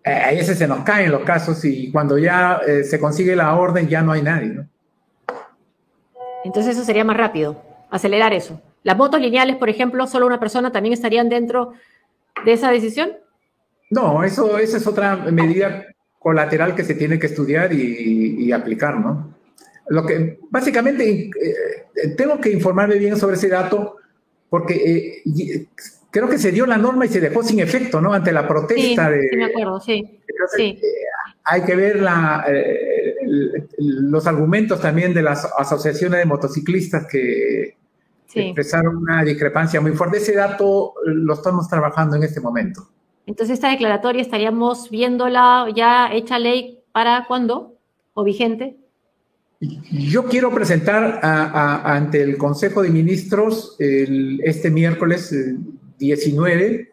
eh, 0.05 0.11
a 0.11 0.31
veces 0.31 0.57
se 0.57 0.67
nos 0.67 0.83
caen 0.83 1.11
los 1.11 1.23
casos 1.23 1.63
y 1.65 1.91
cuando 1.91 2.17
ya 2.17 2.61
eh, 2.67 2.83
se 2.83 2.99
consigue 2.99 3.35
la 3.35 3.55
orden 3.55 3.87
ya 3.87 4.01
no 4.01 4.11
hay 4.11 4.21
nadie, 4.21 4.49
¿no? 4.49 4.67
Entonces 6.43 6.75
eso 6.75 6.85
sería 6.85 7.05
más 7.05 7.15
rápido, 7.15 7.61
acelerar 7.89 8.33
eso. 8.33 8.61
Las 8.83 8.97
motos 8.97 9.21
lineales, 9.21 9.55
por 9.55 9.69
ejemplo, 9.69 10.05
solo 10.07 10.27
una 10.27 10.39
persona 10.39 10.71
también 10.71 10.93
estarían 10.93 11.29
dentro 11.29 11.73
de 12.43 12.51
esa 12.51 12.69
decisión. 12.69 13.13
No, 13.89 14.23
eso, 14.23 14.57
esa 14.57 14.75
es 14.75 14.85
otra 14.85 15.15
medida 15.15 15.85
colateral 16.19 16.75
que 16.75 16.83
se 16.83 16.95
tiene 16.95 17.17
que 17.17 17.27
estudiar 17.27 17.71
y 17.71 18.51
aplicar, 18.51 18.99
¿no? 18.99 19.33
Lo 19.87 20.05
que 20.05 20.39
básicamente 20.49 21.29
eh, 21.29 22.09
tengo 22.15 22.39
que 22.39 22.51
informarme 22.51 22.95
bien 22.95 23.17
sobre 23.17 23.35
ese 23.35 23.49
dato 23.49 23.97
porque 24.49 25.21
eh, 25.25 25.67
creo 26.13 26.29
que 26.29 26.37
se 26.37 26.51
dio 26.51 26.67
la 26.67 26.77
norma 26.77 27.05
y 27.05 27.09
se 27.09 27.19
dejó 27.19 27.41
sin 27.41 27.59
efecto, 27.59 27.99
¿no? 27.99 28.13
Ante 28.13 28.31
la 28.31 28.47
protesta 28.47 29.09
de. 29.09 29.27
Sí, 29.29 29.35
me 29.35 29.45
acuerdo, 29.45 29.79
sí. 29.81 30.19
Eh, 30.59 30.79
hay 31.43 31.63
que 31.63 31.75
ver 31.75 31.99
la, 32.01 32.45
los 33.77 34.27
argumentos 34.27 34.79
también 34.79 35.13
de 35.13 35.23
las 35.23 35.49
asociaciones 35.57 36.19
de 36.19 36.25
motociclistas 36.25 37.07
que 37.07 37.75
expresaron 38.35 38.97
una 38.97 39.23
discrepancia 39.23 39.81
muy 39.81 39.91
fuerte. 39.93 40.17
Ese 40.17 40.35
dato 40.35 40.93
lo 41.03 41.33
estamos 41.33 41.67
trabajando 41.67 42.15
en 42.15 42.23
este 42.23 42.39
momento. 42.39 42.87
Entonces, 43.25 43.55
esta 43.55 43.69
declaratoria 43.69 44.21
estaríamos 44.21 44.89
viéndola 44.91 45.67
ya 45.75 46.13
hecha 46.13 46.37
ley 46.37 46.79
para 46.91 47.25
cuándo 47.27 47.75
o 48.13 48.23
vigente? 48.23 48.77
Yo 49.91 50.25
quiero 50.25 50.53
presentar 50.53 51.19
ante 51.23 52.21
el 52.21 52.37
Consejo 52.37 52.81
de 52.81 52.89
Ministros 52.89 53.75
este 53.79 54.69
miércoles 54.69 55.33
19, 56.07 56.65
eh, 56.65 56.89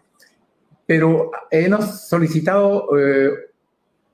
pero 0.86 1.30
hemos 1.50 2.08
solicitado 2.08 2.88
eh, 2.98 3.30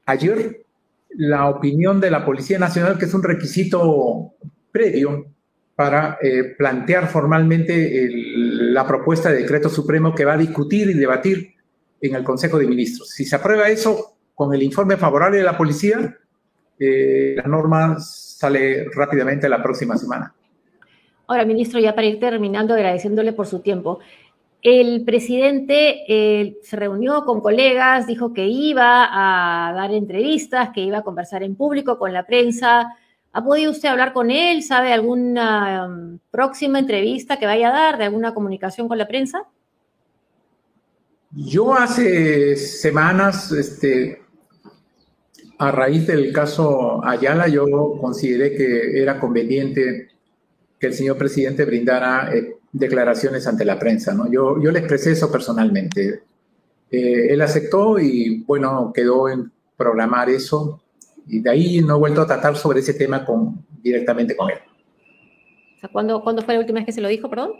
ayer 0.06 0.64
la 1.10 1.48
opinión 1.48 2.00
de 2.00 2.10
la 2.10 2.24
Policía 2.24 2.58
Nacional, 2.58 2.98
que 2.98 3.06
es 3.06 3.14
un 3.14 3.22
requisito 3.22 4.34
previo 4.70 5.26
para 5.74 6.18
eh, 6.22 6.54
plantear 6.56 7.08
formalmente 7.08 8.08
la 8.10 8.86
propuesta 8.86 9.30
de 9.30 9.42
decreto 9.42 9.68
supremo 9.68 10.14
que 10.14 10.24
va 10.24 10.34
a 10.34 10.38
discutir 10.38 10.90
y 10.90 10.94
debatir 10.94 11.54
en 12.00 12.14
el 12.14 12.24
Consejo 12.24 12.58
de 12.58 12.66
Ministros. 12.66 13.10
Si 13.10 13.24
se 13.24 13.36
aprueba 13.36 13.68
eso 13.68 14.16
con 14.34 14.52
el 14.54 14.62
informe 14.62 14.96
favorable 14.96 15.38
de 15.38 15.44
la 15.44 15.56
policía, 15.56 16.18
las 16.78 17.46
normas 17.46 18.36
sale 18.38 18.86
rápidamente 18.94 19.48
la 19.48 19.62
próxima 19.62 19.96
semana. 19.96 20.34
Ahora, 21.28 21.44
ministro, 21.44 21.80
ya 21.80 21.94
para 21.94 22.06
ir 22.06 22.20
terminando, 22.20 22.74
agradeciéndole 22.74 23.32
por 23.32 23.46
su 23.46 23.60
tiempo. 23.60 23.98
El 24.68 25.04
presidente 25.04 26.02
eh, 26.08 26.56
se 26.60 26.74
reunió 26.74 27.24
con 27.24 27.40
colegas, 27.40 28.08
dijo 28.08 28.32
que 28.32 28.48
iba 28.48 29.06
a 29.12 29.72
dar 29.72 29.94
entrevistas, 29.94 30.70
que 30.74 30.80
iba 30.80 30.98
a 30.98 31.02
conversar 31.02 31.44
en 31.44 31.54
público 31.54 32.00
con 32.00 32.12
la 32.12 32.26
prensa. 32.26 32.88
¿Ha 33.32 33.44
podido 33.44 33.70
usted 33.70 33.88
hablar 33.88 34.12
con 34.12 34.28
él? 34.32 34.64
¿Sabe 34.64 34.92
alguna 34.92 35.86
um, 35.86 36.18
próxima 36.32 36.80
entrevista 36.80 37.38
que 37.38 37.46
vaya 37.46 37.68
a 37.68 37.72
dar, 37.72 37.96
de 37.96 38.06
alguna 38.06 38.34
comunicación 38.34 38.88
con 38.88 38.98
la 38.98 39.06
prensa? 39.06 39.44
Yo 41.30 41.72
hace 41.72 42.56
semanas 42.56 43.52
este, 43.52 44.20
a 45.58 45.70
raíz 45.70 46.08
del 46.08 46.32
caso 46.32 47.04
Ayala, 47.04 47.46
yo 47.46 47.66
consideré 48.00 48.56
que 48.56 49.00
era 49.00 49.20
conveniente 49.20 50.08
que 50.80 50.88
el 50.88 50.92
señor 50.92 51.16
presidente 51.16 51.64
brindara 51.64 52.34
eh, 52.34 52.55
declaraciones 52.78 53.46
ante 53.46 53.64
la 53.64 53.78
prensa. 53.78 54.14
¿no? 54.14 54.30
Yo, 54.30 54.60
yo 54.60 54.70
le 54.70 54.78
expresé 54.80 55.12
eso 55.12 55.30
personalmente. 55.30 56.22
Eh, 56.90 57.26
él 57.30 57.40
aceptó 57.40 57.98
y, 57.98 58.42
bueno, 58.46 58.92
quedó 58.94 59.28
en 59.28 59.50
programar 59.76 60.28
eso. 60.30 60.80
Y 61.26 61.40
de 61.40 61.50
ahí 61.50 61.80
no 61.80 61.96
he 61.96 61.98
vuelto 61.98 62.22
a 62.22 62.26
tratar 62.26 62.56
sobre 62.56 62.80
ese 62.80 62.94
tema 62.94 63.24
con, 63.24 63.64
directamente 63.82 64.36
con 64.36 64.50
él. 64.50 64.58
¿cuándo, 65.92 66.20
¿Cuándo 66.22 66.42
fue 66.42 66.54
la 66.54 66.60
última 66.60 66.80
vez 66.80 66.86
que 66.86 66.92
se 66.92 67.00
lo 67.00 67.08
dijo, 67.08 67.30
perdón? 67.30 67.52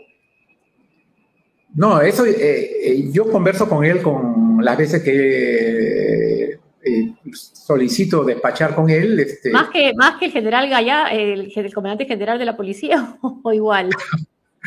No, 1.73 2.01
eso 2.01 2.25
eh, 2.25 3.09
yo 3.11 3.29
converso 3.29 3.69
con 3.69 3.85
él 3.85 4.01
con 4.01 4.63
las 4.63 4.77
veces 4.77 5.03
que 5.03 6.57
eh, 6.83 7.13
solicito 7.33 8.23
despachar 8.23 8.73
con 8.73 8.89
él. 8.89 9.19
Este... 9.19 9.51
Más, 9.51 9.69
que, 9.69 9.93
más 9.93 10.17
que 10.17 10.25
el 10.25 10.31
general 10.31 10.69
Gallá, 10.69 11.07
el, 11.07 11.51
el 11.53 11.73
comandante 11.73 12.05
general 12.05 12.39
de 12.39 12.45
la 12.45 12.57
policía, 12.57 13.17
o 13.43 13.53
igual. 13.53 13.89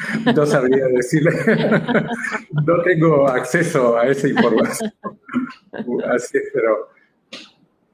no 0.37 0.47
sabría 0.47 0.87
decirle. 0.87 1.33
no 2.67 2.83
tengo 2.83 3.29
acceso 3.29 3.99
a 3.99 4.07
esa 4.09 4.29
información. 4.29 4.93
Así 6.11 6.39
es, 6.39 6.45
pero 6.53 6.89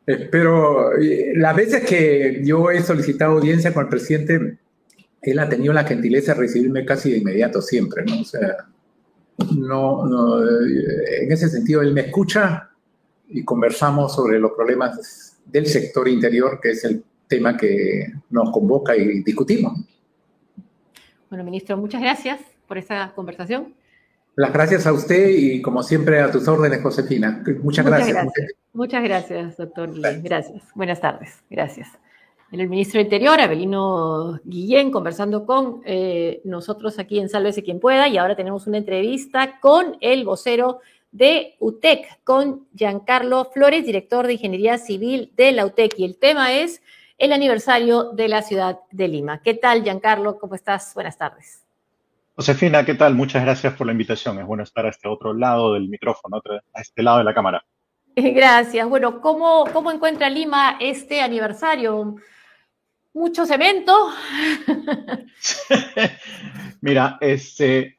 espero. 0.07 0.90
Las 1.34 1.57
veces 1.57 1.84
que 1.84 2.40
yo 2.44 2.70
he 2.70 2.82
solicitado 2.82 3.32
audiencia 3.32 3.72
con 3.72 3.84
el 3.84 3.88
presidente, 3.88 4.59
él 5.22 5.38
ha 5.38 5.48
tenido 5.48 5.72
la 5.72 5.84
gentileza 5.84 6.34
de 6.34 6.40
recibirme 6.40 6.84
casi 6.84 7.11
de 7.11 7.18
inmediato, 7.18 7.61
siempre, 7.61 8.04
¿no? 8.04 8.20
O 8.20 8.24
sea, 8.24 8.57
no, 9.57 10.07
no 10.07 10.48
en 10.48 11.30
ese 11.30 11.48
sentido, 11.48 11.82
él 11.82 11.92
me 11.92 12.02
escucha 12.02 12.70
y 13.28 13.44
conversamos 13.44 14.14
sobre 14.14 14.38
los 14.38 14.52
problemas 14.52 15.36
del 15.44 15.66
sector 15.66 16.09
interior, 16.09 16.61
que 16.61 16.70
es 16.70 16.84
el 16.84 17.04
tema 17.28 17.57
que 17.57 18.07
nos 18.30 18.50
convoca 18.50 18.96
y 18.96 19.22
discutimos. 19.22 19.78
Bueno, 21.29 21.45
ministro, 21.45 21.77
muchas 21.77 22.01
gracias 22.01 22.41
por 22.66 22.79
esta 22.79 23.12
conversación. 23.14 23.74
Las 24.37 24.53
gracias 24.53 24.87
a 24.87 24.93
usted 24.93 25.29
y 25.31 25.62
como 25.62 25.83
siempre 25.83 26.20
a 26.20 26.31
tus 26.31 26.47
órdenes, 26.47 26.83
Josefina. 26.83 27.43
Muchas, 27.62 27.87
gracias. 27.87 28.27
Muchas 28.74 29.03
gracias, 29.03 29.57
doctor 29.57 29.91
Gracias. 30.22 30.62
Buenas 30.74 31.01
tardes. 31.01 31.43
Gracias. 31.49 31.89
el 32.53 32.68
ministro 32.68 32.99
del 32.99 33.07
Interior, 33.07 33.41
Abelino 33.41 34.39
Guillén, 34.45 34.91
conversando 34.91 35.47
con 35.47 35.81
eh, 35.87 36.43
nosotros 36.45 36.99
aquí 36.99 37.18
en 37.18 37.31
Sálvese 37.31 37.62
quien 37.62 37.81
pueda. 37.81 38.09
Y 38.09 38.18
ahora 38.18 38.37
tenemos 38.37 38.66
una 38.66 38.77
entrevista 38.77 39.59
con 39.59 39.97
el 40.03 40.27
vocero 40.27 40.81
de 41.12 41.57
UTEC 41.59 42.22
con 42.22 42.66
Giancarlo 42.74 43.47
Flores, 43.47 43.87
director 43.87 44.27
de 44.27 44.35
Ingeniería 44.35 44.77
Civil 44.77 45.33
de 45.35 45.53
la 45.53 45.64
UTEC. 45.64 45.99
Y 45.99 46.05
el 46.05 46.18
tema 46.18 46.53
es 46.53 46.83
el 47.19 47.33
aniversario 47.33 48.12
de 48.12 48.29
la 48.29 48.43
ciudad 48.43 48.81
de 48.91 49.09
Lima. 49.09 49.41
¿Qué 49.43 49.55
tal, 49.55 49.83
Giancarlo? 49.83 50.39
¿Cómo 50.39 50.55
estás? 50.55 50.93
Buenas 50.95 51.17
tardes. 51.17 51.64
Josefina, 52.35 52.85
¿qué 52.85 52.95
tal? 52.95 53.14
Muchas 53.14 53.43
gracias 53.43 53.75
por 53.75 53.87
la 53.87 53.93
invitación. 53.93 54.39
Es 54.39 54.47
bueno 54.47 54.62
estar 54.62 54.85
a 54.85 54.91
este 54.91 55.09
otro 55.09 55.33
lado 55.33 55.73
del 55.73 55.89
micrófono, 55.89 56.43
a 56.75 56.81
este 56.81 57.03
lado 57.03 57.19
de 57.19 57.25
la 57.25 57.35
cámara. 57.35 57.64
Gracias. 58.17 58.87
Bueno, 58.89 59.21
¿cómo, 59.21 59.64
cómo 59.73 59.91
encuentra 59.91 60.29
Lima 60.29 60.77
este 60.81 61.23
aniversario? 61.23 62.17
¿Mucho 63.14 63.47
cemento? 63.47 64.11
Mira, 66.83 67.17
este, 67.23 67.99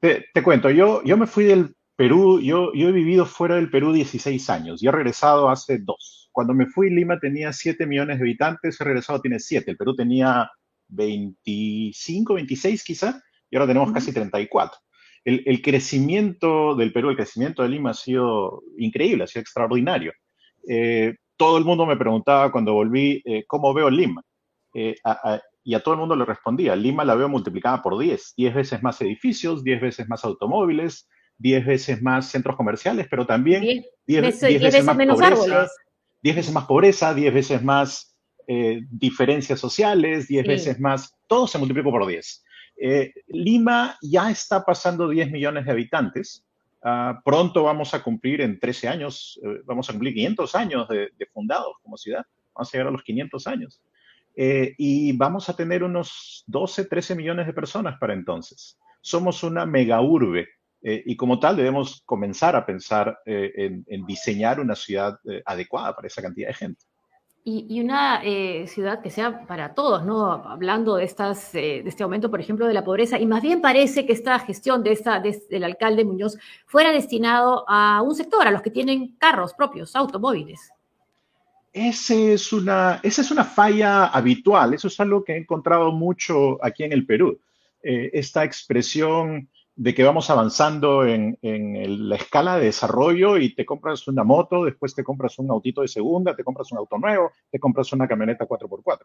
te, 0.00 0.42
cuento, 0.42 0.68
yo, 0.68 1.02
yo 1.04 1.16
me 1.16 1.26
fui 1.26 1.44
del 1.44 1.74
Perú, 1.96 2.40
yo, 2.40 2.72
yo 2.74 2.88
he 2.88 2.92
vivido 2.92 3.24
fuera 3.24 3.56
del 3.56 3.70
Perú 3.70 3.92
16 3.92 4.50
años 4.50 4.82
y 4.82 4.88
he 4.88 4.92
regresado 4.92 5.48
hace 5.48 5.78
dos. 5.78 6.28
Cuando 6.32 6.52
me 6.52 6.66
fui, 6.66 6.90
Lima 6.90 7.20
tenía 7.20 7.52
7 7.52 7.86
millones 7.86 8.18
de 8.18 8.24
habitantes, 8.24 8.80
he 8.80 8.84
regresado 8.84 9.20
tiene 9.20 9.38
7. 9.38 9.70
El 9.70 9.76
Perú 9.76 9.94
tenía 9.94 10.50
25, 10.88 12.34
26 12.34 12.84
quizá, 12.84 13.22
y 13.48 13.56
ahora 13.56 13.68
tenemos 13.68 13.92
casi 13.92 14.12
34. 14.12 14.78
El, 15.24 15.42
el, 15.46 15.62
crecimiento 15.62 16.74
del 16.74 16.92
Perú, 16.92 17.10
el 17.10 17.16
crecimiento 17.16 17.62
de 17.62 17.68
Lima 17.68 17.90
ha 17.90 17.94
sido 17.94 18.62
increíble, 18.78 19.24
ha 19.24 19.26
sido 19.28 19.42
extraordinario. 19.42 20.12
Eh, 20.68 21.14
todo 21.36 21.58
el 21.58 21.64
mundo 21.64 21.86
me 21.86 21.96
preguntaba 21.96 22.50
cuando 22.50 22.74
volví, 22.74 23.22
eh, 23.24 23.44
¿cómo 23.46 23.72
veo 23.72 23.88
Lima? 23.88 24.22
Eh, 24.74 24.96
y 25.62 25.74
a 25.74 25.80
todo 25.80 25.94
el 25.94 26.00
mundo 26.00 26.16
le 26.16 26.24
respondía, 26.24 26.76
Lima 26.76 27.04
la 27.04 27.14
veo 27.14 27.28
multiplicada 27.28 27.80
por 27.80 27.98
10, 27.98 28.34
10 28.36 28.54
veces 28.54 28.82
más 28.82 29.00
edificios, 29.00 29.64
10 29.64 29.80
veces 29.80 30.08
más 30.08 30.24
automóviles, 30.24 31.08
10 31.38 31.66
veces 31.66 32.02
más 32.02 32.28
centros 32.28 32.56
comerciales, 32.56 33.06
pero 33.10 33.26
también 33.26 33.84
10, 34.06 34.40
veces, 34.40 34.84
más 34.84 34.96
menos 34.96 35.16
pobreza, 35.16 35.44
árboles. 35.44 35.70
10 36.22 36.36
veces 36.36 36.52
más 36.52 36.64
pobreza, 36.64 37.14
10 37.14 37.34
veces 37.34 37.62
más 37.62 38.16
eh, 38.46 38.80
diferencias 38.90 39.60
sociales, 39.60 40.28
10 40.28 40.46
veces 40.46 40.80
más, 40.80 41.14
todo 41.26 41.46
se 41.46 41.58
multiplicó 41.58 41.90
por 41.90 42.06
10. 42.06 42.44
Eh, 42.76 43.12
Lima 43.28 43.96
ya 44.02 44.30
está 44.30 44.64
pasando 44.64 45.08
10 45.08 45.30
millones 45.30 45.64
de 45.64 45.70
habitantes. 45.70 46.44
Uh, 46.82 47.16
pronto 47.24 47.62
vamos 47.62 47.94
a 47.94 48.02
cumplir 48.02 48.42
en 48.42 48.60
13 48.60 48.88
años, 48.88 49.40
eh, 49.42 49.62
vamos 49.64 49.88
a 49.88 49.92
cumplir 49.94 50.12
500 50.12 50.54
años 50.54 50.88
de, 50.88 51.08
de, 51.16 51.26
fundados 51.32 51.76
como 51.82 51.96
ciudad. 51.96 52.26
Vamos 52.54 52.68
a 52.68 52.72
llegar 52.72 52.88
a 52.88 52.90
los 52.90 53.02
500 53.02 53.46
años. 53.46 53.80
Eh, 54.36 54.74
y 54.78 55.16
vamos 55.16 55.48
a 55.48 55.54
tener 55.54 55.84
unos 55.84 56.42
12, 56.46 56.86
13 56.86 57.14
millones 57.14 57.46
de 57.46 57.52
personas 57.52 57.98
para 57.98 58.14
entonces. 58.14 58.78
Somos 59.00 59.42
una 59.44 59.64
mega 59.64 60.00
urbe 60.00 60.48
eh, 60.84 61.02
y 61.04 61.16
como 61.16 61.40
tal 61.40 61.56
debemos 61.56 62.02
comenzar 62.06 62.54
a 62.54 62.64
pensar 62.64 63.18
eh, 63.26 63.82
en, 63.86 64.06
diseñar 64.06 64.60
una 64.60 64.76
ciudad 64.76 65.18
adecuada 65.44 65.96
para 65.96 66.06
esa 66.06 66.22
cantidad 66.22 66.48
de 66.48 66.54
gente. 66.54 66.84
Y, 67.46 67.80
una 67.80 68.22
ciudad 68.66 69.02
que 69.02 69.10
sea 69.10 69.46
para 69.46 69.74
todos, 69.74 70.02
¿no? 70.04 70.32
Hablando 70.32 70.96
de, 70.96 71.04
estas, 71.04 71.52
de 71.52 71.80
este 71.84 72.02
aumento, 72.02 72.30
por 72.30 72.40
ejemplo, 72.40 72.66
de 72.66 72.72
la 72.72 72.84
pobreza, 72.84 73.18
y 73.18 73.26
más 73.26 73.42
bien 73.42 73.60
parece 73.60 74.06
que 74.06 74.14
esta 74.14 74.38
gestión 74.38 74.82
de 74.82 74.92
esta, 74.92 75.20
del 75.20 75.64
alcalde 75.64 76.06
Muñoz 76.06 76.38
fuera 76.64 76.90
destinado 76.90 77.64
a 77.68 78.00
un 78.00 78.14
sector, 78.14 78.46
a 78.46 78.50
los 78.50 78.62
que 78.62 78.70
tienen 78.70 79.16
carros 79.18 79.52
propios, 79.52 79.94
automóviles. 79.94 80.70
Ese 81.74 82.34
es 82.34 82.52
una, 82.52 83.00
esa 83.02 83.20
es 83.20 83.32
una 83.32 83.44
falla 83.44 84.06
habitual, 84.06 84.74
eso 84.74 84.86
es 84.86 85.00
algo 85.00 85.24
que 85.24 85.32
he 85.32 85.38
encontrado 85.38 85.90
mucho 85.90 86.64
aquí 86.64 86.84
en 86.84 86.92
el 86.92 87.04
Perú. 87.04 87.40
Eh, 87.82 88.10
esta 88.12 88.44
expresión 88.44 89.48
de 89.76 89.94
que 89.94 90.04
vamos 90.04 90.30
avanzando 90.30 91.04
en, 91.04 91.36
la 91.42 92.16
escala 92.16 92.58
de 92.58 92.66
desarrollo 92.66 93.38
y 93.38 93.54
te 93.54 93.66
compras 93.66 94.06
una 94.06 94.22
moto, 94.22 94.64
después 94.64 94.94
te 94.94 95.02
compras 95.02 95.38
un 95.38 95.50
autito 95.50 95.82
de 95.82 95.88
segunda, 95.88 96.36
te 96.36 96.44
compras 96.44 96.70
un 96.72 96.78
auto 96.78 96.96
nuevo, 96.98 97.32
te 97.50 97.58
compras 97.58 97.92
una 97.92 98.06
camioneta 98.06 98.46
4x4. 98.46 99.00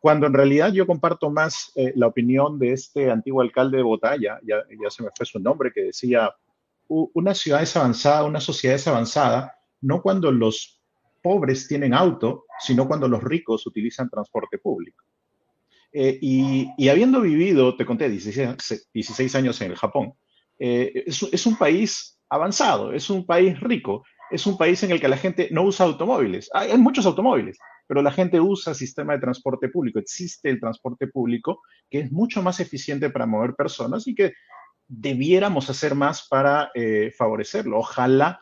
Cuando 0.00 0.26
en 0.26 0.32
realidad 0.32 0.72
yo 0.72 0.86
comparto 0.86 1.30
más 1.30 1.70
eh, 1.76 1.92
la 1.94 2.08
opinión 2.08 2.58
de 2.58 2.72
este 2.72 3.10
antiguo 3.10 3.40
alcalde 3.40 3.76
de 3.76 3.84
Botalla, 3.84 4.40
ya, 4.42 4.64
ya 4.82 4.90
se 4.90 5.04
me 5.04 5.10
fue 5.16 5.24
su 5.24 5.38
nombre, 5.38 5.70
que 5.72 5.82
decía, 5.82 6.34
una 6.88 7.34
ciudad 7.34 7.62
es 7.62 7.76
avanzada, 7.76 8.24
una 8.24 8.40
sociedad 8.40 8.76
es 8.76 8.88
avanzada, 8.88 9.54
no 9.80 10.02
cuando 10.02 10.32
los 10.32 10.82
pobres 11.22 11.68
tienen 11.68 11.94
auto, 11.94 12.44
sino 12.58 12.88
cuando 12.88 13.06
los 13.06 13.22
ricos 13.22 13.66
utilizan 13.66 14.10
transporte 14.10 14.58
público. 14.58 15.04
Eh, 15.92 16.18
y, 16.22 16.88
habiendo 16.88 17.20
vivido, 17.20 17.76
te 17.76 17.84
conté, 17.84 18.08
16, 18.08 19.34
años 19.34 19.60
en 19.60 19.70
el 19.70 19.76
Japón, 19.76 20.14
eh, 20.58 21.04
es, 21.06 21.46
un 21.46 21.56
país 21.56 22.18
avanzado, 22.28 22.92
es 22.92 23.10
un 23.10 23.26
país 23.26 23.60
rico, 23.60 24.04
es 24.30 24.46
un 24.46 24.56
país 24.56 24.82
en 24.82 24.92
el 24.92 25.00
que 25.00 25.08
la 25.08 25.18
gente 25.18 25.48
no 25.50 25.62
usa 25.64 25.84
automóviles. 25.84 26.48
Hay, 26.54 26.76
muchos 26.78 27.04
automóviles, 27.04 27.58
pero 27.86 28.00
la 28.00 28.10
gente 28.10 28.40
usa 28.40 28.72
sistema 28.72 29.12
de 29.12 29.20
transporte 29.20 29.68
público. 29.68 29.98
Existe 29.98 30.48
el 30.48 30.58
transporte 30.58 31.08
público 31.08 31.60
que 31.90 32.00
es 32.00 32.12
mucho 32.12 32.42
más 32.42 32.58
eficiente 32.60 33.10
para 33.10 33.26
mover 33.26 33.54
personas 33.54 34.08
y 34.08 34.14
que 34.14 34.32
debiéramos 34.88 35.68
hacer 35.68 35.94
más 35.94 36.26
para 36.28 36.70
eh, 36.74 37.12
favorecerlo. 37.16 37.78
Ojalá 37.78 38.40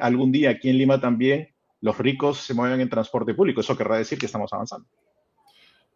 algún 0.00 0.30
día 0.30 0.50
aquí 0.50 0.70
en 0.70 0.78
Lima 0.78 1.00
también 1.00 1.48
los 1.80 1.98
ricos 1.98 2.38
se 2.38 2.54
mueven 2.54 2.80
en 2.80 2.88
transporte 2.88 3.34
público. 3.34 3.60
Eso 3.60 3.76
querrá 3.76 3.98
decir 3.98 4.16
que 4.16 4.26
estamos 4.26 4.52
avanzando. 4.52 4.86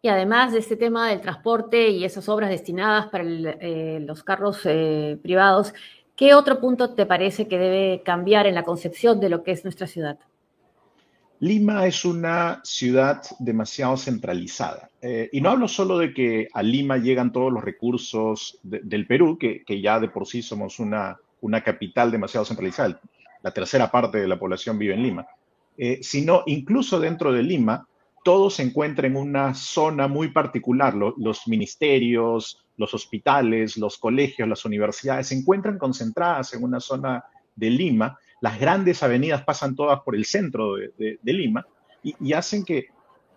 Además 0.09 0.53
de 0.53 0.59
este 0.59 0.75
tema 0.75 1.09
del 1.09 1.21
transporte 1.21 1.89
y 1.89 2.03
esas 2.03 2.27
obras 2.29 2.49
destinadas 2.49 3.07
para 3.07 3.23
eh, 3.25 3.99
los 4.01 4.23
carros 4.23 4.61
eh, 4.65 5.17
privados, 5.21 5.73
¿qué 6.15 6.33
otro 6.33 6.59
punto 6.59 6.93
te 6.93 7.05
parece 7.05 7.47
que 7.47 7.57
debe 7.57 8.01
cambiar 8.03 8.47
en 8.47 8.55
la 8.55 8.63
concepción 8.63 9.19
de 9.19 9.29
lo 9.29 9.43
que 9.43 9.51
es 9.51 9.63
nuestra 9.63 9.87
ciudad? 9.87 10.19
Lima 11.39 11.85
es 11.85 12.03
una 12.03 12.61
ciudad 12.63 13.21
demasiado 13.39 13.95
centralizada. 13.97 14.89
Eh, 15.01 15.29
y 15.31 15.39
no 15.39 15.51
hablo 15.51 15.67
solo 15.67 15.99
de 15.99 16.13
que 16.13 16.47
a 16.51 16.63
Lima 16.63 16.97
llegan 16.97 17.31
todos 17.31 17.53
los 17.53 17.63
recursos 17.63 18.59
del 18.63 19.05
Perú, 19.05 19.37
que, 19.37 19.63
que, 19.63 19.79
ya 19.79 19.99
de 19.99 20.09
por 20.09 20.25
sí 20.25 20.41
somos 20.41 20.79
una, 20.79 21.17
una 21.41 21.63
capital 21.63 22.09
demasiado 22.11 22.45
centralizada. 22.45 22.99
La 23.43 23.51
tercera 23.51 23.91
parte 23.91 24.17
de 24.17 24.27
la 24.27 24.39
población 24.39 24.79
vive 24.79 24.95
en 24.95 25.03
Lima. 25.03 25.27
Eh, 25.77 25.99
sino 26.01 26.41
incluso 26.47 26.99
dentro 26.99 27.31
de 27.31 27.43
Lima, 27.43 27.87
todo 28.23 28.49
se 28.49 28.63
encuentra 28.63 29.07
en 29.07 29.15
una 29.15 29.53
zona 29.53 30.07
muy 30.07 30.29
particular. 30.29 30.93
los 30.95 31.47
ministerios, 31.47 32.65
los 32.77 32.93
hospitales, 32.93 33.77
los 33.77 33.97
colegios, 33.97 34.47
las 34.47 34.65
universidades 34.65 35.27
se 35.27 35.35
encuentran 35.35 35.77
concentradas 35.77 36.53
en 36.53 36.63
una 36.63 36.79
zona 36.79 37.23
de 37.55 37.69
Lima. 37.69 38.19
Las 38.41 38.59
grandes 38.59 39.01
avenidas 39.01 39.43
pasan 39.43 39.75
todas 39.75 40.01
por 40.01 40.15
el 40.15 40.25
centro 40.25 40.75
de, 40.75 41.19
Lima 41.23 41.65
y, 42.03 42.33
hacen 42.33 42.63
que 42.63 42.89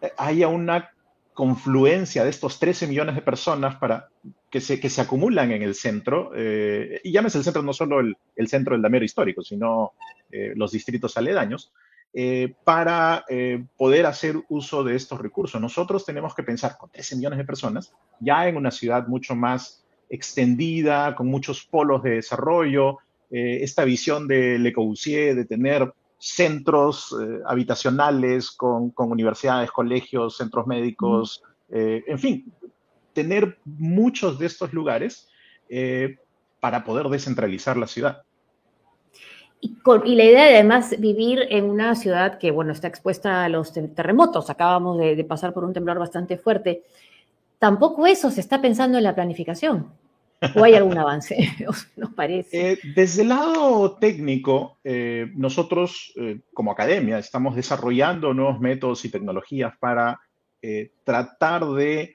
eh, 0.03 0.13
haya 0.19 0.49
una 0.49 0.91
confluencia 1.33 2.23
de 2.23 2.31
estos 2.31 2.59
13 2.59 2.87
millones 2.87 3.15
de 3.15 3.23
personas 3.23 3.77
para 3.77 4.09
que 4.51 4.61
se, 4.61 5.01
acumulan 5.01 5.53
en 5.53 5.63
el 5.63 5.75
centro, 5.75 6.33
eh, 6.35 7.01
y 7.05 7.13
llámese 7.13 7.39
el 7.39 7.45
centro 7.45 7.63
no 7.63 7.73
solo 7.73 8.01
el, 8.01 8.49
centro 8.49 8.75
del 8.75 8.83
damero 8.83 9.05
histórico, 9.05 9.43
sino 9.43 9.93
los 10.55 10.71
distritos 10.71 11.17
aledaños, 11.17 11.73
eh, 12.13 12.55
para 12.65 13.25
eh, 13.29 13.65
poder 13.77 14.05
hacer 14.05 14.35
uso 14.49 14.83
de 14.83 14.97
estos 14.97 15.21
recursos. 15.21 15.61
Nosotros 15.61 16.05
tenemos 16.05 16.35
que 16.35 16.43
pensar 16.43 16.77
con 16.77 16.91
13 16.91 17.15
millones 17.15 17.39
de 17.39 17.45
personas, 17.45 17.95
ya 18.19 18.49
en 18.49 18.57
una 18.57 18.73
ciudad 18.73 19.07
mucho 19.07 19.37
más 19.37 19.85
extendida, 20.09 21.15
con 21.15 21.29
muchos 21.29 21.65
polos 21.65 22.03
de 22.03 22.17
desarrollo, 22.17 22.99
eh, 23.31 23.61
esta 23.63 23.85
visión 23.85 24.27
de 24.27 24.59
Le 24.59 24.73
Corbusier 24.73 25.37
de 25.37 25.45
tener 25.45 25.93
centros 26.19 27.17
habitacionales 27.47 28.51
con, 28.51 28.91
con, 28.91 29.11
universidades, 29.11 29.71
colegios, 29.71 30.37
centros 30.37 30.67
médicos, 30.67 31.43
en 31.71 32.19
fin, 32.19 32.53
tener 33.15 33.57
muchos 33.65 34.39
de 34.39 34.45
estos 34.45 34.75
lugares 34.75 35.31
para 36.61 36.85
poder 36.85 37.09
descentralizar 37.09 37.79
la 37.79 37.87
ciudad. 37.87 38.23
Y, 39.61 39.77
la 39.85 40.25
idea 40.25 40.45
de 40.45 40.55
además 40.55 40.95
vivir 40.99 41.47
en 41.51 41.65
una 41.65 41.95
ciudad 41.95 42.39
que, 42.39 42.51
bueno, 42.51 42.73
está 42.73 42.89
expuesta 42.89 43.45
a 43.45 43.49
los 43.49 43.73
terremotos, 43.73 44.49
acabamos 44.49 44.99
de, 44.99 45.23
pasar 45.25 45.53
por 45.53 45.65
un 45.65 45.75
temblor 45.75 45.99
bastante 45.99 46.39
fuerte, 46.39 46.83
tampoco 47.59 48.07
eso 48.07 48.31
se 48.31 48.41
está 48.41 48.61
pensando 48.61 48.97
en 48.97 49.05
la 49.05 49.15
planificación. 49.15 49.89
¿O 50.55 50.65
hay 50.65 50.75
algún 50.75 50.97
avance? 50.97 51.37
¿Nos 51.97 52.15
parece? 52.15 52.73
Eh, 52.73 52.79
desde 52.95 53.23
el 53.23 53.29
lado 53.29 53.99
técnico, 53.99 54.79
eh, 54.83 55.31
nosotros 55.35 56.15
eh, 56.17 56.41
como 56.55 56.73
academia 56.73 57.19
estamos 57.19 57.55
desarrollando 57.55 58.33
nuevos 58.33 58.59
métodos 58.59 59.05
y 59.05 59.11
tecnologías 59.11 59.75
para 59.79 60.19
tratar 61.05 61.65
de 61.67 62.15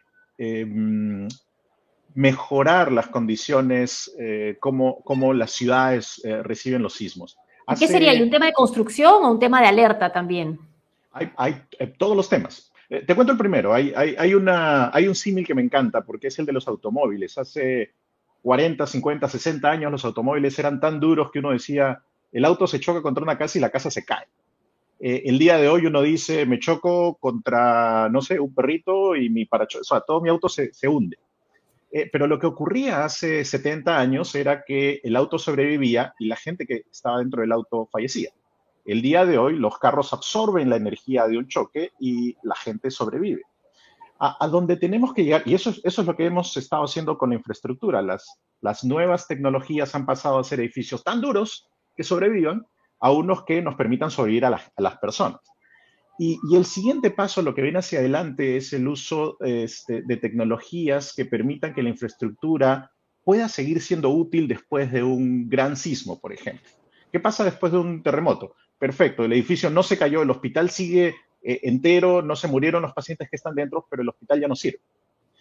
mejorar 2.16 2.94
las 2.94 3.08
condiciones, 3.08 4.16
eh, 4.18 4.58
como, 4.60 5.34
las 5.34 5.52
ciudades 5.52 6.22
eh, 6.24 6.42
reciben 6.42 6.82
los 6.82 6.94
sismos. 6.94 7.38
¿Qué 7.78 7.88
sería? 7.88 8.14
¿Un 8.14 8.30
tema 8.30 8.46
de 8.46 8.54
construcción 8.54 9.24
o 9.24 9.32
un 9.32 9.40
tema 9.40 9.62
de 9.62 9.68
alerta 9.68 10.12
también? 10.12 10.58
Hay, 11.12 11.62
eh, 11.78 11.88
todos 11.98 12.16
los 12.16 12.30
temas. 12.30 12.72
te 12.88 13.16
cuento 13.16 13.34
el 13.34 13.38
primero. 13.38 13.74
Hay, 13.74 13.94
hay, 13.96 14.34
una, 14.34 14.96
hay 14.96 15.08
un 15.08 15.16
símil 15.16 15.46
que 15.46 15.56
me 15.56 15.62
encanta 15.62 16.02
porque 16.02 16.28
es 16.28 16.40
el 16.40 16.46
de 16.46 16.54
los 16.54 16.68
automóviles. 16.68 17.38
Hace 17.38 17.92
40, 18.44 18.88
50, 18.88 19.28
60 19.28 19.70
años 19.70 19.92
los 19.92 20.06
automóviles 20.06 20.58
eran 20.58 20.80
tan 20.80 21.00
duros 21.00 21.32
que 21.32 21.40
uno 21.40 21.52
decía, 21.52 22.02
el 22.32 22.46
auto 22.46 22.66
se 22.66 22.80
choca 22.80 23.02
contra 23.02 23.24
una 23.24 23.38
casa 23.38 23.58
y 23.58 23.62
la 23.62 23.72
casa 23.72 23.92
se 23.92 24.06
cae. 24.06 24.28
el 25.00 25.38
día 25.38 25.58
de 25.58 25.68
hoy 25.68 25.86
uno 25.86 26.02
dice, 26.02 26.46
me 26.46 26.60
choco 26.60 27.16
contra, 27.16 28.08
no 28.10 28.22
sé, 28.22 28.40
un 28.40 28.54
perrito 28.54 29.18
y 29.18 29.30
mi 29.30 29.46
parachoques, 29.46 29.92
o 29.92 29.96
sea, 29.96 30.02
todo 30.02 30.22
mi 30.22 30.30
auto 30.30 30.48
se, 30.48 30.74
se 30.74 30.88
hunde. 30.88 31.18
Eh, 31.98 32.10
pero 32.12 32.28
lo 32.28 32.38
que 32.38 32.46
ocurría 32.46 33.06
hace 33.06 33.46
70 33.46 33.98
años 33.98 34.36
era 34.36 34.66
que 34.66 35.00
el 35.02 35.16
auto 35.16 35.40
sobrevivía 35.40 36.14
y 36.20 36.28
la 36.28 36.36
gente 36.36 36.66
que 36.68 36.84
estaba 36.92 37.20
dentro 37.20 37.40
del 37.40 37.54
auto 37.54 37.88
fallecía. 37.90 38.32
El 38.84 39.02
día 39.02 39.26
de 39.26 39.38
hoy 39.38 39.56
los 39.56 39.80
carros 39.80 40.12
absorben 40.12 40.70
la 40.70 40.76
energía 40.76 41.26
de 41.26 41.38
un 41.38 41.48
choque 41.48 41.94
y 41.98 42.36
la 42.44 42.56
gente 42.58 42.92
sobrevive. 42.92 43.44
A, 44.20 44.46
donde 44.50 44.76
tenemos 44.76 45.14
que 45.14 45.24
llegar, 45.24 45.44
y 45.46 45.54
eso, 45.54 45.70
eso 45.70 46.02
es 46.02 46.06
lo 46.06 46.18
que 46.18 46.26
hemos 46.26 46.58
estado 46.58 46.84
haciendo 46.84 47.18
con 47.18 47.30
la 47.30 47.38
infraestructura, 47.38 48.02
las, 48.02 48.42
las 48.60 48.84
nuevas 48.84 49.26
tecnologías 49.26 49.96
han 49.96 50.06
pasado 50.06 50.40
a 50.40 50.44
ser 50.44 50.60
edificios 50.60 51.02
tan 51.02 51.22
duros 51.22 51.70
que 51.96 52.04
sobrevivan 52.04 52.66
a 53.00 53.12
unos 53.12 53.46
que 53.46 53.62
nos 53.62 53.76
permitan 53.76 54.12
sobrevivir 54.12 54.44
a, 54.44 54.62
las 54.76 54.98
personas. 54.98 55.40
Y, 56.18 56.40
el 56.56 56.66
siguiente 56.66 57.12
paso, 57.12 57.42
lo 57.42 57.54
que 57.54 57.62
viene 57.62 57.80
hacia 57.80 58.00
adelante, 58.00 58.58
es 58.58 58.72
el 58.74 58.88
uso 58.88 59.38
este, 59.42 60.02
de 60.04 60.18
tecnologías 60.18 61.14
que 61.14 61.26
permitan 61.26 61.74
que 61.74 61.84
la 61.84 61.90
infraestructura 61.90 62.92
pueda 63.24 63.50
seguir 63.50 63.82
siendo 63.82 64.10
útil 64.12 64.48
después 64.48 64.92
de 64.92 65.04
un 65.04 65.50
gran 65.50 65.76
sismo, 65.76 66.20
por 66.20 66.32
ejemplo. 66.32 66.70
¿Qué 67.12 67.20
pasa 67.20 67.44
después 67.44 67.72
de 67.72 67.80
un 67.80 68.04
terremoto? 68.04 68.56
Perfecto, 68.78 69.26
el 69.26 69.34
edificio 69.34 69.70
no 69.70 69.84
se 69.84 69.98
cayó, 69.98 70.22
el 70.22 70.30
hospital 70.30 70.70
sigue 70.70 71.16
eh, 71.42 71.60
entero, 71.64 72.22
no 72.22 72.36
se 72.36 72.48
murieron 72.48 72.82
los 72.82 72.94
pacientes 72.94 73.30
que 73.30 73.36
están 73.36 73.56
dentro, 73.56 73.88
pero 73.90 74.02
el 74.02 74.10
hospital 74.10 74.42
ya 74.42 74.48
no 74.48 74.56
sirve. 74.56 74.80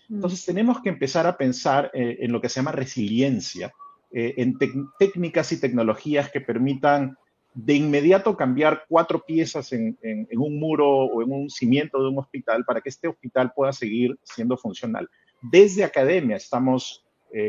Mm. 0.09 0.17
Entonces 0.17 0.45
tenemos 0.45 0.81
que 0.81 0.89
empezar 0.89 1.27
a 1.27 1.37
pensar 1.37 1.91
eh, 1.95 2.19
en 2.21 2.33
lo 2.33 2.41
que 2.41 2.49
se 2.49 2.57
llama 2.57 2.73
resiliencia, 2.73 3.73
eh, 4.13 4.35
en 4.37 4.57
técnicas 4.99 5.51
y 5.53 5.61
tecnologías 5.61 6.31
que 6.31 6.41
permitan 6.41 7.17
de 7.55 7.75
inmediato 7.75 8.37
cambiar 8.37 8.85
cuatro 8.89 9.25
piezas 9.25 9.73
en, 9.73 9.97
un 10.37 10.59
muro 10.59 10.89
o 10.89 11.23
en 11.23 11.33
un 11.33 11.51
cimiento 11.51 12.03
de 12.03 12.09
un 12.09 12.19
hospital 12.19 12.65
para 12.65 12.81
que 12.81 12.89
este 12.89 13.09
hospital 13.09 13.53
pueda 13.55 13.73
seguir 13.73 14.19
siendo 14.23 14.57
funcional. 14.57 15.09
Desde 15.41 15.85
academia 15.85 16.37
estamos 16.37 17.05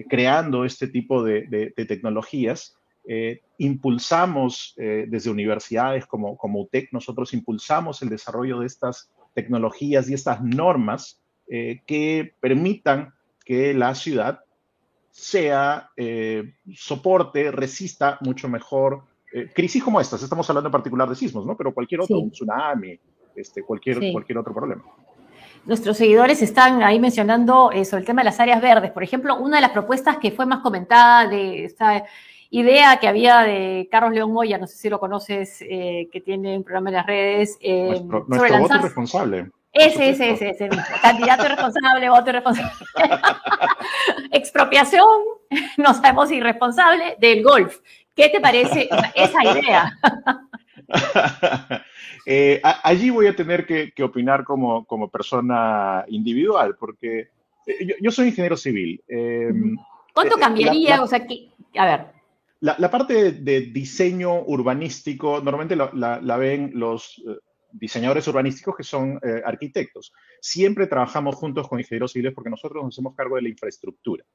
creando 0.09 0.65
este 0.65 0.87
tipo 0.87 1.23
de 1.23 1.73
tecnologías 1.87 2.75
eh, 3.07 3.41
impulsamos 3.59 4.73
eh, 4.77 5.05
desde 5.07 5.29
universidades 5.29 6.07
como, 6.07 6.35
como 6.37 6.61
UTEC, 6.61 6.91
nosotros 6.91 7.35
impulsamos 7.35 8.01
el 8.01 8.09
desarrollo 8.09 8.59
de 8.59 8.65
estas 8.65 9.11
tecnologías 9.35 10.09
y 10.09 10.15
estas 10.15 10.41
normas 10.41 11.21
eh, 11.47 11.81
que 11.85 12.33
permitan 12.39 13.13
que 13.45 13.75
la 13.75 13.93
ciudad 13.93 14.39
sea, 15.11 15.91
soporte, 16.73 17.49
resista 17.49 18.17
mucho 18.19 18.49
mejor 18.49 19.03
crisis 19.53 19.83
como 19.83 19.99
estas. 19.99 20.21
Estamos 20.23 20.49
hablando 20.49 20.67
en 20.69 20.71
particular 20.71 21.09
de 21.09 21.15
sismos, 21.15 21.45
¿no? 21.45 21.55
Pero 21.55 21.73
cualquier 21.73 22.01
otro, 22.01 22.19
un 22.19 22.31
tsunami, 22.31 22.99
este, 23.35 23.63
cualquier, 23.63 24.11
cualquier 24.11 24.37
otro 24.37 24.53
problema. 24.53 24.83
Nuestros 25.65 25.97
seguidores 25.97 26.41
están 26.41 26.83
ahí 26.83 26.99
mencionando 26.99 27.71
sobre 27.83 28.01
el 28.01 28.05
tema 28.05 28.21
de 28.21 28.25
las 28.25 28.39
áreas 28.39 28.61
verdes. 28.61 28.91
Por 28.91 29.03
ejemplo, 29.03 29.37
una 29.37 29.57
de 29.57 29.61
las 29.61 29.71
propuestas 29.71 30.17
que 30.17 30.31
fue 30.31 30.45
más 30.45 30.59
comentada 30.59 31.27
de 31.27 31.65
esta 31.65 32.05
idea 32.49 32.97
que 32.97 33.07
había 33.07 33.39
de 33.39 33.87
Carlos 33.91 34.13
León 34.13 34.31
Moya, 34.31 34.57
no 34.57 34.67
sé 34.67 34.77
si 34.77 34.89
lo 34.89 34.99
conoces, 34.99 35.61
eh, 35.61 36.07
que 36.11 36.21
tiene 36.21 36.57
un 36.57 36.63
programa 36.63 36.89
en 36.89 36.95
las 36.95 37.05
redes. 37.05 37.57
Eh, 37.59 38.01
nuestro, 38.05 38.25
nuestro 38.27 38.59
voto 38.59 38.77
responsable. 38.77 39.51
Ese, 39.71 40.09
ese, 40.09 40.31
ese, 40.31 40.49
ese 40.51 40.69
Candidato 41.01 41.45
irresponsable, 41.45 42.09
voto 42.09 42.29
irresponsable. 42.29 42.71
Expropiación, 44.31 45.05
no 45.77 45.93
sabemos 45.93 46.31
irresponsable, 46.31 47.17
del 47.19 47.43
golf. 47.43 47.79
¿Qué 48.15 48.29
te 48.29 48.39
parece 48.39 48.89
esa 49.15 49.43
idea? 49.43 49.97
Eh, 52.27 52.59
allí 52.63 53.11
voy 53.11 53.27
a 53.27 53.35
tener 53.35 53.67
que, 53.67 54.03
opinar 54.03 54.43
como, 54.43 54.83
como, 54.85 55.11
persona 55.11 56.03
individual, 56.07 56.75
porque 56.75 57.27
yo, 58.01 58.09
soy 58.09 58.29
ingeniero 58.29 58.57
civil. 58.57 58.99
¿Cuánto 60.11 60.35
cambiaría? 60.35 61.03
o 61.03 61.07
sea, 61.07 61.23
que, 61.27 61.51
a 61.77 61.85
ver, 61.85 62.07
la, 62.61 62.89
parte 62.89 63.31
de, 63.31 63.61
diseño 63.61 64.41
urbanístico, 64.41 65.39
normalmente 65.41 65.75
la, 65.75 66.37
ven 66.37 66.71
los 66.73 67.21
eh, 67.27 67.37
diseñadores 67.71 68.27
urbanísticos 68.27 68.75
que 68.75 68.83
son 68.83 69.19
eh, 69.21 69.41
arquitectos. 69.45 70.13
Siempre 70.41 70.87
trabajamos 70.87 71.35
juntos 71.35 71.67
con 71.67 71.79
ingenieros 71.79 72.13
civiles 72.13 72.33
porque 72.33 72.49
nosotros 72.49 72.83
nos 72.83 72.95
hacemos 72.95 73.13
cargo 73.15 73.35
de 73.35 73.43
la 73.43 73.49
infraestructura. 73.49 74.25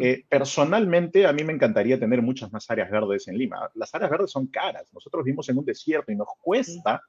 Eh, 0.00 0.24
personalmente, 0.28 1.26
a 1.26 1.32
mí 1.32 1.42
me 1.42 1.52
encantaría 1.52 1.98
tener 1.98 2.22
muchas 2.22 2.52
más 2.52 2.70
áreas 2.70 2.90
verdes 2.90 3.26
en 3.28 3.36
Lima. 3.36 3.70
Las 3.74 3.94
áreas 3.94 4.10
verdes 4.10 4.30
son 4.30 4.46
caras. 4.46 4.92
Nosotros 4.92 5.24
vivimos 5.24 5.48
en 5.48 5.58
un 5.58 5.64
desierto 5.64 6.12
y 6.12 6.16
nos 6.16 6.28
cuesta 6.40 7.02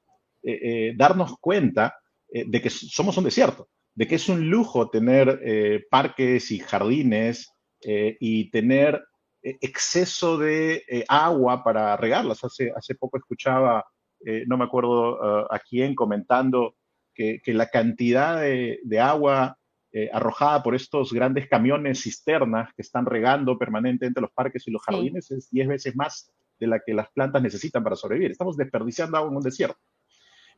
darnos 0.96 1.38
cuenta 1.38 1.96
de 2.28 2.60
que 2.60 2.68
somos 2.68 3.16
un 3.16 3.22
desierto, 3.22 3.68
de 3.94 4.08
que 4.08 4.16
es 4.16 4.28
un 4.28 4.50
lujo 4.50 4.90
tener 4.90 5.86
parques 5.88 6.50
y 6.50 6.58
jardines 6.58 7.52
y 7.80 8.50
tener 8.50 9.04
eh, 9.42 9.58
exceso 9.60 10.38
de 10.38 10.84
eh, 10.88 11.04
agua 11.08 11.64
para 11.64 11.96
regarlas. 11.96 12.44
Hace, 12.44 12.72
hace 12.76 12.94
poco 12.94 13.18
escuchaba, 13.18 13.84
eh, 14.24 14.44
no 14.46 14.56
me 14.56 14.64
acuerdo 14.64 15.52
a 15.52 15.58
quién, 15.58 15.94
comentando 15.94 16.76
que, 17.12 17.40
la 17.46 17.66
cantidad 17.66 18.40
de, 18.40 19.00
agua 19.00 19.58
arrojada 20.12 20.62
por 20.62 20.74
estos 20.74 21.12
grandes 21.12 21.48
camiones 21.48 22.02
cisternas 22.02 22.72
que 22.74 22.82
están 22.82 23.04
regando 23.04 23.58
permanentemente 23.58 24.20
los 24.20 24.30
parques 24.32 24.66
y 24.66 24.70
los 24.70 24.82
jardines 24.82 25.30
es 25.30 25.50
10 25.50 25.68
veces 25.68 25.96
más 25.96 26.32
de 26.58 26.66
la 26.66 26.80
que 26.80 26.94
las 26.94 27.10
plantas 27.10 27.42
necesitan 27.42 27.84
para 27.84 27.96
sobrevivir. 27.96 28.30
Estamos 28.30 28.56
desperdiciando 28.56 29.18
agua 29.18 29.30
en 29.30 29.36
un 29.36 29.42
desierto. 29.42 29.78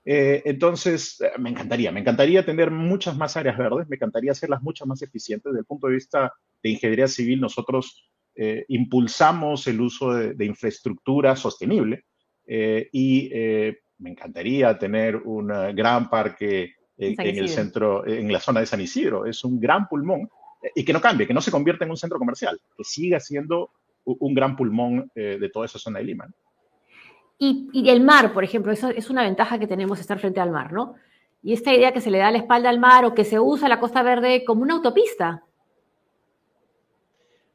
entonces, 0.05 1.19
me 1.39 1.51
encantaría, 1.51 1.91
me 1.91 2.01
encantaría 2.01 2.45
tener 2.45 2.71
muchas 2.71 3.17
más 3.17 3.37
áreas 3.37 3.59
verdes, 3.59 3.89
me 3.89 3.97
encantaría 3.97 4.33
hacerlas 4.33 4.63
mucho 4.63 4.87
más 4.87 5.03
eficientes. 5.03 5.51
Desde 5.51 5.61
el 5.61 5.67
punto 5.67 5.89
de 5.89 5.95
vista 5.95 6.33
de 6.63 6.71
ingeniería 6.71 7.09
civil, 7.09 7.41
nosotros 7.41 8.09
eh, 8.37 8.65
impulsamos 8.69 9.65
el 9.69 9.81
uso 9.81 10.13
de, 10.13 10.45
infraestructura 10.45 11.37
sostenible 11.37 12.05
eh, 12.45 12.89
y 12.91 13.31
eh, 13.33 13.79
me 13.99 14.11
encantaría 14.11 14.77
tener 14.77 15.17
un 15.17 15.47
gran 15.75 16.11
parque 16.11 16.75
en, 16.97 17.37
el 17.37 17.49
centro, 17.49 18.07
en 18.07 18.33
la 18.33 18.41
zona 18.41 18.61
de 18.61 18.67
San 18.67 18.81
Isidro. 18.81 19.27
Es 19.27 19.45
un 19.45 19.61
gran 19.61 19.89
pulmón 19.89 20.29
y 20.75 20.85
que 20.85 20.93
no 20.93 21.01
cambie, 21.01 21.27
que 21.27 21.35
no 21.35 21.41
se 21.41 21.51
convierta 21.51 21.85
en 21.85 21.91
un 21.91 21.97
centro 21.97 22.19
comercial, 22.19 22.59
que 22.77 22.85
siga 22.85 23.21
siendo 23.21 23.71
un 24.05 24.35
gran 24.35 24.57
pulmón 24.57 25.11
de 25.15 25.51
toda 25.53 25.67
esa 25.67 25.79
zona 25.79 25.99
de 25.99 26.05
Lima. 26.07 26.27
Y, 27.39 27.69
y, 27.73 27.91
el 27.91 28.01
mar, 28.01 28.33
por 28.33 28.45
ejemplo, 28.45 28.73
eso 28.73 28.89
es 28.89 29.11
una 29.11 29.23
ventaja 29.23 29.59
que 29.59 29.67
tenemos 29.67 29.99
estar 29.99 30.19
frente 30.19 30.41
al 30.41 30.51
mar, 30.51 30.73
¿no? 30.73 30.95
Y 31.43 31.53
esta 31.53 31.75
idea 31.75 31.93
que 31.93 32.01
se 32.01 32.11
le 32.11 32.19
da 32.19 32.31
la 32.31 32.39
espalda 32.39 32.71
al 32.71 32.79
mar 32.79 33.05
o 33.05 33.15
que 33.15 33.25
se 33.25 33.39
usa 33.39 33.69
la 33.69 33.81
Costa 33.81 34.03
Verde 34.03 34.45
como 34.47 34.63
una 34.63 34.75
autopista, 34.75 35.43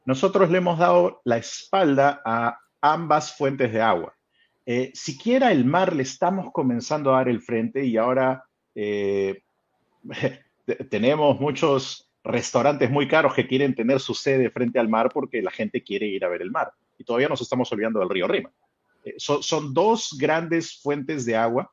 nosotros 0.09 0.49
le 0.49 0.57
hemos 0.57 0.79
dado 0.79 1.21
la 1.23 1.37
espalda 1.37 2.19
a 2.25 2.57
ambas 2.81 3.37
fuentes 3.37 3.71
de 3.71 3.79
agua. 3.79 4.15
Eh, 4.65 4.89
siquiera 4.95 5.51
el 5.51 5.65
mar 5.65 5.95
le 5.95 6.01
estamos 6.01 6.51
comenzando 6.51 7.11
a 7.13 7.17
dar 7.17 7.29
el 7.29 7.43
frente 7.43 7.85
y 7.85 7.95
ahora 7.95 8.43
eh, 8.81 9.41
tenemos 10.89 11.39
muchos 11.39 12.09
restaurantes 12.23 12.89
muy 12.89 13.07
caros 13.07 13.33
que 13.33 13.47
quieren 13.47 13.75
tener 13.75 13.99
su 13.99 14.13
sede 14.13 14.49
frente 14.49 14.79
al 14.79 14.89
mar 14.89 15.09
porque 15.13 15.41
la 15.41 15.51
gente 15.51 15.83
quiere 15.83 16.07
ir 16.07 16.23
a 16.23 16.29
ver 16.29 16.41
el 16.41 16.51
mar. 16.51 16.71
Y 16.97 17.03
todavía 17.03 17.29
nos 17.29 17.41
estamos 17.41 17.71
olvidando 17.71 17.99
del 17.99 18.09
río 18.09 18.27
Rima. 18.27 18.51
Eh, 19.03 19.15
son 19.17 19.73
dos 19.73 20.15
grandes 20.19 20.79
fuentes 20.81 21.25
de 21.25 21.35
agua 21.35 21.71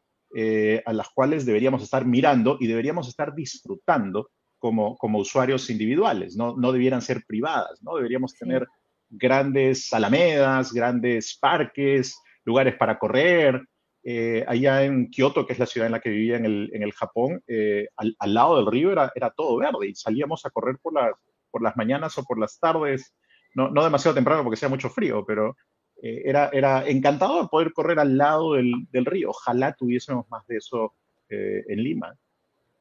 a 0.85 0.93
las 0.93 1.09
cuales 1.09 1.47
deberíamos 1.47 1.83
estar 1.83 2.05
mirando 2.05 2.59
y 2.61 2.67
deberíamos 2.67 3.09
estar 3.09 3.35
disfrutando 3.35 4.29
como, 4.59 4.97
como 4.97 5.19
usuarios 5.19 5.71
individuales, 5.71 6.37
no, 6.37 6.57
no 6.57 6.73
debieran 6.73 7.01
ser 7.01 7.25
privadas, 7.27 7.83
¿no? 7.83 7.97
Deberíamos 7.97 8.35
tener 8.35 8.67
grandes 9.09 9.93
alamedas, 9.93 10.73
grandes 10.73 11.37
parques, 11.39 12.21
lugares 12.45 12.75
para 12.77 12.99
correr. 12.99 13.63
Eh, 14.09 14.45
allá 14.47 14.85
en 14.85 15.11
Kioto, 15.11 15.45
que 15.45 15.53
es 15.53 15.59
la 15.59 15.67
ciudad 15.67 15.87
en 15.87 15.93
la 15.93 15.99
que 15.99 16.11
vivía 16.11 16.37
en 16.37 16.45
el, 16.45 16.71
en 16.73 16.85
el 16.85 16.93
Japón, 16.93 17.43
eh, 17.49 17.89
al, 17.97 18.15
al, 18.21 18.35
lado 18.35 18.57
del 18.57 18.67
río 18.67 18.93
era, 18.93 19.11
era 19.17 19.31
todo 19.31 19.57
verde 19.57 19.89
y 19.89 19.97
salíamos 19.97 20.47
a 20.47 20.51
correr 20.51 20.79
por 20.81 20.95
las, 20.95 21.11
por 21.51 21.61
las 21.61 21.77
mañanas 21.77 22.17
o 22.17 22.23
por 22.23 22.39
las 22.39 22.57
tardes, 22.61 23.17
no, 23.57 23.69
no 23.69 23.83
demasiado 23.83 24.15
temprano 24.15 24.45
porque 24.45 24.55
hacía 24.55 24.69
mucho 24.69 24.91
frío, 24.91 25.25
pero 25.27 25.57
eh, 26.01 26.23
era, 26.25 26.51
era 26.53 26.87
encantador 26.87 27.51
poder 27.51 27.73
correr 27.73 27.99
al 27.99 28.17
lado 28.17 28.53
del, 28.53 28.75
del 28.93 29.07
río. 29.07 29.31
Ojalá 29.31 29.75
tuviésemos 29.75 30.31
más 30.31 30.47
de 30.47 30.59
eso 30.59 30.95
en 31.29 31.83
Lima. 31.83 32.17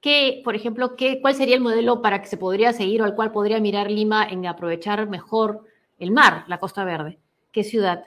¿Qué, 0.02 0.42
por 0.44 0.54
ejemplo, 0.56 0.96
qué, 0.96 1.20
cuál 1.22 1.34
sería 1.34 1.56
el 1.56 1.62
modelo 1.62 2.04
para 2.04 2.22
que 2.22 2.28
se 2.28 2.38
podría 2.38 2.72
seguir 2.72 3.02
o 3.02 3.06
al 3.06 3.16
cual 3.16 3.32
podría 3.32 3.60
mirar 3.60 3.90
Lima 3.90 4.28
en 4.30 4.46
aprovechar 4.46 5.10
mejor 5.10 5.62
el 5.98 6.12
mar, 6.12 6.44
la 6.48 6.60
Costa 6.60 6.86
Verde? 6.86 7.18
¿Qué 7.52 7.64
ciudad? 7.64 8.06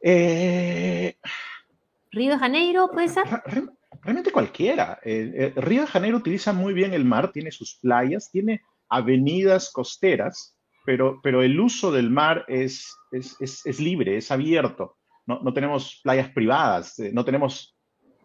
Eh, 0.00 1.16
¿Río 2.14 2.32
de 2.32 2.38
Janeiro 2.38 2.90
puede 2.92 3.08
ser? 3.08 3.24
Realmente 4.02 4.32
cualquiera. 4.32 4.98
Eh, 5.04 5.52
eh, 5.56 5.60
Río 5.60 5.82
de 5.82 5.86
Janeiro 5.86 6.18
utiliza 6.18 6.52
muy 6.52 6.74
bien 6.74 6.94
el 6.94 7.04
mar, 7.04 7.32
tiene 7.32 7.50
sus 7.50 7.76
playas, 7.76 8.30
tiene 8.30 8.62
avenidas 8.88 9.70
costeras, 9.72 10.56
pero, 10.84 11.20
pero 11.22 11.42
el 11.42 11.58
uso 11.58 11.90
del 11.90 12.10
mar 12.10 12.44
es, 12.48 12.94
es, 13.10 13.80
libre, 13.80 14.16
es 14.16 14.30
abierto. 14.30 14.96
No, 15.26 15.40
no 15.40 15.52
tenemos 15.54 16.00
playas 16.02 16.28
privadas, 16.30 16.98
no 17.12 17.24
tenemos, 17.24 17.74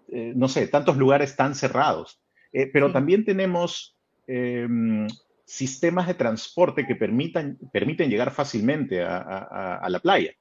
no 0.09 0.47
sé, 0.49 0.67
tantos 0.67 0.97
lugares 0.97 1.35
tan 1.35 1.55
cerrados. 1.55 2.21
Eh, 2.51 2.69
pero 2.71 2.91
también 2.91 3.25
tenemos 3.25 3.97
em, 4.27 5.07
sistemas 5.45 6.07
de 6.07 6.15
transporte 6.15 6.85
que 6.85 6.95
permitan, 6.95 7.57
permiten 7.71 8.09
llegar 8.09 8.31
fácilmente 8.31 9.03
a, 9.03 9.85
la 9.87 9.99
playa, 9.99 10.31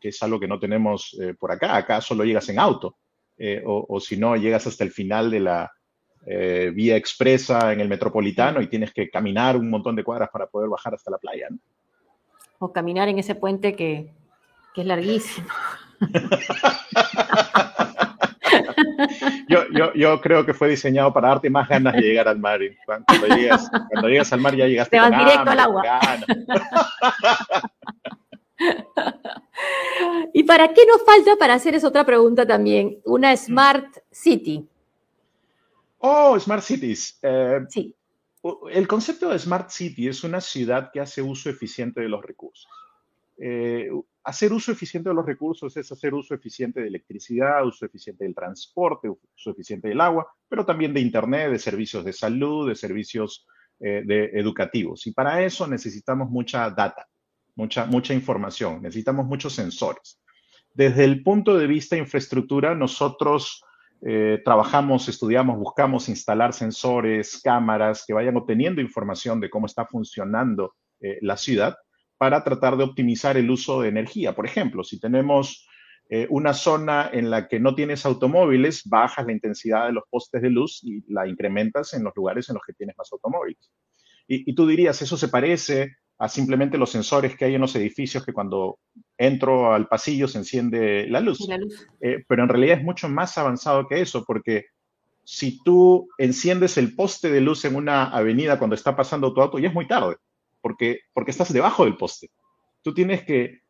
que, 0.00 0.08
es 0.08 0.22
algo 0.22 0.40
que 0.40 0.48
no 0.48 0.58
tenemos 0.58 1.16
eh, 1.20 1.34
por 1.38 1.52
acá. 1.52 1.76
Acá 1.76 2.00
solo 2.00 2.24
llegas 2.24 2.48
en 2.48 2.58
auto, 2.58 2.96
eh, 3.36 3.62
o, 3.64 3.98
si 4.00 4.16
no, 4.16 4.36
llegas 4.36 4.66
hasta 4.66 4.84
el 4.84 4.90
final 4.90 5.30
de 5.30 5.40
la 5.40 5.70
vía 6.26 6.96
expresa 6.96 7.70
en 7.74 7.80
el 7.80 7.88
metropolitano 7.88 8.62
y 8.62 8.66
tienes 8.66 8.94
que 8.94 9.10
caminar 9.10 9.58
un 9.58 9.68
montón 9.68 9.94
de 9.94 10.02
cuadras 10.02 10.30
para 10.30 10.46
poder 10.46 10.70
bajar 10.70 10.94
hasta 10.94 11.10
la 11.10 11.18
playa. 11.18 11.48
O 12.58 12.72
caminar 12.72 13.10
en 13.10 13.18
ese 13.18 13.34
puente 13.34 13.76
que, 13.76 14.10
que 14.74 14.80
es 14.80 14.86
larguísimo. 14.86 15.46
yo, 19.48 19.64
yo, 19.72 19.94
yo, 19.94 20.20
creo 20.20 20.44
que 20.44 20.52
fue 20.52 20.68
diseñado 20.68 21.12
para 21.12 21.28
darte 21.28 21.48
más 21.50 21.68
ganas 21.68 21.94
de 21.94 22.02
llegar 22.02 22.28
al 22.28 22.38
mar. 22.38 22.60
Cuando 22.84 23.36
llegas, 23.36 23.70
cuando 23.90 24.08
llegas 24.08 24.32
al 24.32 24.40
mar 24.40 24.56
ya 24.56 24.66
llegaste 24.66 24.96
Te 24.96 25.00
vas 25.00 25.10
directo 25.10 25.50
al 25.50 25.60
agua. 25.60 25.82
¿Y 30.44 30.46
para 30.46 30.74
qué 30.74 30.84
nos 30.84 31.02
falta 31.02 31.36
para 31.36 31.54
hacer 31.54 31.74
esa 31.74 31.88
otra 31.88 32.04
pregunta 32.04 32.46
también? 32.46 33.00
Una 33.06 33.34
Smart 33.34 33.96
City. 34.10 34.68
Oh, 35.96 36.38
Smart 36.38 36.62
Cities. 36.62 37.18
Eh, 37.22 37.60
sí. 37.70 37.94
El 38.70 38.86
concepto 38.86 39.30
de 39.30 39.38
Smart 39.38 39.70
City 39.70 40.06
es 40.06 40.22
una 40.22 40.42
ciudad 40.42 40.90
que 40.92 41.00
hace 41.00 41.22
uso 41.22 41.48
eficiente 41.48 42.02
de 42.02 42.10
los 42.10 42.22
recursos. 42.22 42.68
Eh, 43.38 43.88
hacer 44.22 44.52
uso 44.52 44.70
eficiente 44.70 45.08
de 45.08 45.14
los 45.14 45.24
recursos 45.24 45.74
es 45.78 45.90
hacer 45.90 46.12
uso 46.12 46.34
eficiente 46.34 46.82
de 46.82 46.88
electricidad, 46.88 47.66
uso 47.66 47.86
eficiente 47.86 48.24
del 48.24 48.34
transporte, 48.34 49.08
uso 49.08 49.50
eficiente 49.50 49.88
del 49.88 50.02
agua, 50.02 50.30
pero 50.46 50.66
también 50.66 50.92
de 50.92 51.00
Internet, 51.00 51.52
de 51.52 51.58
servicios 51.58 52.04
de 52.04 52.12
salud, 52.12 52.68
de 52.68 52.74
servicios 52.74 53.46
eh, 53.80 54.02
de 54.04 54.26
educativos. 54.34 55.06
Y 55.06 55.12
para 55.12 55.42
eso 55.42 55.66
necesitamos 55.66 56.28
mucha 56.28 56.68
data, 56.68 57.08
mucha, 57.54 57.86
mucha 57.86 58.12
información, 58.12 58.82
necesitamos 58.82 59.24
muchos 59.24 59.54
sensores. 59.54 60.20
Desde 60.74 61.04
el 61.04 61.22
punto 61.22 61.56
de 61.56 61.66
vista 61.66 61.96
de 61.96 62.02
infraestructura, 62.02 62.74
nosotros 62.74 63.64
eh, 64.02 64.42
trabajamos, 64.44 65.08
estudiamos, 65.08 65.58
buscamos 65.58 66.08
instalar 66.08 66.52
sensores, 66.52 67.40
cámaras 67.42 68.04
que 68.06 68.12
vayan 68.12 68.36
obteniendo 68.36 68.82
información 68.82 69.40
de 69.40 69.48
cómo 69.48 69.66
está 69.66 69.86
funcionando 69.86 70.74
la 71.20 71.36
ciudad 71.36 71.76
para 72.16 72.42
tratar 72.42 72.78
de 72.78 72.84
optimizar 72.84 73.36
el 73.36 73.50
uso 73.50 73.82
de 73.82 73.90
energía. 73.90 74.34
Por 74.34 74.46
ejemplo, 74.46 74.82
si 74.82 74.98
tenemos 74.98 75.66
eh, 76.10 76.26
una 76.28 76.52
zona 76.52 77.08
en 77.12 77.30
la 77.30 77.48
que 77.48 77.58
no 77.58 77.74
tienes 77.74 78.04
automóviles, 78.04 78.82
bajas 78.84 79.24
la 79.24 79.32
intensidad 79.32 79.86
de 79.86 79.92
los 79.92 80.04
postes 80.10 80.42
de 80.42 80.50
luz 80.50 80.80
y 80.82 81.02
la 81.10 81.26
incrementas 81.26 81.94
en 81.94 82.04
los 82.04 82.14
lugares 82.14 82.48
en 82.48 82.54
los 82.54 82.62
que 82.66 82.74
tienes 82.74 82.96
más 82.98 83.10
automóviles. 83.12 83.70
Y, 84.26 84.54
tú 84.54 84.66
dirías, 84.66 85.00
eso 85.02 85.18
se 85.18 85.28
parece 85.28 85.96
a 86.18 86.28
simplemente 86.28 86.78
los 86.78 86.90
sensores 86.90 87.36
que 87.36 87.44
hay 87.44 87.54
en 87.54 87.60
los 87.60 87.74
edificios 87.76 88.24
que 88.24 88.32
cuando 88.32 88.78
entro 89.18 89.74
al 89.74 89.88
pasillo 89.88 90.28
se 90.28 90.38
enciende 90.38 91.06
la 91.08 91.20
luz. 91.20 91.46
Eh, 92.00 92.24
pero 92.28 92.42
en 92.42 92.48
realidad 92.48 92.78
es 92.78 92.84
mucho 92.84 93.08
más 93.08 93.36
avanzado 93.36 93.86
que 93.88 94.00
eso, 94.00 94.24
porque 94.24 94.66
si 95.24 95.62
tú 95.64 96.08
enciendes 96.18 96.76
el 96.78 96.94
poste 96.94 97.30
de 97.30 97.40
luz 97.40 97.64
en 97.64 97.76
una 97.76 98.04
avenida 98.10 98.58
cuando 98.58 98.76
está 98.76 98.94
pasando 98.94 99.32
tu 99.32 99.40
auto, 99.40 99.58
ya 99.58 99.68
es 99.68 99.74
muy 99.74 99.88
tarde 99.88 100.16
porque, 100.64 101.00
porque 101.12 101.30
estás 101.30 101.52
debajo 101.52 101.84
del 101.84 101.98
poste. 101.98 102.30
Tú 102.80 102.94
tienes 102.94 103.22
que 103.22 103.60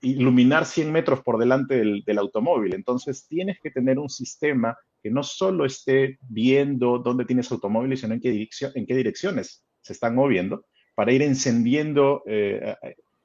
iluminar 0.00 0.64
100 0.64 0.90
metros 0.90 1.20
por 1.20 1.36
delante 1.36 1.74
del, 1.76 2.18
automóvil. 2.18 2.74
Entonces, 2.74 3.26
tienes 3.28 3.60
que 3.60 3.70
tener 3.70 3.98
un 3.98 4.08
sistema 4.08 4.74
que 5.02 5.10
no 5.10 5.22
solo 5.22 5.66
esté 5.66 6.18
viendo 6.22 7.00
dónde 7.00 7.26
tienes 7.26 7.52
automóviles, 7.52 8.00
sino 8.00 8.14
en 8.14 8.20
qué, 8.20 8.48
en 8.74 8.86
qué 8.86 8.94
direcciones 8.94 9.62
se 9.82 9.92
están 9.92 10.14
moviendo 10.14 10.64
para 10.98 11.12
ir 11.12 11.22
encendiendo, 11.22 12.24
eh, 12.26 12.74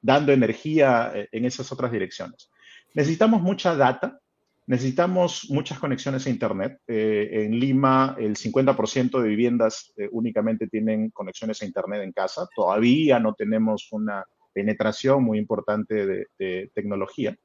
dando 0.00 0.30
energía 0.30 1.10
eh, 1.12 1.28
en 1.32 1.44
esas 1.44 1.72
otras 1.72 1.90
direcciones. 1.90 2.48
Necesitamos 2.94 3.42
mucha 3.42 3.74
data, 3.74 4.20
Necesitamos 4.66 5.50
muchas 5.50 5.78
conexiones 5.78 6.26
a 6.26 6.30
Internet. 6.30 6.78
Eh, 6.86 7.44
en 7.44 7.60
Lima, 7.60 8.16
el 8.18 8.34
50% 8.34 9.20
de 9.20 9.28
viviendas 9.28 9.92
eh, 9.96 10.08
únicamente 10.10 10.68
tienen 10.68 11.10
conexiones 11.10 11.60
a 11.60 11.66
Internet 11.66 12.02
en 12.02 12.12
casa. 12.12 12.48
Todavía 12.56 13.18
no 13.18 13.34
tenemos 13.34 13.88
una 13.92 14.24
penetración 14.54 15.22
muy 15.22 15.38
importante 15.38 16.06
de, 16.38 16.70
tecnología. 16.72 17.36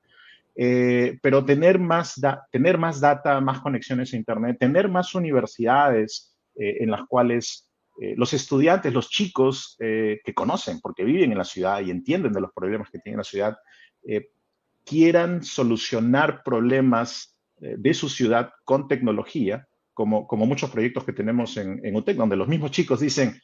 Eh, 0.55 1.19
pero 1.21 1.43
tener 1.43 1.77
más, 1.77 2.21
tener 2.51 2.77
más 2.77 3.01
data, 3.01 3.41
más 3.41 3.59
conexiones 3.59 4.13
a 4.13 4.17
Internet, 4.17 4.57
tener 4.59 4.87
más 4.87 5.13
universidades 5.13 6.35
en 6.55 6.91
las 6.91 7.05
cuales 7.07 7.68
los 8.15 8.33
estudiantes, 8.33 8.93
los 8.93 9.09
chicos 9.09 9.75
que 9.77 10.33
conocen, 10.33 10.79
porque 10.79 11.03
viven 11.03 11.31
en 11.31 11.37
la 11.37 11.43
ciudad 11.43 11.81
y 11.81 11.91
entienden 11.91 12.31
de 12.31 12.41
los 12.41 12.51
problemas 12.53 12.89
que 12.89 12.99
tiene 12.99 13.17
la 13.17 13.23
ciudad, 13.23 13.57
quieran 14.89 15.43
solucionar 15.43 16.41
problemas 16.43 17.37
eh, 17.61 17.75
de 17.77 17.93
su 17.93 18.09
ciudad 18.09 18.51
con 18.65 18.87
tecnología, 18.87 19.67
como, 19.93 20.25
como 20.25 20.47
muchos 20.47 20.71
proyectos 20.71 21.03
que 21.03 21.13
tenemos 21.13 21.57
en, 21.57 21.79
en 21.85 21.95
UTEC, 21.95 22.17
donde 22.17 22.35
los 22.35 22.47
mismos 22.47 22.71
chicos 22.71 22.99
dicen, 22.99 23.39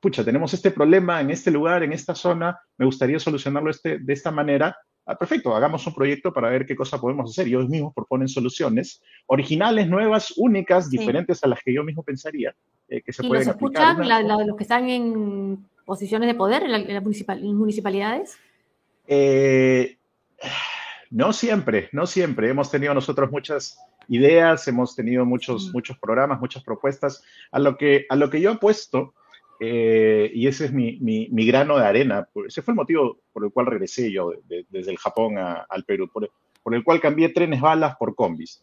pucha, 0.00 0.24
tenemos 0.24 0.52
este 0.54 0.72
problema 0.72 1.20
en 1.20 1.30
este 1.30 1.52
lugar, 1.52 1.84
en 1.84 1.92
esta 1.92 2.16
zona, 2.16 2.58
me 2.78 2.86
gustaría 2.86 3.20
solucionarlo 3.20 3.70
este, 3.70 3.98
de 3.98 4.12
esta 4.12 4.32
manera. 4.32 4.76
Ah, 5.06 5.16
perfecto, 5.16 5.54
hagamos 5.54 5.86
un 5.86 5.94
proyecto 5.94 6.32
para 6.32 6.50
ver 6.50 6.66
qué 6.66 6.74
cosa 6.74 7.00
podemos 7.00 7.30
hacer. 7.30 7.46
Y 7.46 7.50
ellos 7.50 7.68
mismos 7.68 7.94
proponen 7.94 8.26
soluciones 8.26 9.00
originales, 9.26 9.88
nuevas, 9.88 10.34
únicas, 10.36 10.90
diferentes 10.90 11.44
a 11.44 11.48
las 11.48 11.60
que 11.62 11.72
yo 11.72 11.84
mismo 11.84 12.02
pensaría 12.02 12.54
eh, 12.88 13.02
que 13.02 13.12
se 13.12 13.24
¿Y 13.24 13.28
pueden 13.28 13.46
los 13.46 13.54
escuchan 13.56 14.46
los 14.46 14.56
que 14.56 14.62
están 14.64 14.88
en 14.88 15.64
posiciones 15.84 16.28
de 16.28 16.34
poder 16.34 16.62
en, 16.64 16.94
las 16.94 17.02
municipalidades? 17.02 18.38
Eh, 19.06 19.96
no 21.10 21.32
siempre, 21.32 21.88
no 21.92 22.06
siempre. 22.06 22.50
Hemos 22.50 22.70
tenido 22.70 22.94
nosotros 22.94 23.30
muchas 23.30 23.78
ideas, 24.08 24.66
hemos 24.68 24.94
tenido 24.94 25.24
muchos, 25.24 25.72
muchos 25.72 25.98
programas, 25.98 26.40
muchas 26.40 26.62
propuestas. 26.62 27.22
A 27.50 27.58
lo 27.58 27.76
que, 27.76 28.06
a 28.08 28.16
lo 28.16 28.30
que 28.30 28.40
yo 28.40 28.52
apuesto, 28.52 29.14
eh, 29.60 30.30
y 30.34 30.46
ese 30.46 30.66
es 30.66 30.72
mi, 30.72 30.98
mi, 31.00 31.46
grano 31.46 31.78
de 31.78 31.84
arena, 31.84 32.28
ese 32.46 32.62
fue 32.62 32.72
el 32.72 32.76
motivo 32.76 33.18
por 33.32 33.44
el 33.44 33.50
cual 33.50 33.66
regresé 33.66 34.12
yo 34.12 34.32
desde 34.46 34.90
el 34.90 34.98
Japón 34.98 35.36
al 35.38 35.84
Perú, 35.84 36.08
por, 36.12 36.74
el 36.74 36.84
cual 36.84 37.00
cambié 37.00 37.30
trenes 37.30 37.60
balas 37.60 37.96
por 37.96 38.14
combis. 38.14 38.62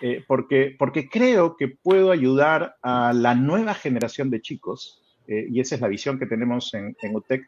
Eh, 0.00 0.24
porque, 0.26 0.76
creo 1.10 1.56
que 1.56 1.68
puedo 1.68 2.10
ayudar 2.10 2.76
a 2.82 3.12
la 3.12 3.34
nueva 3.34 3.74
generación 3.74 4.30
de 4.30 4.40
chicos, 4.40 5.02
eh, 5.26 5.46
y 5.50 5.60
esa 5.60 5.76
es 5.76 5.80
la 5.80 5.88
visión 5.88 6.18
que 6.18 6.26
tenemos 6.26 6.74
en, 6.74 6.96
en 7.00 7.16
UTEC, 7.16 7.46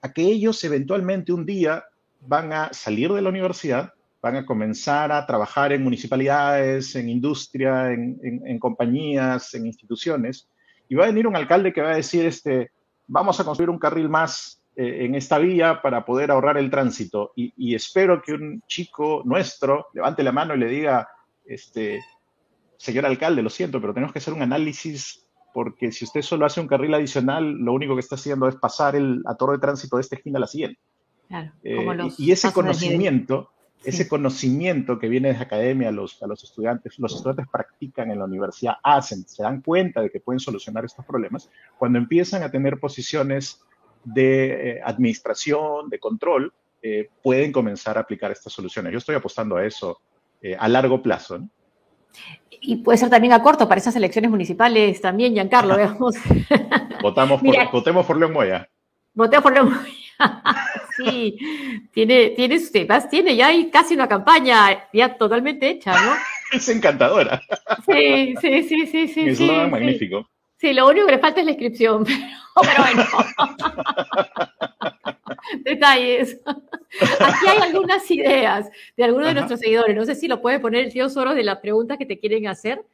a 0.00 0.12
que 0.12 0.22
ellos 0.22 0.62
eventualmente 0.64 1.32
un 1.32 1.46
día 1.46 1.84
van 2.20 2.52
a 2.52 2.72
salir 2.72 3.12
de 3.12 3.22
la 3.22 3.28
universidad, 3.28 3.92
van 4.22 4.36
a 4.36 4.46
comenzar 4.46 5.10
a 5.10 5.26
trabajar 5.26 5.72
en 5.72 5.82
municipalidades, 5.82 6.94
en 6.94 7.08
industria, 7.08 7.90
en, 7.92 8.58
compañías, 8.60 9.52
en 9.54 9.66
instituciones, 9.66 10.48
y 10.88 10.94
va 10.94 11.04
a 11.04 11.08
venir 11.08 11.26
un 11.26 11.34
alcalde 11.34 11.72
que 11.72 11.82
va 11.82 11.90
a 11.90 11.96
decir, 11.96 12.24
este, 12.24 12.70
vamos 13.08 13.40
a 13.40 13.44
construir 13.44 13.68
un 13.68 13.80
carril 13.80 14.08
más 14.08 14.62
eh, 14.76 15.04
en 15.04 15.16
esta 15.16 15.38
vía 15.38 15.82
para 15.82 16.04
poder 16.04 16.30
ahorrar 16.30 16.56
el 16.56 16.70
tránsito. 16.70 17.32
Y, 17.34 17.74
espero 17.74 18.22
que 18.22 18.32
un 18.32 18.62
chico 18.68 19.22
nuestro 19.24 19.88
levante 19.92 20.22
la 20.22 20.32
mano 20.32 20.54
y 20.54 20.58
le 20.58 20.66
diga, 20.66 21.08
este, 21.46 22.00
señor 22.76 23.06
alcalde, 23.06 23.42
lo 23.42 23.50
siento, 23.50 23.80
pero 23.80 23.94
tenemos 23.94 24.12
que 24.12 24.18
hacer 24.18 24.34
un 24.34 24.42
análisis 24.42 25.24
porque 25.52 25.92
si 25.92 26.04
usted 26.04 26.22
solo 26.22 26.46
hace 26.46 26.60
un 26.60 26.66
carril 26.66 26.94
adicional, 26.94 27.58
lo 27.58 27.72
único 27.72 27.94
que 27.94 28.00
está 28.00 28.14
haciendo 28.14 28.48
es 28.48 28.56
pasar 28.56 28.96
el 28.96 29.22
ator 29.26 29.52
de 29.52 29.58
tránsito 29.58 29.96
de 29.96 30.02
esta 30.02 30.16
esquina 30.16 30.38
a 30.38 30.40
la 30.40 30.46
siguiente. 30.46 30.80
Eh, 31.62 31.86
y 32.18 32.30
ese 32.30 32.52
conocimiento, 32.52 33.50
ese 33.84 34.08
conocimiento 34.08 34.98
que 34.98 35.08
viene 35.08 35.28
de 35.28 35.34
la 35.34 35.42
academia 35.42 35.88
a 35.88 35.92
los, 35.92 36.22
a 36.22 36.26
los 36.26 36.42
estudiantes, 36.44 36.98
los 36.98 37.14
estudiantes 37.14 37.46
practican 37.50 38.10
en 38.10 38.18
la 38.18 38.24
universidad, 38.24 38.74
hacen, 38.82 39.26
se 39.26 39.42
dan 39.42 39.60
cuenta 39.60 40.00
de 40.00 40.10
que 40.10 40.20
pueden 40.20 40.40
solucionar 40.40 40.84
estos 40.84 41.04
problemas, 41.04 41.50
cuando 41.78 41.98
empiezan 41.98 42.42
a 42.42 42.50
tener 42.50 42.78
posiciones 42.78 43.60
de 44.04 44.70
eh, 44.70 44.80
administración, 44.84 45.88
de 45.88 45.98
control, 45.98 46.52
eh, 46.82 47.08
pueden 47.22 47.52
comenzar 47.52 47.96
a 47.96 48.00
aplicar 48.00 48.30
estas 48.32 48.52
soluciones. 48.52 48.92
Yo 48.92 48.98
estoy 48.98 49.14
apostando 49.14 49.56
a 49.56 49.64
eso 49.64 50.00
a 50.58 50.68
largo 50.68 51.02
plazo. 51.02 51.40
Y 52.64 52.76
puede 52.76 52.98
ser 52.98 53.10
también 53.10 53.32
a 53.32 53.42
corto 53.42 53.68
para 53.68 53.80
esas 53.80 53.96
elecciones 53.96 54.30
municipales 54.30 55.00
también, 55.00 55.32
Giancarlo, 55.32 55.76
veamos. 55.76 56.14
Votamos 57.02 57.42
por, 57.42 57.72
votemos 57.72 58.06
por 58.06 58.16
León 58.16 58.32
Moya. 58.32 58.68
Votemos 59.14 59.42
por 59.42 59.52
León 59.52 59.70
Moya. 59.70 60.02
sí, 60.96 61.36
tiene, 61.92 62.30
tiene, 62.30 62.60
más 62.88 63.08
tiene 63.08 63.34
ya 63.34 63.48
hay 63.48 63.70
casi 63.70 63.94
una 63.94 64.06
campaña 64.06 64.88
ya 64.92 65.16
totalmente 65.16 65.68
hecha, 65.70 65.92
¿no? 65.92 66.12
Es 66.52 66.68
encantadora. 66.68 67.40
Sí, 67.86 68.34
sí, 68.40 68.62
sí, 68.62 68.86
sí, 68.86 69.08
sí. 69.08 69.28
Es 69.30 69.38
sí, 69.38 69.50
magnífico. 69.50 70.28
Sí, 70.58 70.74
lo 70.74 70.86
único 70.86 71.06
que 71.06 71.12
le 71.12 71.18
falta 71.18 71.40
es 71.40 71.46
la 71.46 71.52
inscripción, 71.52 72.04
pero, 72.04 72.82
bueno. 72.82 73.04
Detalles. 75.64 76.40
Aquí 76.46 77.46
hay 77.48 77.58
algunas 77.58 78.10
ideas 78.10 78.70
de 78.96 79.04
algunos 79.04 79.28
de 79.28 79.34
nuestros 79.34 79.60
seguidores. 79.60 79.96
No 79.96 80.04
sé 80.04 80.14
si 80.14 80.28
lo 80.28 80.40
puede 80.40 80.60
poner 80.60 80.84
el 80.84 80.92
tío 80.92 81.08
Soros 81.08 81.34
de 81.34 81.44
las 81.44 81.58
preguntas 81.58 81.98
que 81.98 82.06
te 82.06 82.18
quieren 82.18 82.48
hacer. 82.48 82.84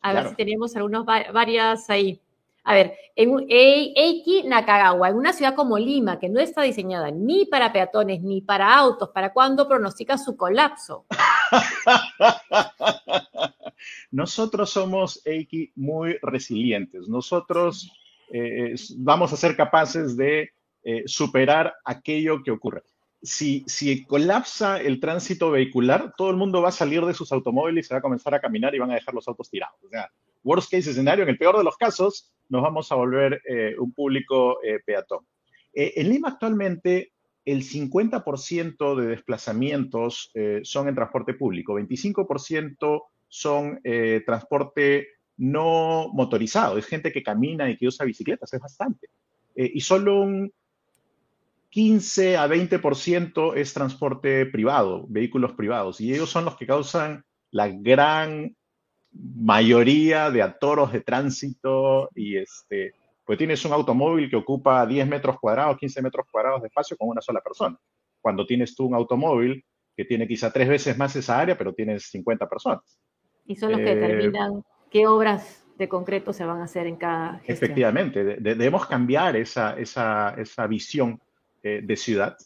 A 0.00 0.12
ver 0.12 0.30
si 0.30 0.34
tenemos 0.34 0.74
algunas 0.74 1.04
varias 1.04 1.88
ahí. 1.88 2.20
A 2.64 2.74
ver, 2.74 2.94
en 3.16 3.44
Eiki 3.48 4.44
Nakagawa, 4.44 5.08
en 5.08 5.16
una 5.16 5.32
ciudad 5.32 5.54
como 5.54 5.78
Lima, 5.78 6.20
que 6.20 6.28
no 6.28 6.40
está 6.40 6.62
diseñada 6.62 7.10
ni 7.10 7.44
para 7.44 7.72
peatones 7.72 8.22
ni 8.22 8.40
para 8.40 8.72
autos, 8.74 9.10
¿para 9.10 9.32
cuándo 9.32 9.66
pronostica 9.66 10.16
su 10.16 10.36
colapso? 10.36 11.04
Nosotros 14.12 14.70
somos, 14.70 15.20
Eiki, 15.24 15.72
muy 15.74 16.18
resilientes. 16.22 17.08
Nosotros 17.08 17.90
eh, 18.32 18.74
vamos 18.96 19.32
a 19.32 19.36
ser 19.36 19.56
capaces 19.56 20.16
de 20.16 20.50
eh, 20.84 21.02
superar 21.06 21.74
aquello 21.84 22.42
que 22.42 22.50
ocurre. 22.50 22.82
Si, 23.22 23.64
si 23.66 24.04
colapsa 24.04 24.80
el 24.80 24.98
tránsito 24.98 25.50
vehicular, 25.50 26.12
todo 26.16 26.30
el 26.30 26.36
mundo 26.36 26.60
va 26.60 26.70
a 26.70 26.72
salir 26.72 27.04
de 27.04 27.14
sus 27.14 27.30
automóviles 27.32 27.84
y 27.84 27.88
se 27.88 27.94
va 27.94 27.98
a 27.98 28.02
comenzar 28.02 28.34
a 28.34 28.40
caminar 28.40 28.74
y 28.74 28.80
van 28.80 28.90
a 28.90 28.94
dejar 28.94 29.14
los 29.14 29.28
autos 29.28 29.48
tirados. 29.48 29.78
O 29.84 29.88
sea, 29.88 30.10
worst 30.42 30.70
case 30.70 30.90
escenario, 30.90 31.22
en 31.22 31.30
el 31.30 31.38
peor 31.38 31.56
de 31.56 31.64
los 31.64 31.76
casos, 31.76 32.32
nos 32.48 32.62
vamos 32.62 32.90
a 32.92 32.96
volver 32.96 33.40
eh, 33.48 33.74
un 33.78 33.92
público 33.92 34.62
eh, 34.62 34.78
peatón. 34.84 35.24
Eh, 35.72 35.94
en 35.96 36.08
Lima 36.10 36.28
actualmente 36.28 37.12
el 37.44 37.64
50% 37.64 38.94
de 38.94 39.06
desplazamientos 39.06 40.30
son 40.62 40.88
en 40.88 40.94
transporte 40.94 41.34
público, 41.34 41.74
25% 41.74 43.02
son 43.26 43.80
transporte 44.24 45.08
no 45.38 46.08
motorizado, 46.12 46.78
es 46.78 46.86
gente 46.86 47.10
que 47.10 47.24
camina 47.24 47.68
y 47.68 47.76
que 47.76 47.88
usa 47.88 48.06
bicicletas, 48.06 48.54
es 48.54 48.60
bastante. 48.60 49.08
y 49.56 49.80
solo 49.80 50.20
un 50.20 50.52
15 51.72 52.36
a 52.36 52.46
20% 52.46 53.56
es 53.56 53.72
transporte 53.72 54.44
privado, 54.44 55.06
vehículos 55.08 55.54
privados, 55.54 56.02
y 56.02 56.12
ellos 56.12 56.28
son 56.28 56.44
los 56.44 56.54
que 56.58 56.66
causan 56.66 57.24
la 57.50 57.68
gran 57.68 58.54
mayoría 59.10 60.30
de 60.30 60.42
atoros 60.42 60.92
de 60.92 61.00
tránsito 61.00 62.10
y 62.14 62.36
este, 62.36 62.92
pues 63.24 63.38
tienes 63.38 63.64
un 63.64 63.72
automóvil 63.72 64.28
que 64.28 64.36
ocupa 64.36 64.84
10 64.84 65.08
metros 65.08 65.40
cuadrados, 65.40 65.78
15 65.78 66.02
metros 66.02 66.26
cuadrados 66.30 66.60
de 66.60 66.68
espacio 66.68 66.94
con 66.94 67.08
una 67.08 67.22
sola 67.22 67.40
persona. 67.40 67.78
Cuando 68.20 68.44
tienes 68.44 68.74
tú 68.74 68.84
un 68.84 68.94
automóvil 68.94 69.64
que 69.96 70.04
tiene 70.04 70.28
quizá 70.28 70.52
tres 70.52 70.68
veces 70.68 70.98
más 70.98 71.16
esa 71.16 71.40
área, 71.40 71.56
pero 71.56 71.72
tienes 71.72 72.04
50 72.10 72.50
personas. 72.50 73.00
Y 73.46 73.56
son 73.56 73.72
los 73.72 73.80
que 73.80 73.92
eh, 73.92 73.96
determinan 73.96 74.62
qué 74.90 75.06
obras 75.06 75.64
de 75.78 75.88
concreto 75.88 76.34
se 76.34 76.44
van 76.44 76.60
a 76.60 76.64
hacer 76.64 76.86
en 76.86 76.96
cada 76.96 77.38
gestión. 77.38 77.56
Efectivamente, 77.56 78.24
debemos 78.40 78.86
cambiar 78.86 79.36
esa, 79.36 79.78
esa, 79.78 80.34
esa 80.36 80.66
visión 80.66 81.18
eh, 81.62 81.80
de 81.82 81.96
ciudad. 81.96 82.36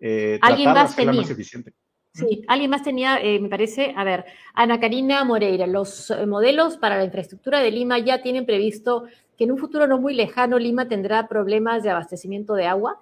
Eh, 0.00 0.38
¿Alguien 0.42 0.72
más 0.72 0.96
tenía? 0.96 1.12
más 1.12 1.30
eficiente. 1.30 1.72
Sí, 2.14 2.44
alguien 2.46 2.70
más 2.70 2.82
tenía, 2.82 3.18
eh, 3.22 3.40
me 3.40 3.48
parece, 3.48 3.94
a 3.96 4.04
ver, 4.04 4.26
Ana 4.52 4.78
Karina 4.78 5.24
Moreira, 5.24 5.66
los 5.66 6.12
modelos 6.26 6.76
para 6.76 6.98
la 6.98 7.04
infraestructura 7.04 7.60
de 7.60 7.70
Lima 7.70 7.98
ya 7.98 8.20
tienen 8.20 8.44
previsto 8.44 9.04
que 9.38 9.44
en 9.44 9.52
un 9.52 9.58
futuro 9.58 9.86
no 9.86 9.98
muy 9.98 10.14
lejano 10.14 10.58
Lima 10.58 10.88
tendrá 10.88 11.26
problemas 11.26 11.82
de 11.82 11.90
abastecimiento 11.90 12.54
de 12.54 12.66
agua. 12.66 12.98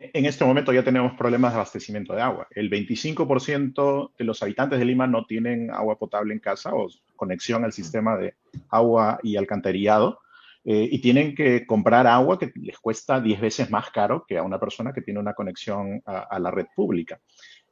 En 0.00 0.26
este 0.26 0.44
momento 0.44 0.72
ya 0.72 0.84
tenemos 0.84 1.12
problemas 1.14 1.52
de 1.52 1.56
abastecimiento 1.56 2.14
de 2.14 2.22
agua. 2.22 2.46
El 2.50 2.70
25% 2.70 4.12
de 4.16 4.24
los 4.24 4.42
habitantes 4.42 4.78
de 4.78 4.84
Lima 4.84 5.06
no 5.06 5.26
tienen 5.26 5.70
agua 5.72 5.98
potable 5.98 6.32
en 6.32 6.38
casa 6.38 6.72
o 6.72 6.88
conexión 7.16 7.64
al 7.64 7.72
sistema 7.72 8.16
de 8.16 8.34
agua 8.68 9.18
y 9.24 9.36
alcantarillado. 9.36 10.20
Eh, 10.64 10.88
y 10.90 11.00
tienen 11.00 11.34
que 11.34 11.64
comprar 11.66 12.06
agua 12.06 12.38
que 12.38 12.52
les 12.56 12.78
cuesta 12.78 13.20
10 13.20 13.40
veces 13.40 13.70
más 13.70 13.90
caro 13.90 14.24
que 14.26 14.36
a 14.36 14.42
una 14.42 14.60
persona 14.60 14.92
que 14.92 15.00
tiene 15.00 15.20
una 15.20 15.32
conexión 15.32 16.02
a 16.04 16.38
la 16.38 16.50
red 16.50 16.66
pública. 16.76 17.18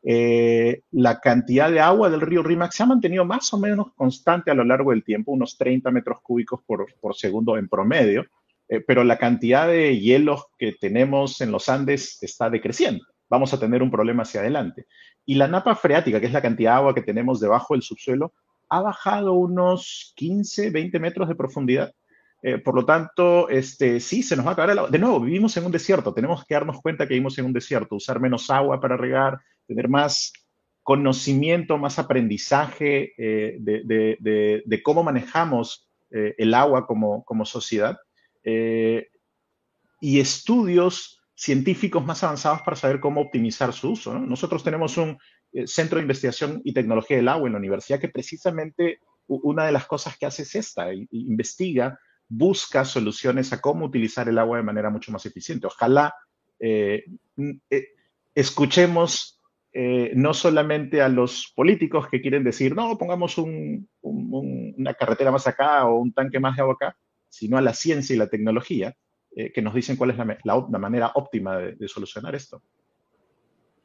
Eh, 0.09 0.83
la 0.93 1.19
cantidad 1.19 1.69
de 1.69 1.81
agua 1.81 2.09
del 2.09 2.21
río 2.21 2.45
Rímac 2.45 2.71
se 2.71 2.85
ha 2.85 2.87
mantenido 2.87 3.25
más 3.25 3.53
o 3.53 3.59
menos 3.59 3.93
constante 3.97 4.53
a 4.53 4.55
lo 4.55 4.63
largo 4.63 4.93
del 4.93 5.03
tiempo, 5.03 5.33
unos 5.33 5.59
30 5.59 5.91
metros 5.91 6.21
cúbicos 6.23 6.61
por, 6.65 6.87
segundo 7.17 7.59
en 7.59 7.69
promedio, 7.69 8.25
eh, 8.69 8.81
pero 8.87 9.03
la 9.03 9.19
cantidad 9.19 9.67
de 9.67 9.99
hielos 9.99 10.45
que 10.59 10.75
tenemos 10.81 11.41
en 11.41 11.51
los 11.51 11.69
Andes 11.69 12.23
está 12.23 12.49
decreciendo. 12.49 13.05
Vamos 13.29 13.53
a 13.53 13.59
tener 13.59 13.83
un 13.83 13.91
problema 13.91 14.23
hacia 14.23 14.43
adelante. 14.43 14.87
Y 15.25 15.35
la 15.35 15.49
napa 15.49 15.75
freática, 15.75 16.21
que 16.21 16.27
es 16.27 16.33
la 16.33 16.43
cantidad 16.43 16.75
de 16.75 16.77
agua 16.77 16.95
que 16.95 17.03
tenemos 17.03 17.41
debajo 17.41 17.75
del 17.75 17.83
subsuelo, 17.83 18.33
ha 18.69 18.81
bajado 18.83 19.33
unos 19.33 20.13
15, 20.15 20.71
20 20.71 21.01
metros 21.01 21.29
de 21.29 21.35
profundidad. 21.35 21.93
Eh, 22.43 22.59
por 22.59 22.75
lo 22.75 22.85
tanto, 22.85 23.49
este, 23.49 23.99
sí, 24.01 24.23
se 24.23 24.37
nos 24.37 24.45
va 24.45 24.51
a 24.51 24.53
acabar 24.53 24.71
el 24.71 24.79
agua. 24.79 24.91
De 24.91 24.99
nuevo, 24.99 25.21
vivimos 25.21 25.57
en 25.57 25.65
un 25.65 25.73
desierto. 25.73 26.13
Tenemos 26.13 26.45
que 26.45 26.55
darnos 26.55 26.81
cuenta 26.81 27.07
que 27.07 27.15
vivimos 27.15 27.39
en 27.39 27.47
un 27.47 27.53
desierto. 27.53 27.97
Usar 27.97 28.21
menos 28.21 28.51
agua 28.51 28.81
para 28.81 28.97
regar, 28.97 29.41
tener 29.67 29.89
más 29.89 30.33
conocimiento, 30.83 31.79
más 31.79 31.99
aprendizaje 31.99 33.15
eh, 33.19 33.57
de, 33.59 34.83
cómo 34.85 35.03
manejamos 35.03 35.89
eh, 36.11 36.35
el 36.39 36.55
agua 36.55 36.87
como, 36.87 37.25
sociedad 37.45 37.97
y 40.01 40.21
estudios 40.21 41.21
científicos 41.35 42.05
más 42.07 42.23
avanzados 42.23 42.63
para 42.63 42.77
saber 42.77 43.01
cómo 43.01 43.23
optimizar 43.23 43.73
su 43.73 43.91
uso. 43.91 44.17
Nosotros 44.17 44.63
tenemos 44.63 44.97
un 44.99 45.19
centro 45.65 45.97
de 45.97 46.03
investigación 46.03 46.61
y 46.65 46.73
tecnología 46.73 47.17
del 47.17 47.27
agua 47.27 47.49
en 47.49 47.55
la 47.55 47.59
universidad 47.59 47.99
que 47.99 48.09
precisamente 48.09 49.01
una 49.27 49.67
de 49.67 49.73
las 49.73 49.87
cosas 49.87 50.17
que 50.17 50.27
hace 50.27 50.43
es 50.43 50.55
esta, 50.55 50.95
investiga, 51.11 51.99
busca 52.29 52.85
soluciones 52.85 53.53
a 53.53 53.61
cómo 53.61 53.87
utilizar 53.87 54.29
el 54.29 54.39
agua 54.39 54.59
de 54.59 54.65
manera 54.65 54.91
mucho 54.91 55.13
más 55.13 55.25
eficiente. 55.27 55.67
Ojalá 55.67 56.15
escuchemos 58.35 59.37
eh, 59.79 60.13
no 60.15 60.33
solamente 60.33 61.03
a 61.03 61.09
los 61.11 61.53
políticos 61.55 62.09
que 62.09 62.23
quieren 62.23 62.43
decir, 62.43 62.75
no, 62.75 62.97
pongamos 62.97 63.37
una 63.37 64.95
carretera 64.95 65.31
más 65.31 65.47
acá 65.47 65.85
o 65.85 65.99
un 65.99 66.15
tanque 66.15 66.41
más 66.41 66.57
de 66.57 66.63
agua 66.63 66.77
acá, 66.81 66.97
sino 67.29 67.59
a 67.59 67.61
la 67.61 67.75
ciencia 67.75 68.15
y 68.15 68.19
la 68.19 68.29
tecnología 68.29 68.97
eh, 69.35 69.53
que 69.53 69.61
nos 69.61 69.75
dicen 69.75 69.97
cuál 69.97 70.13
es 70.13 70.17
la, 70.17 70.79
manera 70.79 71.13
óptima 71.15 71.59
de, 71.59 71.89
solucionar 71.89 72.35
esto. 72.35 72.63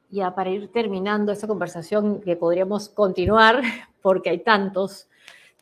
Ya 0.09 0.33
para 0.33 0.49
ir 0.49 0.71
terminando 0.71 1.33
esta 1.33 1.45
conversación 1.47 2.21
que 2.21 2.37
podríamos 2.37 2.87
continuar, 2.87 3.61
porque 4.01 4.29
hay 4.29 4.45
tantos 4.45 5.09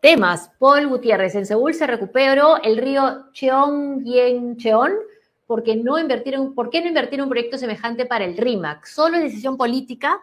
temas. 0.02 0.52
Paul 0.60 0.88
Gutiérrez, 0.88 1.36
en 1.36 1.46
Seúl 1.46 1.74
se 1.74 1.88
recuperó 1.88 2.62
el 2.64 2.78
río 2.78 3.32
Cheong-Yen-Cheon 3.34 4.92
porque 5.48 5.76
no 5.76 5.98
invertir 5.98 6.38
¿por 6.56 6.70
qué 6.70 6.82
no 6.82 6.88
invertir 6.88 7.22
un 7.22 7.30
proyecto 7.30 7.58
semejante 7.58 8.06
para 8.06 8.26
el 8.26 8.38
RIMAC? 8.38 8.86
¿Solo 8.86 9.18
es 9.18 9.24
decisión 9.24 9.58
política? 9.58 10.22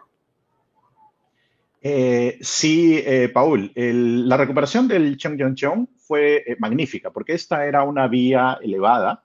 Eh, 1.81 2.37
sí, 2.41 3.01
eh, 3.05 3.29
Paul, 3.29 3.71
la 3.75 4.37
recuperación 4.37 4.87
del 4.87 5.15
Cheonggyeongcheon 5.15 5.87
fue 5.97 6.37
eh, 6.37 6.55
magnífica 6.59 7.11
porque 7.11 7.33
esta 7.33 7.65
era 7.65 7.83
una 7.83 8.07
vía 8.07 8.57
elevada 8.61 9.23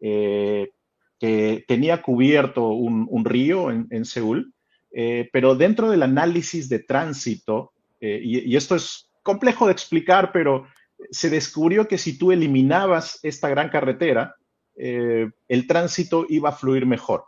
que 0.00 1.64
tenía 1.68 2.00
cubierto 2.00 2.68
un, 2.68 3.24
río 3.26 3.70
en, 3.70 4.04
Seúl, 4.06 4.54
pero 5.30 5.54
dentro 5.54 5.90
del 5.90 6.02
análisis 6.02 6.70
de 6.70 6.78
tránsito, 6.78 7.74
y, 8.00 8.56
esto 8.56 8.76
es 8.76 9.09
complejo 9.30 9.66
de 9.66 9.72
explicar, 9.72 10.32
pero 10.32 10.66
se 11.12 11.30
descubrió 11.30 11.86
que 11.86 11.98
si 11.98 12.18
tú 12.18 12.32
eliminabas 12.32 13.20
esta 13.22 13.48
gran 13.48 13.68
carretera, 13.68 14.34
eh, 14.76 15.30
el 15.46 15.66
tránsito 15.68 16.26
iba 16.28 16.48
a 16.48 16.58
fluir 16.60 16.84
mejor. 16.84 17.26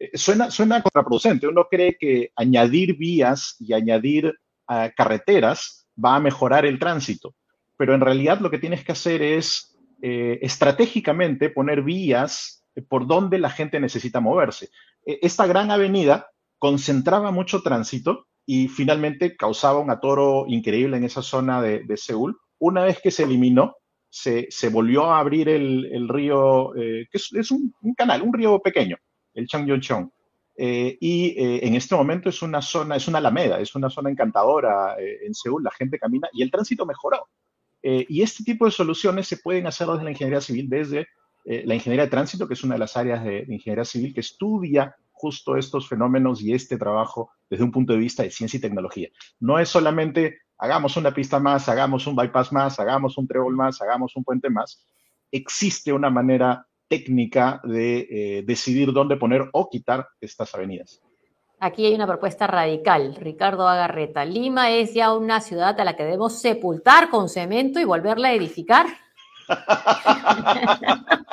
Eh, 0.00 0.10
suena, 0.14 0.50
suena 0.50 0.82
contraproducente. 0.82 1.46
Uno 1.46 1.68
cree 1.70 1.96
que 1.96 2.32
añadir 2.34 2.96
vías 2.96 3.54
y 3.60 3.72
añadir 3.72 4.34
ah, 4.66 4.90
carreteras 4.96 5.86
va 6.02 6.16
a 6.16 6.20
mejorar 6.20 6.66
el 6.66 6.80
tránsito, 6.80 7.36
pero 7.76 7.94
en 7.94 8.00
realidad 8.00 8.40
lo 8.40 8.50
que 8.50 8.58
tienes 8.58 8.84
que 8.84 8.92
hacer 8.92 9.22
es 9.22 9.76
eh, 10.02 10.40
estratégicamente 10.42 11.50
poner 11.50 11.82
vías 11.82 12.64
por 12.88 13.06
donde 13.06 13.38
la 13.38 13.50
gente 13.50 13.78
necesita 13.78 14.18
moverse. 14.18 14.70
E, 15.06 15.20
esta 15.22 15.46
gran 15.46 15.70
avenida 15.70 16.30
concentraba 16.58 17.30
mucho 17.30 17.62
tránsito 17.62 18.26
y 18.46 18.68
finalmente 18.68 19.36
causaba 19.36 19.78
un 19.78 19.90
atoro 19.90 20.44
increíble 20.48 20.96
en 20.96 21.04
esa 21.04 21.22
zona 21.22 21.62
de, 21.62 21.96
Seúl. 21.96 22.36
Una 22.58 22.84
vez 22.84 23.00
que 23.00 23.10
se 23.10 23.24
eliminó, 23.24 23.76
se, 24.08 24.48
volvió 24.70 25.06
a 25.10 25.18
abrir 25.18 25.48
el, 25.48 26.08
río, 26.08 26.74
eh, 26.76 27.06
que 27.10 27.18
es, 27.18 27.50
un, 27.50 27.74
canal, 27.96 28.22
un 28.22 28.32
río 28.32 28.60
pequeño, 28.60 28.96
el 29.34 29.46
Changyongchong. 29.46 30.10
Eh, 30.56 30.96
y 31.00 31.34
eh, 31.36 31.66
en 31.66 31.74
este 31.74 31.96
momento 31.96 32.28
es 32.28 32.40
una 32.40 32.62
zona, 32.62 32.96
es 32.96 33.08
una 33.08 33.18
alameda, 33.18 33.58
es 33.58 33.74
una 33.74 33.90
zona 33.90 34.10
encantadora 34.10 34.94
en 34.98 35.34
Seúl, 35.34 35.64
la 35.64 35.72
gente 35.72 35.98
camina 35.98 36.28
y 36.32 36.42
el 36.42 36.50
tránsito 36.50 36.86
mejoró. 36.86 37.28
y 37.82 38.22
este 38.22 38.44
tipo 38.44 38.64
de 38.64 38.70
soluciones 38.70 39.26
se 39.26 39.38
pueden 39.38 39.66
hacer 39.66 39.86
desde 39.88 40.04
la 40.04 40.10
ingeniería 40.10 40.40
civil, 40.40 40.68
desde 40.68 41.08
la 41.44 41.74
ingeniería 41.74 42.04
de 42.04 42.10
tránsito, 42.10 42.46
que 42.46 42.54
es 42.54 42.64
una 42.64 42.76
de 42.76 42.80
las 42.80 42.96
áreas 42.96 43.24
de 43.24 43.44
ingeniería 43.48 43.84
civil 43.84 44.14
que 44.14 44.20
estudia 44.20 44.96
justo 45.14 45.56
estos 45.56 45.88
fenómenos 45.88 46.42
y 46.42 46.52
este 46.52 46.76
trabajo 46.76 47.30
desde 47.54 47.64
un 47.64 47.70
punto 47.70 47.92
de 47.92 48.00
vista 48.00 48.24
de 48.24 48.30
ciencia 48.30 48.58
y 48.58 48.60
tecnología. 48.60 49.08
No 49.38 49.60
es 49.60 49.68
solamente 49.68 50.38
hagamos 50.58 50.96
una 50.96 51.14
pista 51.14 51.38
más, 51.38 51.68
hagamos 51.68 52.06
un 52.08 52.16
bypass 52.16 52.52
más, 52.52 52.80
hagamos 52.80 53.16
un 53.16 53.28
trébol 53.28 53.54
más, 53.54 53.80
hagamos 53.80 54.16
un 54.16 54.24
puente 54.24 54.50
más. 54.50 54.84
Existe 55.30 55.92
una 55.92 56.10
manera 56.10 56.66
técnica 56.88 57.60
de 57.62 58.08
eh, 58.10 58.42
decidir 58.44 58.92
dónde 58.92 59.16
poner 59.16 59.48
o 59.52 59.70
quitar 59.70 60.08
estas 60.20 60.52
avenidas. 60.54 61.00
Aquí 61.60 61.86
hay 61.86 61.94
una 61.94 62.08
propuesta 62.08 62.48
radical, 62.48 63.14
Ricardo 63.14 63.68
Agarreta. 63.68 64.24
Lima 64.24 64.70
es 64.70 64.92
ya 64.94 65.14
una 65.14 65.40
ciudad 65.40 65.80
a 65.80 65.84
la 65.84 65.94
que 65.96 66.02
debemos 66.02 66.40
sepultar 66.40 67.08
con 67.08 67.28
cemento 67.28 67.78
y 67.78 67.84
volverla 67.84 68.28
a 68.28 68.34
edificar. 68.34 68.86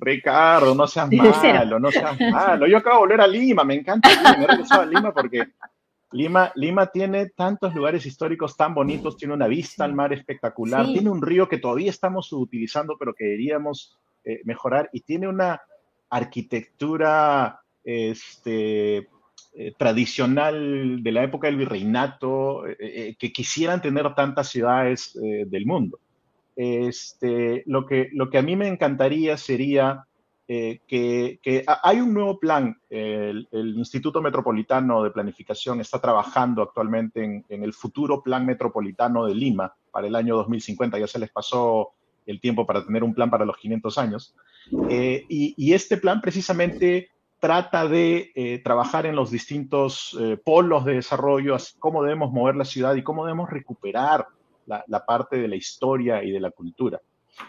Ricardo, 0.00 0.74
no 0.74 0.86
seas 0.86 1.10
malo, 1.10 1.78
no 1.78 1.90
seas 1.90 2.18
malo. 2.20 2.66
Yo 2.66 2.78
acabo 2.78 2.96
de 2.96 3.00
volver 3.00 3.20
a 3.20 3.26
Lima, 3.26 3.64
me 3.64 3.74
encanta 3.74 4.08
Lima, 4.08 4.36
me 4.36 4.44
he 4.44 4.46
regresado 4.46 4.82
a 4.82 4.86
Lima 4.86 5.12
porque 5.12 5.48
Lima, 6.12 6.50
Lima 6.54 6.86
tiene 6.86 7.30
tantos 7.30 7.74
lugares 7.74 8.06
históricos 8.06 8.56
tan 8.56 8.74
bonitos, 8.74 9.16
tiene 9.16 9.34
una 9.34 9.46
vista 9.46 9.84
al 9.84 9.94
mar 9.94 10.12
espectacular, 10.12 10.86
tiene 10.86 11.10
un 11.10 11.20
río 11.20 11.48
que 11.48 11.58
todavía 11.58 11.90
estamos 11.90 12.32
utilizando, 12.32 12.96
pero 12.98 13.12
que 13.14 13.24
deberíamos 13.24 13.98
eh, 14.24 14.40
mejorar, 14.44 14.88
y 14.92 15.00
tiene 15.00 15.28
una 15.28 15.60
arquitectura 16.08 17.60
este, 17.84 18.96
eh, 18.98 19.74
tradicional 19.76 21.02
de 21.02 21.12
la 21.12 21.24
época 21.24 21.48
del 21.48 21.56
virreinato 21.56 22.66
eh, 22.66 23.14
que 23.18 23.32
quisieran 23.32 23.82
tener 23.82 24.14
tantas 24.14 24.48
ciudades 24.48 25.12
del 25.14 25.66
mundo. 25.66 25.98
Este, 26.60 27.62
lo, 27.66 27.86
que, 27.86 28.10
a 28.36 28.42
mí 28.42 28.56
me 28.56 28.66
encantaría 28.66 29.36
sería 29.36 30.04
eh, 30.48 30.80
que, 30.88 31.64
hay 31.84 32.00
un 32.00 32.12
nuevo 32.12 32.40
plan. 32.40 32.76
El, 32.90 33.46
Instituto 33.52 34.20
Metropolitano 34.20 35.04
de 35.04 35.12
Planificación 35.12 35.80
está 35.80 36.00
trabajando 36.00 36.62
actualmente 36.62 37.44
en, 37.48 37.62
el 37.62 37.72
futuro 37.72 38.24
plan 38.24 38.44
metropolitano 38.44 39.26
de 39.26 39.36
Lima 39.36 39.72
para 39.92 40.08
el 40.08 40.16
año 40.16 40.34
2050. 40.34 40.98
Ya 40.98 41.06
se 41.06 41.20
les 41.20 41.30
pasó 41.30 41.90
el 42.26 42.40
tiempo 42.40 42.66
para 42.66 42.84
tener 42.84 43.04
un 43.04 43.14
plan 43.14 43.30
para 43.30 43.44
los 43.44 43.56
500 43.56 43.96
años. 43.96 44.34
Eh, 44.90 45.26
y, 45.28 45.72
este 45.72 45.96
plan 45.96 46.20
precisamente 46.20 47.10
trata 47.38 47.86
de 47.86 48.32
eh, 48.34 48.58
trabajar 48.64 49.06
en 49.06 49.14
los 49.14 49.30
distintos 49.30 50.18
polos 50.44 50.84
de 50.84 50.94
desarrollo, 50.94 51.56
cómo 51.78 52.02
debemos 52.02 52.32
mover 52.32 52.56
la 52.56 52.64
ciudad 52.64 52.96
y 52.96 53.04
cómo 53.04 53.24
debemos 53.24 53.48
recuperar 53.48 54.26
la, 54.68 55.04
parte 55.06 55.38
de 55.38 55.48
la 55.48 55.56
historia 55.56 56.22
y 56.22 56.30
de 56.30 56.40
la 56.40 56.50
cultura. 56.50 57.00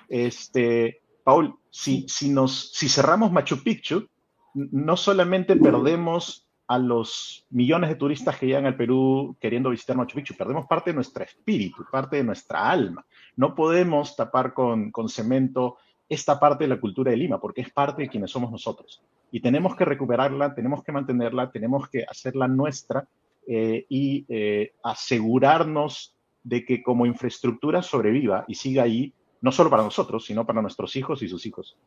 Este, 0.08 1.02
Paul, 1.24 1.56
si, 1.70 2.06
si, 2.08 2.90
cerramos 2.90 3.32
Machu 3.32 3.64
Picchu, 3.64 4.08
no 4.54 4.98
solamente 4.98 5.56
perdemos 5.56 6.48
a 6.68 6.78
los 6.78 7.46
millones 7.50 7.90
de 7.90 7.96
turistas 7.96 8.38
que 8.38 8.46
llegan 8.46 8.66
al 8.66 8.78
Perú 8.78 9.36
queriendo 9.40 9.72
visitar 9.72 9.98
Machu 9.98 10.16
Picchu, 10.16 10.36
perdemos 10.36 10.68
parte 10.68 10.92
de 10.92 10.96
nuestro 10.96 11.24
espíritu, 11.24 11.84
parte 11.92 12.18
de 12.18 12.24
nuestra 12.24 12.70
alma. 12.70 13.06
No 13.36 13.56
podemos 13.56 14.16
tapar 14.16 14.54
con, 14.54 14.92
con 14.92 15.10
cemento 15.10 15.78
esta 16.08 16.40
parte 16.40 16.64
de 16.64 16.70
la 16.70 16.80
cultura 16.80 17.12
de 17.12 17.18
Lima, 17.18 17.40
porque 17.40 17.62
es 17.62 17.72
parte 17.72 18.04
de 18.04 18.10
quienes 18.10 18.32
somos 18.32 18.52
nosotros. 18.52 19.02
Y 19.32 19.42
tenemos 19.42 19.76
que 19.76 19.86
recuperarla, 19.86 20.56
tenemos 20.56 20.84
que 20.84 20.92
mantenerla, 20.92 21.52
tenemos 21.52 21.88
que 21.88 22.04
hacerla 22.04 22.48
nuestra 22.48 23.08
eh, 23.48 23.86
y 23.90 24.26
eh, 24.30 24.74
asegurarnos 24.84 26.16
de 26.44 26.66
que 26.66 26.82
como 26.82 27.06
infraestructura 27.06 27.82
sobreviva 27.82 28.46
y 28.48 28.56
siga 28.56 28.84
ahí, 28.84 29.14
no 29.42 29.52
solo 29.52 29.70
para 29.70 29.84
nosotros, 29.84 30.26
sino 30.26 30.46
para 30.46 30.62
nuestros 30.62 30.96
hijos 30.96 31.22
y 31.22 31.28
sus 31.28 31.46
hijos. 31.46 31.78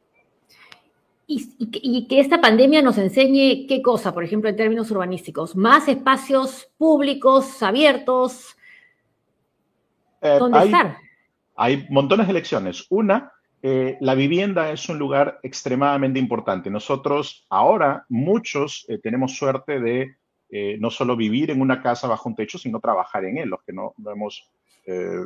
Y, 1.26 2.07
que 2.09 2.20
esta 2.20 2.40
pandemia 2.40 2.82
nos 2.82 2.98
enseñe 2.98 3.66
qué 3.66 3.80
cosa, 3.82 4.12
por 4.12 4.24
ejemplo, 4.24 4.50
en 4.50 4.57
términos 4.57 4.90
urbanísticos, 4.90 5.57
más 5.57 5.88
espacios 5.88 6.68
públicos, 6.76 7.62
abiertos, 7.62 8.57
eh, 10.20 10.36
¿dónde 10.38 10.59
hay, 10.59 10.66
estar? 10.66 10.96
Hay 11.57 11.86
montones 11.88 12.26
de 12.26 12.32
lecciones. 12.34 12.86
Una, 12.90 13.32
eh, 13.62 13.96
la 14.00 14.14
vivienda 14.14 14.72
es 14.72 14.88
un 14.88 14.98
lugar 14.98 15.38
extremadamente 15.42 16.18
importante. 16.18 16.68
Nosotros 16.68 17.46
ahora, 17.48 18.05
muchos, 18.09 18.84
eh, 18.88 18.98
tenemos 18.98 19.36
suerte 19.36 19.80
de 19.80 20.16
eh, 20.55 20.76
no 20.78 20.90
solo 20.90 21.16
vivir 21.16 21.50
en 21.50 21.62
una 21.62 21.80
casa 21.80 22.07
bajo 22.07 22.28
un 22.28 22.34
techo, 22.34 22.59
sino 22.59 22.78
trabajar 22.78 23.24
en 23.24 23.38
él, 23.38 23.48
los 23.48 23.62
que 23.62 23.72
no, 23.72 23.94
hemos, 24.12 24.50
eh, 24.84 25.22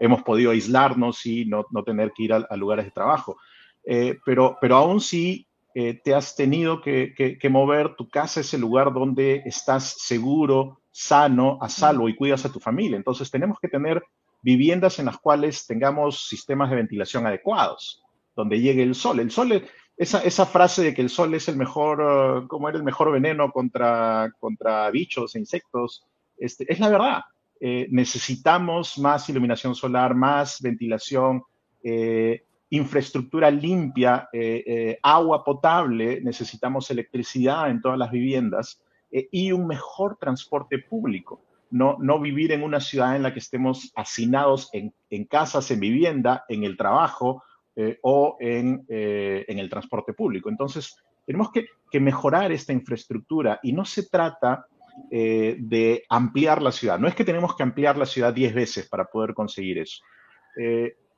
hemos 0.00 0.24
podido 0.24 0.50
aislarnos 0.50 1.24
y 1.24 1.44
no, 1.44 1.64
tener 1.84 2.10
que 2.10 2.24
ir 2.24 2.32
a, 2.32 2.56
lugares 2.56 2.84
de 2.84 2.90
trabajo. 2.90 3.36
Eh, 3.84 4.18
pero, 4.24 4.58
pero 4.60 4.74
aún 4.74 5.00
sí 5.00 5.46
te 5.72 6.14
has 6.14 6.34
tenido 6.34 6.80
que, 6.80 7.38
mover, 7.50 7.94
tu 7.96 8.08
casa 8.08 8.40
es 8.40 8.52
el 8.54 8.62
lugar 8.62 8.94
donde 8.94 9.42
estás 9.44 9.96
seguro, 9.98 10.80
sano, 10.90 11.58
a 11.60 11.68
salvo 11.68 12.08
y 12.08 12.16
cuidas 12.16 12.46
a 12.46 12.52
tu 12.52 12.58
familia. 12.58 12.96
Entonces 12.96 13.30
tenemos 13.30 13.60
que 13.60 13.68
tener 13.68 14.02
viviendas 14.42 14.98
en 14.98 15.06
las 15.06 15.18
cuales 15.18 15.66
tengamos 15.66 16.26
sistemas 16.26 16.70
de 16.70 16.76
ventilación 16.76 17.26
adecuados, 17.26 18.02
donde 18.34 18.58
llegue 18.58 18.82
el 18.82 18.94
sol. 18.94 19.20
El 19.20 19.30
sol, 19.30 19.62
esa, 19.96 20.20
esa, 20.20 20.46
frase 20.46 20.82
de 20.82 20.94
que 20.94 21.02
el 21.02 21.08
sol 21.08 21.34
es 21.34 21.48
el 21.48 21.56
mejor, 21.56 22.00
uh, 22.00 22.48
como 22.48 22.68
el 22.68 22.82
mejor 22.82 23.10
veneno 23.12 23.50
contra, 23.50 24.30
contra 24.38 24.90
bichos 24.90 25.34
e 25.34 25.38
insectos, 25.38 26.04
este, 26.36 26.70
es 26.70 26.78
la 26.80 26.88
verdad. 26.88 27.20
Eh, 27.58 27.88
necesitamos 27.90 28.98
más 28.98 29.28
iluminación 29.30 29.74
solar, 29.74 30.14
más 30.14 30.60
ventilación, 30.60 31.42
eh, 31.82 32.44
infraestructura 32.68 33.50
limpia, 33.50 34.28
eh, 34.32 34.98
agua 35.02 35.42
potable, 35.42 36.20
necesitamos 36.20 36.90
electricidad 36.90 37.70
en 37.70 37.80
todas 37.80 37.98
las 37.98 38.10
viviendas 38.10 38.82
y 39.10 39.52
un 39.52 39.66
mejor 39.66 40.18
transporte 40.18 40.78
público. 40.78 41.40
No, 41.70 41.96
no 42.00 42.20
vivir 42.20 42.52
en 42.52 42.62
una 42.62 42.80
ciudad 42.80 43.16
en 43.16 43.22
la 43.22 43.32
que 43.32 43.38
estemos 43.38 43.92
hacinados 43.96 44.68
en, 44.72 44.92
en 45.10 45.24
casas, 45.24 45.70
en 45.70 45.80
vivienda, 45.80 46.44
en 46.48 46.64
el 46.64 46.76
trabajo, 46.76 47.42
eh, 47.78 47.98
o 48.00 48.38
eh, 48.40 49.44
en, 49.46 49.58
el 49.58 49.68
transporte 49.68 50.14
público. 50.14 50.48
Entonces, 50.48 50.96
tenemos 51.26 51.50
que, 51.52 51.66
mejorar 52.00 52.50
esta 52.50 52.72
infraestructura 52.72 53.60
y 53.62 53.72
no 53.72 53.84
se 53.84 54.08
trata 54.08 54.66
eh, 55.10 55.56
de 55.58 56.02
ampliar 56.08 56.62
la 56.62 56.72
ciudad. 56.72 56.98
No 56.98 57.06
es 57.06 57.14
que 57.14 57.24
tenemos 57.24 57.54
que 57.54 57.62
ampliar 57.62 57.98
la 57.98 58.06
ciudad 58.06 58.32
10 58.32 58.54
veces 58.54 58.88
para 58.88 59.04
poder 59.04 59.34
conseguir 59.34 59.78
eso. 59.78 60.02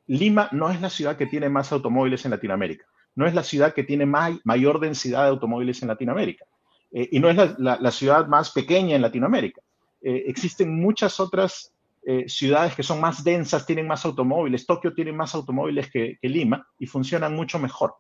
Lima 0.09 0.49
no 0.51 0.71
es 0.71 0.81
la 0.81 0.91
ciudad 0.91 1.17
que 1.17 1.27
tiene 1.27 1.49
más 1.49 1.71
automóviles 1.71 2.25
en 2.25 2.33
Latinoamérica. 2.33 2.87
No 3.15 3.27
es 3.27 3.35
la 3.35 3.45
ciudad 3.45 3.73
que 3.73 3.85
tiene 3.85 4.07
mayor 4.07 4.81
densidad 4.81 5.25
de 5.25 5.31
automóviles 5.31 5.83
en 5.83 5.89
Latinoamérica. 5.89 6.45
y 6.91 7.21
no 7.21 7.29
es 7.29 7.37
la, 7.59 7.91
ciudad 7.93 8.27
más 8.27 8.51
pequeña 8.51 8.97
en 8.97 9.03
Latinoamérica. 9.03 9.63
existen 10.01 10.81
muchas 10.81 11.21
otras 11.21 11.73
eh, 12.05 12.29
ciudades 12.29 12.75
que 12.75 12.83
son 12.83 13.01
más 13.01 13.23
densas 13.23 13.67
tienen 13.67 13.87
más 13.87 14.05
automóviles. 14.05 14.67
Tokio 14.67 14.95
tiene 14.95 15.13
más 15.13 15.35
automóviles 15.35 15.91
que, 15.91 16.19
Lima 16.23 16.67
y 16.79 16.87
funcionan 16.87 17.35
mucho 17.35 17.59
mejor. 17.59 17.97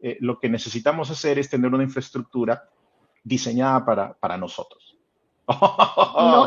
Eh, 0.00 0.16
lo 0.20 0.38
que 0.38 0.48
necesitamos 0.48 1.10
hacer 1.10 1.38
es 1.38 1.48
tener 1.48 1.72
una 1.72 1.84
infraestructura 1.84 2.64
diseñada 3.22 3.84
para, 3.84 4.14
para 4.14 4.36
nosotros. 4.36 4.96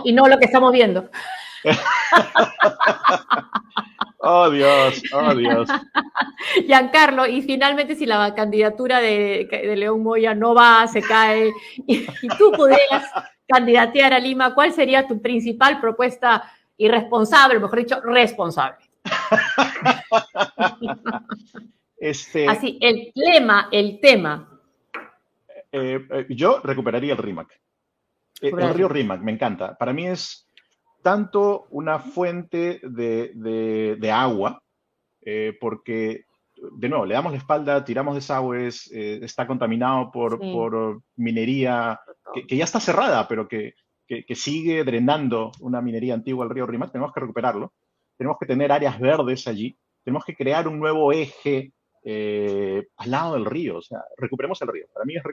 y 0.04 0.12
no 0.12 0.28
lo 0.28 0.38
que 0.38 0.46
estamos 0.46 0.72
viendo. 0.72 1.10
oh 4.20 4.50
Dios, 4.50 5.02
oh 5.14 5.36
Dios. 5.36 5.70
Giancarlo, 6.68 7.26
y 7.26 7.42
finalmente 7.42 7.96
si 7.96 8.06
la 8.06 8.36
candidatura 8.36 9.00
de, 9.00 9.48
León 9.76 10.04
Moya 10.04 10.36
no 10.36 10.54
va, 10.54 10.86
se 10.88 11.02
cae, 11.02 11.52
y, 11.88 12.06
y 12.22 12.28
tú 12.38 12.52
pudieras 12.52 13.06
candidatear 13.48 14.14
a 14.14 14.20
Lima, 14.20 14.54
¿cuál 14.54 14.74
sería 14.74 15.08
tu 15.08 15.22
principal 15.22 15.80
propuesta 15.80 16.52
irresponsable, 16.78 17.60
mejor 17.60 17.80
dicho, 17.80 18.02
responsable. 18.02 18.78
este, 21.98 22.48
Así, 22.48 22.78
el 22.82 23.12
tema, 23.14 23.70
el 23.72 24.00
tema. 24.00 24.60
Eh, 25.72 26.06
eh, 26.10 26.26
yo 26.30 26.62
recuperaría 26.64 27.14
el 27.14 27.20
RIMAC. 27.20 27.52
Eh, 28.42 28.52
el 28.58 28.74
río 28.74 28.88
RIMAC, 28.88 29.22
me 29.22 29.32
encanta. 29.32 29.76
Para 29.78 29.94
mí 29.94 30.08
es 30.08 30.48
tanto 31.02 31.68
una 31.72 32.00
fuente 32.00 32.80
de, 32.84 34.12
agua, 34.12 34.62
porque, 35.60 36.26
de 36.56 36.90
nuevo, 36.90 37.06
le 37.06 37.14
damos 37.14 37.32
la 37.32 37.38
espalda, 37.38 37.86
tiramos 37.86 38.16
desagües, 38.16 38.88
está 38.92 39.48
contaminado 39.48 40.12
por, 40.12 41.02
minería 41.16 42.00
que, 42.48 42.58
ya 42.58 42.66
está 42.66 42.80
cerrada, 42.80 43.28
pero 43.28 43.48
que, 43.48 43.74
que, 44.08 44.36
sigue 44.36 44.84
drenando 44.84 45.52
una 45.60 45.82
minería 45.82 46.14
antigua 46.14 46.46
al 46.46 46.50
río 46.50 46.66
Rímac, 46.66 46.92
tenemos 46.92 47.14
que 47.14 47.20
recuperarlo, 47.20 47.74
tenemos 48.18 48.38
que 48.40 48.46
tener 48.46 48.72
áreas 48.72 49.00
verdes 49.00 49.48
allí, 49.48 49.78
tenemos 50.04 50.24
que 50.24 50.36
crear 50.36 50.68
un 50.68 50.80
nuevo 50.80 51.12
eje 51.12 51.74
eh, 52.04 52.88
al 52.98 53.12
lado 53.12 53.34
del 53.34 53.46
río, 53.46 53.78
o 53.78 53.82
sea, 53.82 54.00
recuperemos 54.18 54.62
el 54.62 54.70
río. 54.70 54.86
Para 54.94 55.06
mí 55.06 55.16
es 55.16 55.24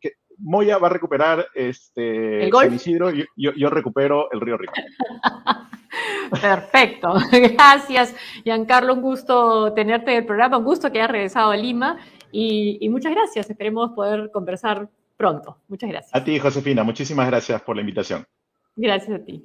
que 0.00 0.12
Moya 0.38 0.78
va 0.78 0.88
a 0.88 0.90
recuperar 0.90 1.46
este 1.54 2.44
¿El 2.44 2.52
San 2.52 2.74
Isidro, 2.74 3.10
yo, 3.10 3.24
yo, 3.34 3.70
recupero 3.70 4.30
el 4.30 4.40
río 4.40 4.58
Rímac. 4.58 4.76
Perfecto, 6.42 7.14
gracias 7.32 8.14
Giancarlo, 8.44 8.92
un 8.92 9.00
gusto 9.00 9.72
tenerte 9.72 10.10
en 10.10 10.18
el 10.18 10.26
programa, 10.26 10.58
un 10.58 10.64
gusto 10.64 10.92
que 10.92 10.98
hayas 10.98 11.10
regresado 11.10 11.50
a 11.50 11.56
Lima. 11.56 11.98
Y, 12.30 12.76
y 12.82 12.90
muchas 12.90 13.14
gracias, 13.14 13.48
esperemos 13.48 13.92
poder 13.92 14.30
conversar 14.30 14.90
pronto. 15.18 15.58
Muchas 15.68 15.90
gracias. 15.90 16.14
A 16.14 16.24
ti, 16.24 16.38
Josefina, 16.38 16.82
muchísimas 16.82 17.26
gracias 17.26 17.60
por 17.60 17.76
la 17.76 17.82
invitación. 17.82 18.24
Gracias 18.76 19.20
a 19.20 19.24
ti. 19.24 19.44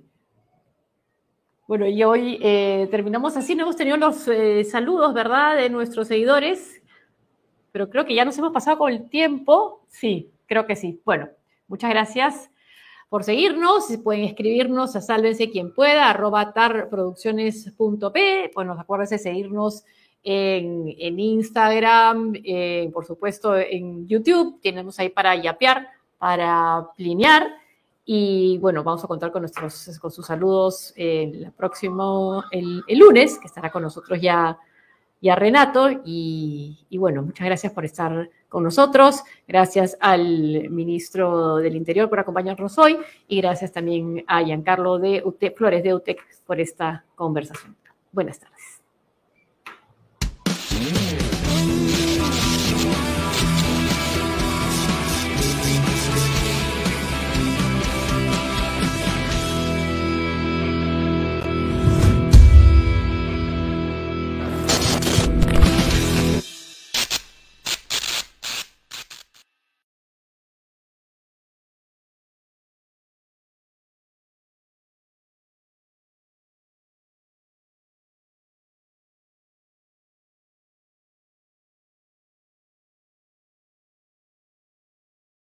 Bueno, 1.68 1.88
y 1.88 2.04
hoy 2.04 2.40
eh, 2.42 2.88
terminamos 2.92 3.36
así, 3.36 3.56
no 3.56 3.64
hemos 3.64 3.76
tenido 3.76 3.98
los 3.98 4.28
eh, 4.28 4.64
saludos, 4.64 5.14
¿verdad?, 5.14 5.58
de 5.58 5.70
nuestros 5.70 6.08
seguidores, 6.08 6.82
pero 7.72 7.90
creo 7.90 8.06
que 8.06 8.14
ya 8.14 8.26
nos 8.26 8.38
hemos 8.38 8.54
pasado 8.54 8.78
con 8.78 8.92
el 8.92 9.10
tiempo. 9.10 9.86
Sí, 9.90 10.32
creo 10.46 10.68
que 10.68 10.76
sí. 10.76 11.02
Bueno, 11.04 11.30
muchas 11.68 11.90
gracias 11.90 12.52
por 13.10 13.24
seguirnos. 13.24 13.88
Pueden 14.04 14.26
escribirnos 14.26 14.96
a 14.96 15.02
sálvense 15.02 15.50
quien 15.50 15.74
pueda, 15.74 16.10
arroba 16.10 16.54
tarproducciones.p. 16.54 18.52
Bueno, 18.54 18.74
acuérdense 18.80 19.16
de 19.16 19.20
seguirnos 19.20 19.86
en, 20.24 21.20
Instagram, 21.20 22.34
eh, 22.44 22.90
por 22.94 23.06
supuesto 23.06 23.58
en 23.58 24.08
YouTube, 24.08 24.60
tenemos 24.62 25.00
ahí 25.00 25.10
para 25.10 25.36
yapear, 25.36 25.88
para 26.18 26.88
plinear. 26.96 27.48
Y 28.06 28.58
bueno, 28.60 28.84
vamos 28.84 29.04
a 29.04 29.08
contar 29.08 29.32
con, 29.32 29.42
nuestros, 29.42 29.98
con 30.00 30.12
sus 30.12 30.26
saludos 30.26 30.94
el 30.96 31.52
próximo, 31.56 32.44
el, 32.52 32.84
el 32.88 33.00
lunes, 33.00 33.40
que 33.40 33.48
estará 33.48 33.72
con 33.72 33.82
nosotros 33.82 34.20
ya, 34.22 34.58
ya 35.22 35.36
Renato. 35.36 35.90
Y, 36.04 36.86
y, 36.90 36.98
bueno, 36.98 37.22
muchas 37.22 37.46
gracias 37.46 37.72
por 37.72 37.86
estar 37.86 38.30
con 38.50 38.64
nosotros. 38.64 39.24
Gracias 39.48 39.98
al 40.02 40.70
ministro 40.70 41.58
del 41.58 41.76
Interior 41.76 42.10
por 42.10 42.20
acompañarnos 42.20 42.78
hoy. 42.78 42.98
Y 43.28 43.42
gracias 43.42 43.72
también 43.72 44.24
a 44.28 44.44
Giancarlo 44.44 45.00
de 45.00 45.22
UTEC, 45.24 45.58
Flores 45.58 45.84
de 45.84 45.94
UTEC 45.94 46.20
por 46.46 46.60
esta 46.60 47.06
conversación. 47.16 47.76
Buenas 48.12 48.40
tardes. 48.40 48.53
Mm. 50.74 51.23